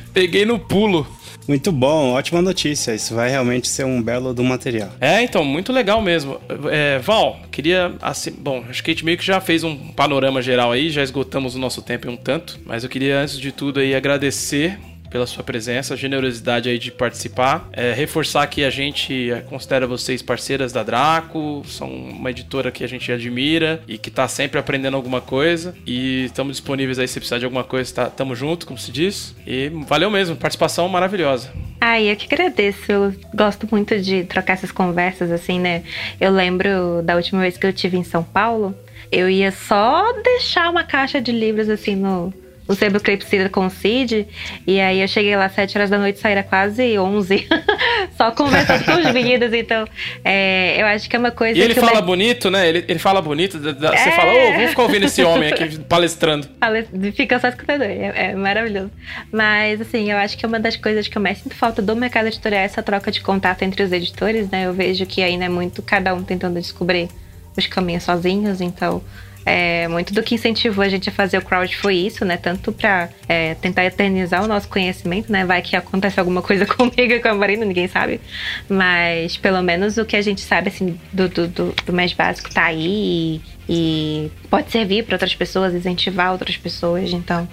Peguei 0.14 0.46
no 0.46 0.58
pulo. 0.58 1.06
Muito 1.50 1.72
bom, 1.72 2.12
ótima 2.12 2.40
notícia. 2.40 2.94
Isso 2.94 3.12
vai 3.12 3.28
realmente 3.28 3.66
ser 3.66 3.84
um 3.84 4.00
belo 4.00 4.32
do 4.32 4.44
material. 4.44 4.90
É, 5.00 5.20
então, 5.20 5.44
muito 5.44 5.72
legal 5.72 6.00
mesmo. 6.00 6.40
É, 6.70 7.00
Val, 7.00 7.40
queria. 7.50 7.92
Assim, 8.00 8.30
bom, 8.30 8.62
acho 8.70 8.84
que 8.84 8.92
a 8.92 8.94
gente 8.94 9.04
meio 9.04 9.18
que 9.18 9.26
já 9.26 9.40
fez 9.40 9.64
um 9.64 9.76
panorama 9.76 10.40
geral 10.40 10.70
aí, 10.70 10.90
já 10.90 11.02
esgotamos 11.02 11.56
o 11.56 11.58
nosso 11.58 11.82
tempo 11.82 12.06
em 12.06 12.10
um 12.12 12.16
tanto. 12.16 12.60
Mas 12.64 12.84
eu 12.84 12.88
queria, 12.88 13.18
antes 13.18 13.36
de 13.36 13.50
tudo, 13.50 13.80
aí, 13.80 13.96
agradecer 13.96 14.78
pela 15.10 15.26
sua 15.26 15.42
presença, 15.42 15.96
generosidade 15.96 16.68
aí 16.68 16.78
de 16.78 16.90
participar. 16.92 17.68
É, 17.72 17.92
reforçar 17.92 18.46
que 18.46 18.64
a 18.64 18.70
gente 18.70 19.30
é, 19.30 19.40
considera 19.40 19.86
vocês 19.86 20.22
parceiras 20.22 20.72
da 20.72 20.82
Draco, 20.82 21.62
são 21.66 21.90
uma 21.90 22.30
editora 22.30 22.70
que 22.70 22.84
a 22.84 22.86
gente 22.86 23.10
admira 23.10 23.82
e 23.88 23.98
que 23.98 24.08
está 24.08 24.28
sempre 24.28 24.58
aprendendo 24.58 24.96
alguma 24.96 25.20
coisa. 25.20 25.74
E 25.86 26.24
estamos 26.24 26.56
disponíveis 26.56 26.98
aí 26.98 27.08
se 27.08 27.18
precisar 27.18 27.38
de 27.38 27.44
alguma 27.44 27.64
coisa, 27.64 27.92
tá, 27.92 28.06
tamo 28.06 28.34
junto, 28.34 28.66
como 28.66 28.78
se 28.78 28.92
diz. 28.92 29.34
E 29.46 29.70
valeu 29.86 30.10
mesmo, 30.10 30.36
participação 30.36 30.88
maravilhosa. 30.88 31.50
Ai, 31.80 32.10
eu 32.10 32.16
que 32.16 32.32
agradeço. 32.32 32.92
Eu 32.92 33.14
gosto 33.34 33.66
muito 33.70 33.98
de 34.00 34.24
trocar 34.24 34.52
essas 34.52 34.70
conversas, 34.70 35.30
assim, 35.30 35.58
né? 35.58 35.82
Eu 36.20 36.30
lembro 36.30 37.02
da 37.02 37.16
última 37.16 37.40
vez 37.40 37.56
que 37.56 37.66
eu 37.66 37.72
tive 37.72 37.96
em 37.96 38.04
São 38.04 38.22
Paulo, 38.22 38.74
eu 39.10 39.28
ia 39.28 39.50
só 39.50 40.12
deixar 40.22 40.70
uma 40.70 40.84
caixa 40.84 41.20
de 41.20 41.32
livros, 41.32 41.68
assim, 41.68 41.96
no, 41.96 42.32
o 42.70 42.74
Sebo 42.76 43.00
Clepsida 43.00 43.48
com 43.48 43.66
o 43.66 43.70
Cid. 43.70 44.28
E 44.64 44.80
aí 44.80 45.00
eu 45.00 45.08
cheguei 45.08 45.34
lá 45.34 45.46
às 45.46 45.52
7 45.52 45.76
horas 45.76 45.90
da 45.90 45.98
noite, 45.98 46.20
saíra 46.20 46.44
quase 46.44 46.96
11. 46.96 47.48
Só 48.16 48.30
conversando 48.30 48.84
com 48.84 48.92
os 48.92 49.10
meninos. 49.12 49.52
Então, 49.52 49.84
é, 50.24 50.80
eu 50.80 50.86
acho 50.86 51.10
que 51.10 51.16
é 51.16 51.18
uma 51.18 51.32
coisa. 51.32 51.58
E 51.58 51.62
ele 51.62 51.74
fala 51.74 52.00
bonito, 52.00 52.48
né? 52.48 52.68
Ele, 52.68 52.84
ele 52.86 52.98
fala 53.00 53.20
bonito. 53.20 53.58
Você 53.58 54.08
é... 54.08 54.12
fala, 54.12 54.32
ô, 54.32 54.36
oh, 54.36 54.52
vamos 54.52 54.70
ficar 54.70 54.82
ouvindo 54.82 55.06
esse 55.06 55.22
homem 55.24 55.52
aqui 55.52 55.78
palestrando. 55.84 56.48
Fica 57.12 57.40
só 57.40 57.48
escutando. 57.48 57.82
É, 57.82 58.30
é 58.30 58.34
maravilhoso. 58.34 58.92
Mas, 59.32 59.80
assim, 59.80 60.08
eu 60.08 60.16
acho 60.16 60.38
que 60.38 60.46
uma 60.46 60.60
das 60.60 60.76
coisas 60.76 61.08
que 61.08 61.18
eu 61.18 61.22
mais 61.22 61.38
sinto 61.38 61.56
falta 61.56 61.82
do 61.82 61.96
mercado 61.96 62.28
editorial 62.28 62.62
é 62.62 62.64
essa 62.64 62.84
troca 62.84 63.10
de 63.10 63.20
contato 63.20 63.62
entre 63.62 63.82
os 63.82 63.90
editores, 63.90 64.48
né? 64.48 64.66
Eu 64.66 64.72
vejo 64.72 65.04
que 65.06 65.22
ainda 65.22 65.46
é 65.46 65.48
muito 65.48 65.82
cada 65.82 66.14
um 66.14 66.22
tentando 66.22 66.60
descobrir 66.60 67.08
os 67.56 67.66
caminhos 67.66 68.04
sozinhos. 68.04 68.60
Então. 68.60 69.02
É, 69.52 69.88
muito 69.88 70.14
do 70.14 70.22
que 70.22 70.36
incentivou 70.36 70.84
a 70.84 70.88
gente 70.88 71.08
a 71.08 71.12
fazer 71.12 71.36
o 71.36 71.42
crowd 71.42 71.76
foi 71.76 71.96
isso, 71.96 72.24
né? 72.24 72.36
Tanto 72.36 72.70
para 72.70 73.08
é, 73.28 73.56
tentar 73.56 73.84
eternizar 73.84 74.44
o 74.44 74.46
nosso 74.46 74.68
conhecimento, 74.68 75.32
né? 75.32 75.44
Vai 75.44 75.60
que 75.60 75.74
acontece 75.74 76.20
alguma 76.20 76.40
coisa 76.40 76.64
comigo 76.72 77.12
e 77.12 77.18
com 77.18 77.26
a 77.26 77.34
Marina, 77.34 77.64
ninguém 77.64 77.88
sabe. 77.88 78.20
Mas 78.68 79.36
pelo 79.36 79.60
menos 79.60 79.96
o 79.96 80.04
que 80.04 80.14
a 80.14 80.22
gente 80.22 80.40
sabe, 80.40 80.68
assim, 80.68 80.96
do, 81.12 81.28
do, 81.28 81.48
do, 81.48 81.74
do 81.84 81.92
mais 81.92 82.12
básico 82.12 82.48
tá 82.48 82.66
aí 82.66 83.40
e, 83.68 84.28
e 84.28 84.30
pode 84.48 84.70
servir 84.70 85.04
para 85.04 85.16
outras 85.16 85.34
pessoas, 85.34 85.74
incentivar 85.74 86.30
outras 86.30 86.56
pessoas. 86.56 87.12
Então, 87.12 87.48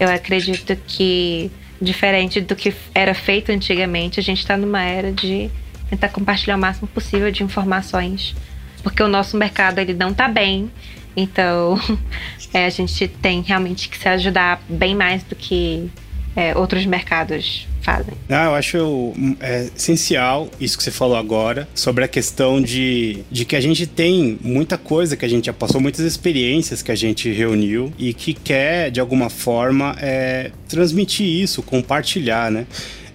eu 0.00 0.08
acredito 0.08 0.74
que, 0.86 1.50
diferente 1.78 2.40
do 2.40 2.56
que 2.56 2.72
era 2.94 3.12
feito 3.12 3.52
antigamente, 3.52 4.18
a 4.18 4.22
gente 4.22 4.38
está 4.38 4.56
numa 4.56 4.82
era 4.82 5.12
de 5.12 5.50
tentar 5.90 6.08
compartilhar 6.08 6.56
o 6.56 6.58
máximo 6.58 6.88
possível 6.88 7.30
de 7.30 7.42
informações. 7.42 8.34
Porque 8.82 9.02
o 9.02 9.08
nosso 9.08 9.36
mercado 9.36 9.78
ele 9.78 9.92
não 9.92 10.14
tá 10.14 10.26
bem 10.26 10.70
então, 11.16 11.78
é, 12.52 12.66
a 12.66 12.70
gente 12.70 13.08
tem 13.08 13.42
realmente 13.42 13.88
que 13.88 13.96
se 13.96 14.08
ajudar 14.08 14.62
bem 14.68 14.94
mais 14.94 15.22
do 15.22 15.34
que 15.34 15.90
é, 16.36 16.56
outros 16.56 16.84
mercados 16.84 17.66
fazem. 17.80 18.14
Ah, 18.28 18.46
eu 18.46 18.54
acho 18.54 19.12
é, 19.40 19.68
essencial 19.76 20.48
isso 20.58 20.76
que 20.76 20.82
você 20.82 20.90
falou 20.90 21.16
agora 21.16 21.68
sobre 21.74 22.02
a 22.02 22.08
questão 22.08 22.60
de, 22.60 23.18
de 23.30 23.44
que 23.44 23.54
a 23.54 23.60
gente 23.60 23.86
tem 23.86 24.38
muita 24.42 24.78
coisa 24.78 25.16
que 25.16 25.24
a 25.24 25.28
gente 25.28 25.46
já 25.46 25.52
passou, 25.52 25.80
muitas 25.80 26.00
experiências 26.00 26.82
que 26.82 26.90
a 26.90 26.94
gente 26.94 27.30
reuniu 27.30 27.92
e 27.98 28.12
que 28.14 28.32
quer, 28.32 28.90
de 28.90 29.00
alguma 29.00 29.28
forma, 29.28 29.94
é, 30.00 30.50
transmitir 30.68 31.26
isso, 31.26 31.62
compartilhar, 31.62 32.50
né? 32.50 32.66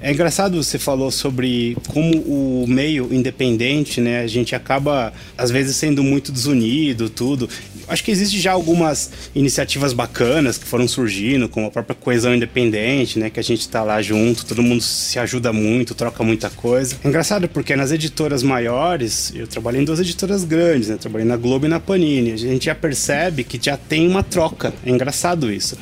É 0.01 0.13
engraçado 0.13 0.63
você 0.63 0.79
falou 0.79 1.11
sobre 1.11 1.75
como 1.89 2.15
o 2.21 2.65
meio 2.65 3.13
independente, 3.13 3.99
né? 3.99 4.21
A 4.21 4.27
gente 4.27 4.55
acaba 4.55 5.11
às 5.37 5.51
vezes 5.51 5.75
sendo 5.75 6.01
muito 6.01 6.31
desunido, 6.31 7.09
tudo. 7.09 7.49
Acho 7.89 8.03
que 8.03 8.11
existe 8.11 8.39
já 8.39 8.51
algumas 8.51 9.11
iniciativas 9.35 9.93
bacanas 9.93 10.57
que 10.57 10.65
foram 10.65 10.87
surgindo, 10.87 11.49
como 11.49 11.67
a 11.67 11.71
própria 11.71 11.95
coesão 11.95 12.33
independente, 12.33 13.17
né? 13.19 13.29
Que 13.29 13.39
a 13.39 13.43
gente 13.43 13.67
tá 13.67 13.83
lá 13.83 14.01
junto, 14.01 14.45
todo 14.45 14.61
mundo 14.61 14.81
se 14.81 15.17
ajuda 15.19 15.51
muito, 15.51 15.95
troca 15.95 16.23
muita 16.23 16.49
coisa. 16.49 16.95
É 17.03 17.07
engraçado 17.07 17.47
porque 17.49 17.75
nas 17.75 17.91
editoras 17.91 18.43
maiores, 18.43 19.33
eu 19.35 19.47
trabalhei 19.47 19.81
em 19.81 19.85
duas 19.85 19.99
editoras 19.99 20.43
grandes, 20.43 20.89
né? 20.89 20.97
Trabalhei 20.97 21.27
na 21.27 21.37
Globo 21.37 21.65
e 21.65 21.69
na 21.69 21.79
Panini. 21.79 22.31
A 22.33 22.37
gente 22.37 22.65
já 22.65 22.75
percebe 22.75 23.43
que 23.43 23.59
já 23.61 23.75
tem 23.75 24.07
uma 24.07 24.23
troca. 24.23 24.73
É 24.85 24.89
engraçado 24.89 25.51
isso. 25.51 25.77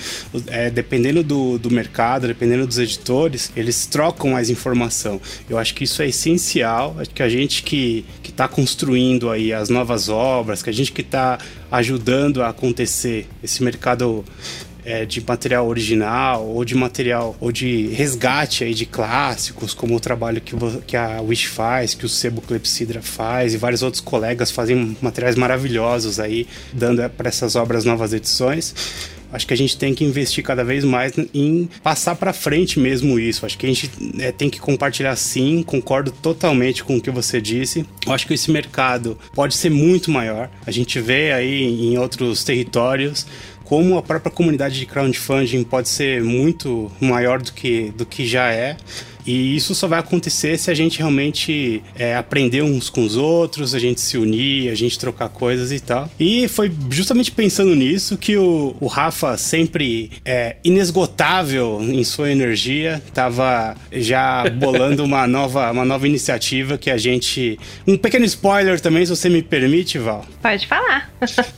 É, 0.48 0.70
dependendo 0.70 1.24
do, 1.24 1.58
do 1.58 1.70
mercado, 1.70 2.28
dependendo 2.28 2.66
dos 2.66 2.80
editores, 2.80 3.52
eles 3.56 3.86
trocam 3.86 4.32
mais 4.32 4.50
informação. 4.50 5.20
Eu 5.50 5.58
acho 5.58 5.74
que 5.74 5.84
isso 5.84 6.02
é 6.02 6.08
essencial. 6.08 6.96
Acho 7.00 7.10
que 7.10 7.24
a 7.24 7.30
gente 7.30 7.64
que 7.64 8.06
está 8.24 8.48
construindo 8.48 9.30
aí 9.30 9.52
as 9.52 9.70
novas 9.70 10.10
obras, 10.10 10.62
que 10.62 10.70
a 10.70 10.74
gente 10.74 10.92
que 10.92 11.02
está 11.02 11.40
ajudando 11.72 12.42
a 12.42 12.50
acontecer 12.50 13.28
esse 13.44 13.64
mercado 13.64 14.24
é, 14.88 15.06
de 15.06 15.20
material 15.20 15.68
original 15.68 16.48
ou 16.48 16.64
de 16.64 16.74
material 16.74 17.36
ou 17.42 17.52
de 17.52 17.88
resgate 17.88 18.64
aí 18.64 18.74
de 18.74 18.86
clássicos, 18.86 19.74
como 19.74 19.94
o 19.96 20.00
trabalho 20.00 20.40
que, 20.40 20.56
que 20.88 20.96
a 20.96 21.22
Wish 21.22 21.48
faz, 21.48 21.94
que 21.94 22.06
o 22.06 22.10
Sebo 22.10 22.42
Clepsidra 22.42 23.02
faz 23.02 23.54
e 23.54 23.58
vários 23.58 23.84
outros 23.84 24.00
colegas 24.00 24.50
fazem 24.50 24.96
materiais 25.02 25.36
maravilhosos 25.36 26.22
aí, 26.22 26.48
dando 26.72 27.02
é, 27.02 27.10
para 27.10 27.28
essas 27.28 27.58
obras 27.58 27.84
novas 27.84 28.14
edições 28.14 28.74
acho 29.32 29.48
que 29.48 29.54
a 29.54 29.58
gente 29.58 29.78
tem 29.78 29.94
que 29.94 30.04
investir 30.04 30.44
cada 30.44 30.64
vez 30.64 30.84
mais 30.84 31.14
em 31.34 31.70
passar 31.84 32.16
para 32.16 32.34
frente 32.34 32.80
mesmo 32.80 33.20
isso. 33.20 33.46
Acho 33.46 33.58
que 33.58 33.66
a 33.66 33.70
gente 33.70 33.90
é, 34.20 34.32
tem 34.32 34.50
que 34.50 34.60
compartilhar 34.60 35.16
sim, 35.16 35.64
concordo 35.64 36.12
totalmente 36.12 36.84
com 36.84 36.98
o 36.98 37.02
que 37.02 37.12
você 37.12 37.42
disse. 37.42 37.86
Eu 38.06 38.14
acho 38.14 38.28
que 38.28 38.34
esse 38.34 38.52
mercado 38.52 39.18
pode 39.34 39.56
ser 39.56 39.70
muito 39.70 40.12
maior. 40.12 40.50
A 40.66 40.72
gente 40.72 41.00
vê 41.00 41.32
aí 41.32 41.64
em 41.64 41.98
outros 41.98 42.44
territórios 42.44 43.26
como 43.64 43.98
a 43.98 44.02
própria 44.02 44.32
comunidade 44.32 44.80
de 44.80 44.86
crowdfunding 44.86 45.64
pode 45.64 45.90
ser 45.90 46.24
muito 46.24 46.90
maior 47.02 47.42
do 47.42 47.52
que, 47.52 47.92
do 47.98 48.06
que 48.06 48.26
já 48.26 48.50
é. 48.52 48.78
E 49.28 49.56
isso 49.56 49.76
só 49.76 49.88
vai 49.88 50.00
acontecer 50.00 50.58
se 50.58 50.72
a 50.72 50.74
gente 50.74 51.00
realmente 51.00 51.84
é, 51.96 52.16
aprender 52.16 52.62
uns 52.62 52.90
com 52.90 53.04
os 53.04 53.18
outros, 53.18 53.76
a 53.76 53.80
gente 53.80 54.00
se 54.00 54.18
unir, 54.18 54.72
a 54.72 54.76
gente 54.76 54.98
trocar 54.98 55.28
coisas 55.28 55.72
e 55.74 55.80
tal. 55.82 56.10
E 56.18 56.48
foi 56.48 56.72
justamente 56.90 57.32
pensando 57.32 57.76
nisso 57.76 58.18
que 58.18 58.38
o, 58.38 58.76
o 58.80 58.88
Rafa, 58.88 59.38
sempre 59.38 60.12
é, 60.24 60.56
inesgotável 60.64 61.80
em 61.82 62.04
sua 62.06 62.32
energia, 62.32 63.02
estava 63.06 63.76
já 63.92 64.50
bolando 64.50 65.04
uma 65.04 65.26
nova, 65.28 65.72
uma 65.72 65.84
nova 65.84 66.08
iniciativa 66.08 66.78
que 66.78 66.90
a 66.90 66.98
gente. 66.98 67.60
Um 67.86 67.98
pequeno 67.98 68.24
spoiler 68.26 68.80
também, 68.80 69.06
se 69.06 69.16
você 69.16 69.30
me 69.30 69.42
permite, 69.42 69.98
Val. 69.98 70.26
Pode 70.42 70.66
falar. 70.68 71.12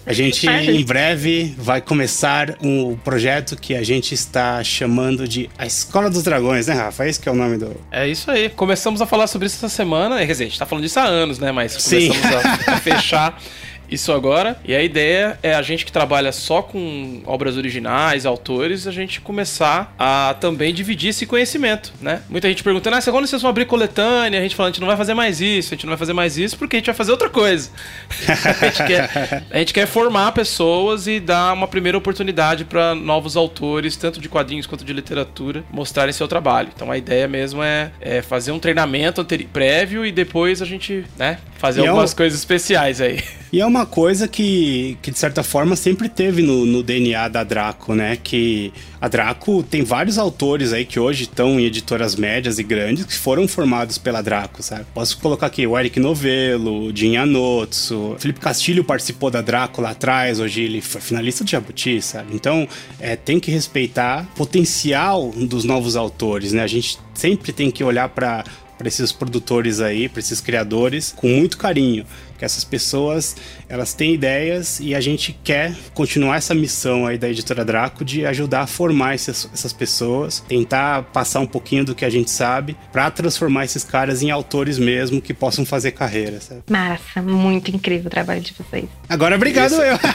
A 0.06 0.14
gente 0.14 0.48
em 0.50 0.84
breve 0.84 1.54
vai 1.58 1.82
começar 1.82 2.58
um 2.62 2.96
projeto 2.96 3.56
que 3.56 3.76
a 3.76 3.84
gente 3.84 4.14
está 4.16 4.64
chamando 4.64 5.28
de 5.28 5.50
A 5.58 5.68
Escola 5.68 6.10
dos 6.10 6.24
Dragões, 6.24 6.66
né, 6.66 6.74
Rafa? 6.74 7.06
É 7.06 7.10
esse 7.10 7.20
que 7.20 7.30
é 7.30 7.32
o 7.32 7.36
nome 7.36 7.59
É 7.92 8.08
isso 8.08 8.30
aí. 8.32 8.50
Começamos 8.50 9.02
a 9.02 9.06
falar 9.06 9.28
sobre 9.28 9.48
isso 9.48 9.58
essa 9.58 9.70
semana. 9.70 10.18
Quer 10.20 10.28
dizer, 10.28 10.44
a 10.46 10.48
gente 10.48 10.60
tá 10.60 10.66
falando 10.66 10.84
disso 10.84 11.00
há 11.00 11.06
anos, 11.06 11.40
né? 11.40 11.52
Mas 11.52 11.76
começamos 11.76 12.26
a, 12.68 12.74
a 12.74 12.78
fechar 12.78 13.42
isso 13.92 14.12
agora. 14.12 14.58
E 14.66 14.76
a 14.76 14.82
ideia 14.84 15.38
é 15.42 15.54
a 15.54 15.62
gente 15.62 15.86
que 15.86 15.92
trabalha 15.92 16.32
só 16.32 16.62
com 16.62 17.22
obras 17.26 17.58
originais, 17.58 18.26
autores, 18.26 18.88
a 18.88 18.92
gente 18.92 19.22
começar 19.22 19.94
a 19.98 20.36
também 20.40 20.74
dividir 20.74 21.10
esse 21.10 21.26
conhecimento, 21.26 21.94
né? 22.02 22.22
Muita 22.30 22.48
gente 22.48 22.64
perguntando, 22.64 22.96
ah, 22.96 23.02
quando 23.12 23.28
vocês 23.28 23.42
vão 23.42 23.50
abrir 23.50 23.66
coletânea? 23.66 24.40
A 24.40 24.44
gente 24.44 24.56
falando, 24.56 24.72
a 24.72 24.74
gente 24.74 24.82
não 24.82 24.88
vai 24.88 24.98
fazer 24.98 25.14
mais 25.14 25.42
isso, 25.42 25.74
a 25.74 25.76
gente 25.76 25.86
não 25.86 25.92
vai 25.92 25.98
fazer 25.98 26.14
mais 26.14 26.38
isso 26.38 26.58
porque 26.58 26.76
a 26.76 26.80
gente 26.80 26.86
vai 26.88 26.96
fazer 26.96 27.12
outra 27.12 27.30
coisa. 27.30 27.70
a, 28.28 28.66
gente 28.70 28.84
quer, 28.86 29.44
a 29.50 29.58
gente 29.60 29.74
quer 29.74 29.88
formar 29.88 30.32
pessoas 30.32 31.08
e 31.08 31.20
dar 31.20 31.54
uma 31.54 31.68
primeira 31.68 31.98
oportunidade 31.98 32.66
para 32.66 32.94
novos 32.96 33.36
autores, 33.36 33.96
tanto 33.96 34.20
de 34.20 34.30
quadrinhos 34.30 34.66
quanto 34.68 34.84
de 34.86 34.94
literatura, 34.94 35.64
mostrarem 35.72 36.14
seu 36.14 36.28
trabalho. 36.28 36.70
Então 36.76 36.92
a 36.92 36.98
ideia 36.98 37.28
mesmo 37.28 37.64
é, 37.64 37.92
é 38.00 38.22
fazer 38.22 38.52
um 38.52 38.60
treinamento 38.60 39.26
prévio 39.52 40.06
e 40.06 40.12
depois 40.12 40.62
a 40.62 40.66
gente, 40.66 41.06
né, 41.18 41.38
fazer 41.58 41.82
E 41.82 41.86
é 41.86 41.88
algumas 41.88 42.14
um- 42.14 42.16
coisas 42.16 42.40
especiais 42.40 43.02
aí. 43.02 43.22
E 43.52 43.60
é 43.60 43.66
uma 43.66 43.86
coisa 43.86 44.28
que, 44.28 44.98
que 45.02 45.10
de 45.10 45.18
certa 45.18 45.42
forma, 45.42 45.76
sempre 45.76 46.08
teve 46.08 46.44
no, 46.44 46.66
no 46.66 46.84
DNA 46.84 47.28
da 47.30 47.44
Draco, 47.44 47.96
né? 47.96 48.16
Que 48.16 48.72
a 49.02 49.08
Draco 49.08 49.64
tem 49.64 49.84
vários 49.84 50.20
autores 50.20 50.72
aí 50.72 50.86
que 50.86 51.00
hoje 51.00 51.24
estão 51.24 51.60
em 51.60 51.66
editoras 51.66 52.16
médias 52.16 52.60
e 52.60 52.64
grandes 52.64 53.06
que 53.06 53.16
foram 53.16 53.48
formados 53.48 53.98
pela 53.98 54.22
Draco, 54.22 54.62
sabe? 54.62 54.86
Posso 54.94 55.18
colocar 55.18 55.48
aqui 55.48 55.66
o 55.66 55.78
Eric 55.78 56.00
Novello, 56.00 56.90
o 56.90 56.96
Jin 56.96 57.18
Anotsu, 57.18 58.16
Felipe 58.20 58.40
Castilho 58.40 58.84
participou 58.84 59.32
da 59.32 59.42
Draco 59.42 59.82
lá 59.82 59.92
atrás, 59.92 60.40
hoje 60.40 60.62
ele 60.62 60.80
foi 60.80 61.02
finalista 61.02 61.44
do 61.44 61.50
Jabuti, 61.50 62.02
sabe? 62.04 62.36
Então, 62.36 62.68
é, 63.00 63.16
tem 63.16 63.40
que 63.40 63.50
respeitar 63.50 64.28
o 64.34 64.38
potencial 64.38 65.30
dos 65.32 65.64
novos 65.64 65.96
autores, 65.96 66.54
né? 66.54 66.62
A 66.62 66.68
gente 66.68 67.00
sempre 67.16 67.52
tem 67.52 67.72
que 67.72 67.84
olhar 67.84 68.10
para 68.10 68.44
esses 68.86 69.12
produtores 69.12 69.80
aí, 69.80 70.08
para 70.08 70.20
esses 70.20 70.40
criadores, 70.40 71.14
com 71.16 71.28
muito 71.28 71.58
carinho. 71.58 72.06
Que 72.40 72.46
essas 72.46 72.64
pessoas, 72.64 73.36
elas 73.68 73.94
têm 73.94 74.14
ideias 74.14 74.80
e 74.80 74.96
a 74.96 75.02
gente 75.02 75.38
quer 75.44 75.76
continuar 75.94 76.38
essa 76.38 76.56
missão 76.56 77.06
aí 77.06 77.18
da 77.18 77.30
editora 77.30 77.66
Draco 77.66 78.06
de 78.06 78.26
ajudar 78.26 78.62
a 78.62 78.68
formar 78.68 79.14
essas, 79.14 79.50
essas 79.54 79.74
pessoas, 79.74 80.40
tentar 80.48 81.04
passar 81.04 81.42
um 81.42 81.46
pouquinho 81.46 81.84
do 81.84 81.94
que 81.94 82.06
a 82.06 82.10
gente 82.10 82.32
sabe 82.32 82.78
para 82.92 83.12
transformar 83.12 83.66
esses 83.66 83.84
caras 83.84 84.24
em 84.24 84.32
autores 84.32 84.80
mesmo 84.80 85.22
que 85.22 85.34
possam 85.34 85.66
fazer 85.66 85.92
carreira, 85.92 86.40
sabe? 86.40 86.62
Massa, 86.70 87.22
muito 87.22 87.70
incrível 87.70 88.08
o 88.08 88.10
trabalho 88.10 88.40
de 88.40 88.54
vocês. 88.54 88.86
Agora, 89.10 89.36
obrigado 89.36 89.74
eu. 89.74 90.00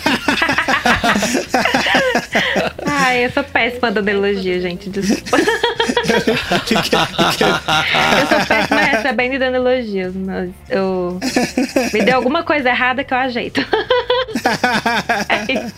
Ai, 2.87 3.27
eu 3.27 3.31
sou 3.33 3.45
péssima 3.45 3.91
dando 3.91 4.09
elogio, 4.09 4.61
gente. 4.61 4.89
Desculpa. 4.89 5.37
Eu 8.21 8.27
sou 8.27 8.47
péssima 8.47 8.81
recebendo 8.81 9.39
dando 9.39 9.57
elogios, 9.57 10.15
mas 10.15 10.51
eu. 10.69 11.19
Me 11.93 12.03
deu 12.03 12.17
alguma 12.17 12.43
coisa 12.43 12.69
errada 12.69 13.05
que 13.05 13.13
eu 13.13 13.19
ajeito. 13.19 13.61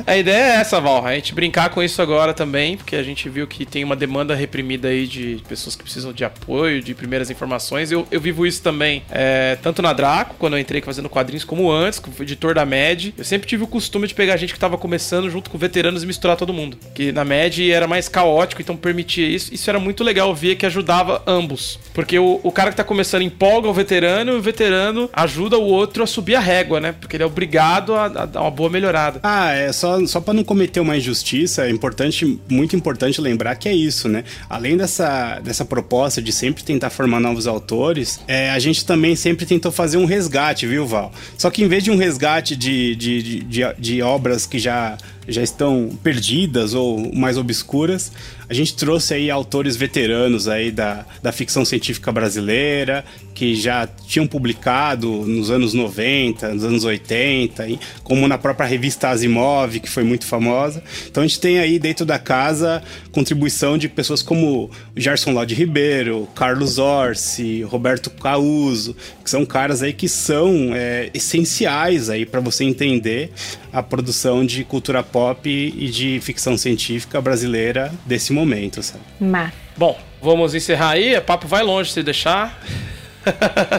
A 0.07 0.16
ideia 0.16 0.37
é 0.37 0.57
essa, 0.57 0.81
Val. 0.81 1.05
A 1.07 1.14
gente 1.14 1.35
brincar 1.35 1.70
com 1.70 1.83
isso 1.83 2.01
agora 2.01 2.33
também, 2.33 2.77
porque 2.77 2.97
a 2.97 3.03
gente 3.03 3.29
viu 3.29 3.47
que 3.47 3.64
tem 3.64 3.85
uma 3.85 3.97
demanda 3.97 4.35
reprimida 4.35 4.89
aí 4.89 5.07
de 5.07 5.43
pessoas 5.49 5.77
que 5.77 5.83
precisam 5.83 6.12
de 6.12 6.24
apoio, 6.24 6.83
de 6.83 6.95
primeiras 6.95 7.31
informações. 7.31 7.93
Eu, 7.93 8.07
eu 8.11 8.20
vivo 8.20 8.47
isso 8.47 8.62
também, 8.62 9.03
é, 9.11 9.57
tanto 9.62 9.83
na 9.83 9.93
Draco, 9.93 10.37
quando 10.39 10.55
eu 10.55 10.59
entrei 10.59 10.81
fazendo 10.81 11.09
quadrinhos, 11.09 11.45
como 11.45 11.70
antes, 11.70 11.99
como 11.99 12.14
editor 12.20 12.55
da 12.55 12.64
MED. 12.64 13.14
Eu 13.16 13.24
sempre 13.24 13.47
tive 13.47 13.64
o 13.64 13.66
costume 13.66 14.07
de 14.07 14.14
pegar 14.14 14.37
gente 14.37 14.53
que 14.53 14.59
tava 14.59 14.79
começando 14.79 15.31
junto 15.31 15.51
com 15.51 15.59
veteranos 15.59 16.03
e 16.03 16.07
misturar 16.07 16.37
todo 16.37 16.53
mundo. 16.53 16.77
Que 16.95 17.12
na 17.12 17.24
MED 17.24 17.70
era 17.70 17.87
mais 17.87 18.09
caótico, 18.09 18.62
então 18.62 18.77
permitia 18.77 19.27
isso. 19.27 19.53
Isso 19.53 19.68
era 19.68 19.79
muito 19.79 20.03
legal 20.03 20.16
ver 20.35 20.57
que 20.57 20.67
ajudava 20.67 21.23
ambos. 21.27 21.79
Porque 21.95 22.19
o, 22.19 22.41
o 22.43 22.53
cara 22.53 22.71
que 22.71 22.77
tá 22.77 22.85
começando 22.85 23.23
empolga 23.23 23.69
o 23.69 23.73
veterano 23.73 24.33
e 24.33 24.37
o 24.37 24.43
veterano 24.43 25.09
ajuda 25.12 25.59
o 25.59 25.62
outro 25.62 26.03
a 26.03 26.07
subir 26.07 26.35
a 26.35 26.41
régua, 26.41 26.81
né? 26.81 26.93
Porque 26.93 27.17
ele 27.17 27.23
é 27.23 27.27
obrigado 27.27 27.95
a, 27.95 28.05
a 28.05 28.27
dar 28.27 28.43
uma 28.43 28.51
boa 28.51 28.69
melhorada. 28.69 29.21
Ah, 29.23 29.53
é 29.53 29.73
só, 29.73 30.05
só 30.07 30.21
para 30.21 30.35
não 30.35 30.45
cometer 30.45 30.81
uma 30.81 30.97
injustiça, 30.97 31.67
é 31.67 31.71
importante, 31.71 32.39
muito 32.49 32.77
importante 32.77 33.21
lembrar 33.21 33.55
que 33.57 33.69
é 33.69 33.75
isso, 33.75 34.09
né? 34.09 34.25
Além 34.49 34.77
dessa, 34.77 35.41
dessa 35.41 35.64
proposta 35.64 36.21
de 36.21 36.33
sempre 36.33 36.62
tentar 36.62 36.91
formar 36.91 37.21
novos 37.21 37.47
autores, 37.47 38.21
é, 38.29 38.51
a 38.51 38.59
gente 38.59 38.85
também 38.85 39.17
sempre 39.17 39.47
tentou 39.47 39.73
fazer 39.73 39.97
um 39.97 40.05
resgate, 40.05 40.67
viu, 40.67 40.87
Val? 40.87 41.12
Só 41.39 41.51
que 41.51 41.62
em 41.62 41.69
vez 41.69 41.83
de 41.83 41.91
um 41.91 41.97
resgate 41.97 42.55
de, 42.55 42.95
de, 42.97 43.23
de, 43.23 43.41
de, 43.45 43.75
de 43.79 44.03
obras 44.03 44.47
que 44.47 44.59
já 44.59 44.97
já 45.29 45.43
estão 45.43 45.91
perdidas 46.03 46.74
ou 46.74 47.12
mais 47.14 47.37
obscuras. 47.37 48.12
A 48.49 48.55
gente 48.55 48.74
trouxe 48.74 49.14
aí 49.14 49.31
autores 49.31 49.77
veteranos 49.77 50.49
aí 50.49 50.70
da, 50.70 51.05
da 51.22 51.33
ficção 51.33 51.64
científica 51.64 52.12
brasileira, 52.12 53.05
que 53.37 53.55
já 53.55 53.87
tinham 53.87 54.26
publicado 54.26 55.09
nos 55.26 55.51
anos 55.51 55.74
90, 55.74 56.55
nos 56.55 56.64
anos 56.64 56.84
80, 56.84 57.68
e- 57.68 57.78
como 58.03 58.26
na 58.26 58.39
própria 58.39 58.66
revista 58.66 59.11
Asimov, 59.11 59.78
que 59.78 59.91
foi 59.91 60.03
muito 60.05 60.24
famosa. 60.24 60.82
Então 61.07 61.22
a 61.22 61.26
gente 61.26 61.39
tem 61.39 61.59
aí 61.59 61.78
dentro 61.78 62.07
da 62.07 62.18
casa 62.18 62.82
contribuição 63.12 63.76
de 63.76 63.91
pessoas 63.91 64.22
como 64.22 64.70
Gerson 64.97 65.32
Lodi 65.32 65.55
Ribeiro, 65.55 66.26
Carlos 66.34 66.78
Orsi, 66.78 67.62
Roberto 67.62 68.09
Causo, 68.09 68.97
que 69.22 69.28
são 69.28 69.45
caras 69.45 69.82
aí 69.82 69.93
que 69.93 70.09
são 70.09 70.70
é, 70.74 71.11
essenciais 71.12 72.09
aí 72.09 72.24
para 72.24 72.41
você 72.41 72.64
entender 72.64 73.30
a 73.70 73.82
produção 73.82 74.47
de 74.47 74.64
cultura 74.64 75.03
pop 75.03 75.47
e 75.49 75.89
de 75.91 76.18
ficção 76.22 76.57
científica 76.57 77.20
brasileira 77.20 77.93
desse 78.07 78.32
momento, 78.32 78.82
sabe? 78.82 79.05
Massa. 79.20 79.53
Bom, 79.76 79.99
vamos 80.22 80.55
encerrar 80.55 80.93
aí. 80.93 81.14
O 81.18 81.20
papo 81.20 81.47
vai 81.47 81.62
longe 81.62 81.93
se 81.93 82.03
deixar. 82.03 82.59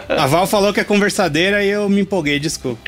A 0.09 0.27
Val 0.27 0.47
falou 0.47 0.73
que 0.73 0.79
é 0.79 0.83
conversadeira 0.83 1.63
e 1.63 1.69
eu 1.69 1.87
me 1.89 2.01
empolguei, 2.01 2.39
desculpa. 2.39 2.81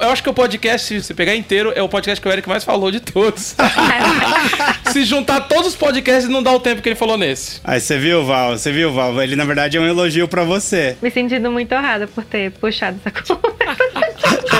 Eu 0.00 0.10
acho 0.10 0.22
que 0.22 0.28
o 0.28 0.34
podcast, 0.34 0.86
se 0.86 1.02
você 1.02 1.14
pegar 1.14 1.34
inteiro, 1.34 1.72
é 1.74 1.82
o 1.82 1.88
podcast 1.88 2.20
que 2.20 2.28
o 2.28 2.32
Eric 2.32 2.48
mais 2.48 2.62
falou 2.64 2.90
de 2.90 3.00
todos. 3.00 3.54
se 4.92 5.04
juntar 5.04 5.42
todos 5.42 5.68
os 5.68 5.76
podcasts, 5.76 6.28
não 6.28 6.42
dá 6.42 6.52
o 6.52 6.60
tempo 6.60 6.82
que 6.82 6.88
ele 6.88 6.96
falou 6.96 7.16
nesse. 7.16 7.60
Aí 7.64 7.80
você 7.80 7.98
viu, 7.98 8.24
Val? 8.24 8.52
Você 8.52 8.70
viu, 8.70 8.92
Val? 8.92 9.22
Ele 9.22 9.34
na 9.36 9.44
verdade 9.44 9.76
é 9.76 9.80
um 9.80 9.86
elogio 9.86 10.28
pra 10.28 10.44
você. 10.44 10.96
Me 11.00 11.10
sentindo 11.10 11.50
muito 11.50 11.74
honrada 11.74 12.06
por 12.06 12.24
ter 12.24 12.50
puxado 12.52 12.98
essa 13.04 13.10
conversa. 13.10 13.84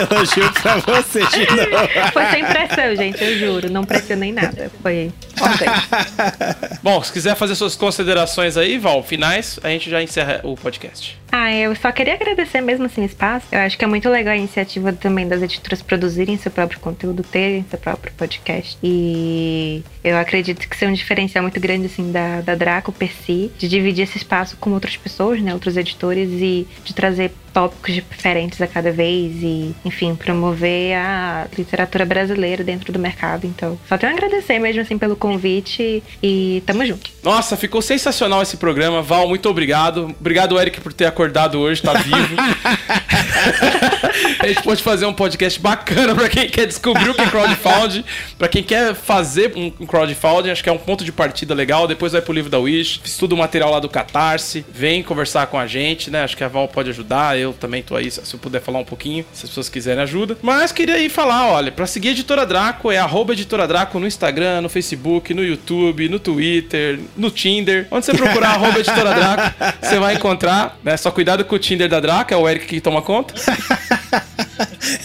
elogio 0.11 0.53
pra 0.63 0.77
você 0.77 1.21
de 1.27 1.47
novo. 1.71 2.13
Foi 2.13 2.27
sem 2.31 2.45
pressão, 2.45 2.97
gente, 2.97 3.23
eu 3.23 3.39
juro. 3.39 3.71
Não 3.71 3.85
pressionei 3.85 4.33
nada. 4.33 4.71
Foi. 4.83 5.13
Bom, 6.83 7.03
se 7.03 7.13
quiser 7.13 7.35
fazer 7.37 7.55
suas 7.55 7.77
considerações 7.77 8.57
aí, 8.57 8.79
Val, 8.79 9.03
finais, 9.03 9.59
a 9.63 9.69
gente 9.69 9.91
já 9.91 10.03
encerra 10.03 10.41
o 10.43 10.57
podcast. 10.57 11.19
Ah, 11.37 11.53
eu 11.53 11.75
só 11.75 11.91
queria 11.91 12.15
agradecer 12.15 12.61
mesmo 12.61 12.87
assim 12.87 13.03
o 13.03 13.05
espaço. 13.05 13.47
Eu 13.51 13.59
acho 13.59 13.77
que 13.77 13.85
é 13.85 13.89
muito 13.89 14.09
legal 14.09 14.35
a 14.35 14.37
iniciativa 14.37 14.93
também 14.93 15.27
das 15.27 15.43
editoras 15.43 15.83
produzirem 15.83 16.39
seu 16.39 16.51
próprio 16.51 16.79
conteúdo, 16.79 17.25
terem 17.25 17.65
seu 17.69 17.79
próprio 17.79 18.13
podcast. 18.13 18.79
E 18.81 19.83
eu 20.05 20.17
acredito 20.17 20.69
que 20.69 20.77
isso 20.77 20.85
é 20.85 20.89
um 20.89 20.93
diferencial 20.93 21.43
muito 21.43 21.59
grande 21.59 21.87
assim 21.87 22.13
da, 22.13 22.41
da 22.41 22.55
Draco 22.55 22.93
per 22.93 23.11
si, 23.13 23.51
de 23.59 23.69
dividir 23.69 24.05
esse 24.05 24.17
espaço 24.17 24.57
com 24.59 24.71
outras 24.71 24.97
pessoas, 24.97 25.41
né, 25.41 25.53
outros 25.53 25.77
editores 25.77 26.31
e 26.31 26.69
de 26.85 26.95
trazer 26.95 27.33
tópicos 27.55 27.95
diferentes 27.95 28.61
a 28.61 28.67
cada 28.67 28.91
vez 28.91 29.33
e, 29.41 29.75
enfim, 29.85 30.15
promover 30.17 30.97
a 30.97 31.47
literatura 31.57 32.05
brasileira 32.05 32.65
dentro 32.65 32.93
do 32.93 32.99
mercado. 32.99 33.47
Então, 33.47 33.79
só 33.89 33.97
tenho 33.97 34.13
a 34.13 34.17
agradecer 34.17 34.59
mesmo 34.59 34.83
assim 34.83 34.99
pelo 34.99 35.15
convite 35.25 36.03
e 36.23 36.63
tamo 36.67 36.85
junto. 36.85 37.11
Nossa, 37.23 37.57
ficou 37.57 37.81
sensacional 37.81 38.43
esse 38.43 38.59
programa. 38.59 39.01
Val, 39.01 39.27
muito 39.27 39.49
obrigado. 39.49 40.15
Obrigado, 40.21 40.61
Eric, 40.61 40.83
por 40.83 40.93
ter 40.93 41.07
acordado 41.07 41.59
hoje, 41.59 41.81
tá 41.81 41.95
vivo. 41.95 42.37
a 44.41 44.47
gente 44.47 44.63
pode 44.63 44.83
fazer 44.83 45.07
um 45.07 45.13
podcast 45.13 45.61
bacana 45.61 46.15
pra 46.15 46.29
quem 46.29 46.49
quer 46.49 46.67
descobrir 46.67 47.11
o 47.11 47.15
que 47.15 47.23
é 47.23 47.27
crowdfunding, 47.27 48.05
pra 48.39 48.49
quem 48.49 48.63
quer 48.63 48.95
fazer 48.95 49.53
um 49.57 49.71
crowdfunding, 49.71 50.51
acho 50.51 50.63
que 50.63 50.69
é 50.69 50.73
um 50.73 50.79
ponto 50.79 51.05
de 51.05 51.13
partida 51.13 51.55
legal. 51.55 51.87
Depois 51.87 52.13
vai 52.13 52.23
pro 52.23 52.33
livro 52.33 52.51
da 52.51 52.59
Wish, 52.59 53.01
estuda 53.05 53.35
o 53.35 53.39
material 53.39 53.71
lá 53.71 53.81
do 53.81 53.89
Catarse, 53.89 54.65
vem 54.73 55.03
conversar 55.03 55.47
com 55.47 55.59
a 55.59 55.67
gente, 55.67 56.11
né? 56.11 56.25
Acho 56.25 56.37
que 56.37 56.45
a 56.45 56.49
Val 56.49 56.69
pode 56.69 56.91
ajudar, 56.91 57.39
eu 57.39 57.53
também 57.53 57.83
tô 57.83 57.97
aí, 57.97 58.11
se 58.11 58.21
eu 58.33 58.39
puder 58.39 58.61
falar 58.61 58.79
um 58.79 58.85
pouquinho, 58.85 59.25
se 59.33 59.45
as 59.45 59.51
pessoas 59.51 59.69
quiserem 59.69 60.03
ajuda. 60.03 60.37
Mas 60.43 60.73
queria 60.73 60.99
ir 60.99 61.09
falar, 61.09 61.49
olha, 61.49 61.73
pra 61.73 61.87
seguir 61.87 62.09
a 62.09 62.13
Editora 62.13 62.47
Draco 62.47 62.91
é 62.91 62.99
Editora 63.33 63.67
Draco 63.67 63.99
no 63.99 64.07
Instagram, 64.07 64.61
no 64.61 64.69
Facebook, 64.69 65.33
no 65.35 65.45
YouTube, 65.45 66.09
no 66.09 66.19
Twitter, 66.19 67.01
no 67.17 67.31
Tinder. 67.31 67.87
Onde 67.91 68.07
você 68.07 68.15
procurar 68.15 68.61
Editora 68.79 69.15
Draco, 69.15 69.55
você 69.81 69.99
vai 69.99 70.15
encontrar, 70.15 70.79
né? 70.83 70.97
Só 70.97 71.11
cuidado 71.11 71.45
com 71.45 71.55
o 71.55 71.59
Tinder 71.59 71.89
da 71.89 72.01
Draco, 72.01 72.33
é 72.33 72.37
o 72.37 72.49
Eric 72.49 72.67
que 72.67 72.81
toma 72.81 73.03
conta. 73.05 73.35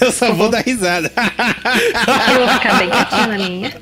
Eu 0.02 0.12
só 0.12 0.32
vou 0.34 0.50
dar 0.50 0.62
risada. 0.64 1.12
Eu 2.32 2.40
vou 2.46 2.48
ficar 2.56 2.78
bem 2.80 2.90
quietinha 2.90 3.28
na 3.28 3.38
minha. 3.38 3.74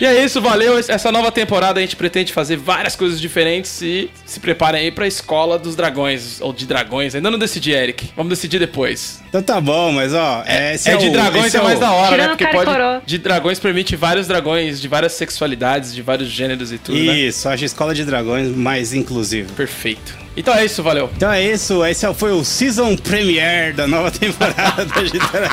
E 0.00 0.04
é 0.06 0.24
isso, 0.24 0.40
valeu. 0.40 0.78
Essa 0.78 1.10
nova 1.12 1.30
temporada 1.30 1.78
a 1.78 1.82
gente 1.82 1.94
pretende 1.96 2.32
fazer 2.32 2.56
várias 2.56 2.96
coisas 2.96 3.20
diferentes 3.20 3.80
e 3.82 4.10
se 4.24 4.40
preparem 4.40 4.80
aí 4.82 4.90
pra 4.90 5.06
escola 5.06 5.58
dos 5.58 5.76
dragões, 5.76 6.40
ou 6.40 6.52
de 6.52 6.66
dragões. 6.66 7.14
Ainda 7.14 7.30
não 7.30 7.38
decidi, 7.38 7.72
Eric. 7.72 8.10
Vamos 8.16 8.30
decidir 8.30 8.58
depois. 8.58 9.20
Então 9.28 9.42
tá 9.42 9.60
bom, 9.60 9.92
mas 9.92 10.14
ó, 10.14 10.42
é, 10.46 10.74
esse 10.74 10.88
é, 10.88 10.94
é, 10.94 10.96
de 10.96 11.08
o- 11.08 11.12
dragões 11.12 11.54
é, 11.54 11.60
o- 11.60 11.64
mais 11.64 11.78
da 11.78 11.92
hora, 11.92 12.10
Tirando 12.10 12.30
né? 12.30 12.36
Porque 12.36 12.46
pode. 12.56 12.70
coroa. 12.70 13.02
De 13.04 13.18
dragões 13.18 13.58
permite 13.58 13.94
vários 13.96 14.26
dragões, 14.26 14.80
de 14.80 14.88
várias 14.88 15.12
sexualidades, 15.12 15.94
de 15.94 16.02
vários 16.02 16.28
gêneros 16.28 16.72
e 16.72 16.78
tudo, 16.78 16.98
né? 16.98 17.16
Isso, 17.18 17.48
acho 17.48 17.62
a 17.62 17.66
escola 17.66 17.94
de 17.94 18.04
dragões 18.04 18.48
mais 18.48 18.92
inclusiva. 18.92 19.52
Perfeito. 19.54 20.16
Então 20.38 20.54
é 20.54 20.64
isso, 20.64 20.84
valeu. 20.84 21.10
Então 21.16 21.32
é 21.32 21.42
isso, 21.42 21.84
esse 21.84 22.14
foi 22.14 22.30
o 22.30 22.44
Season 22.44 22.96
Premiere 22.96 23.72
da 23.72 23.88
nova 23.88 24.08
temporada 24.10 24.84
da 24.86 25.02
Editora 25.02 25.48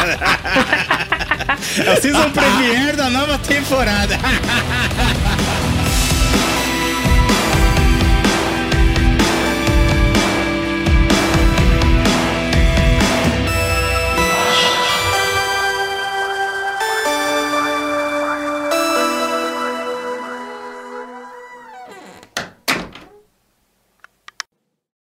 É 1.83 1.91
o 1.91 2.01
Season 2.01 2.29
Premiere 2.29 2.95
da 2.95 3.09
nova 3.09 3.39
temporada. 3.39 4.15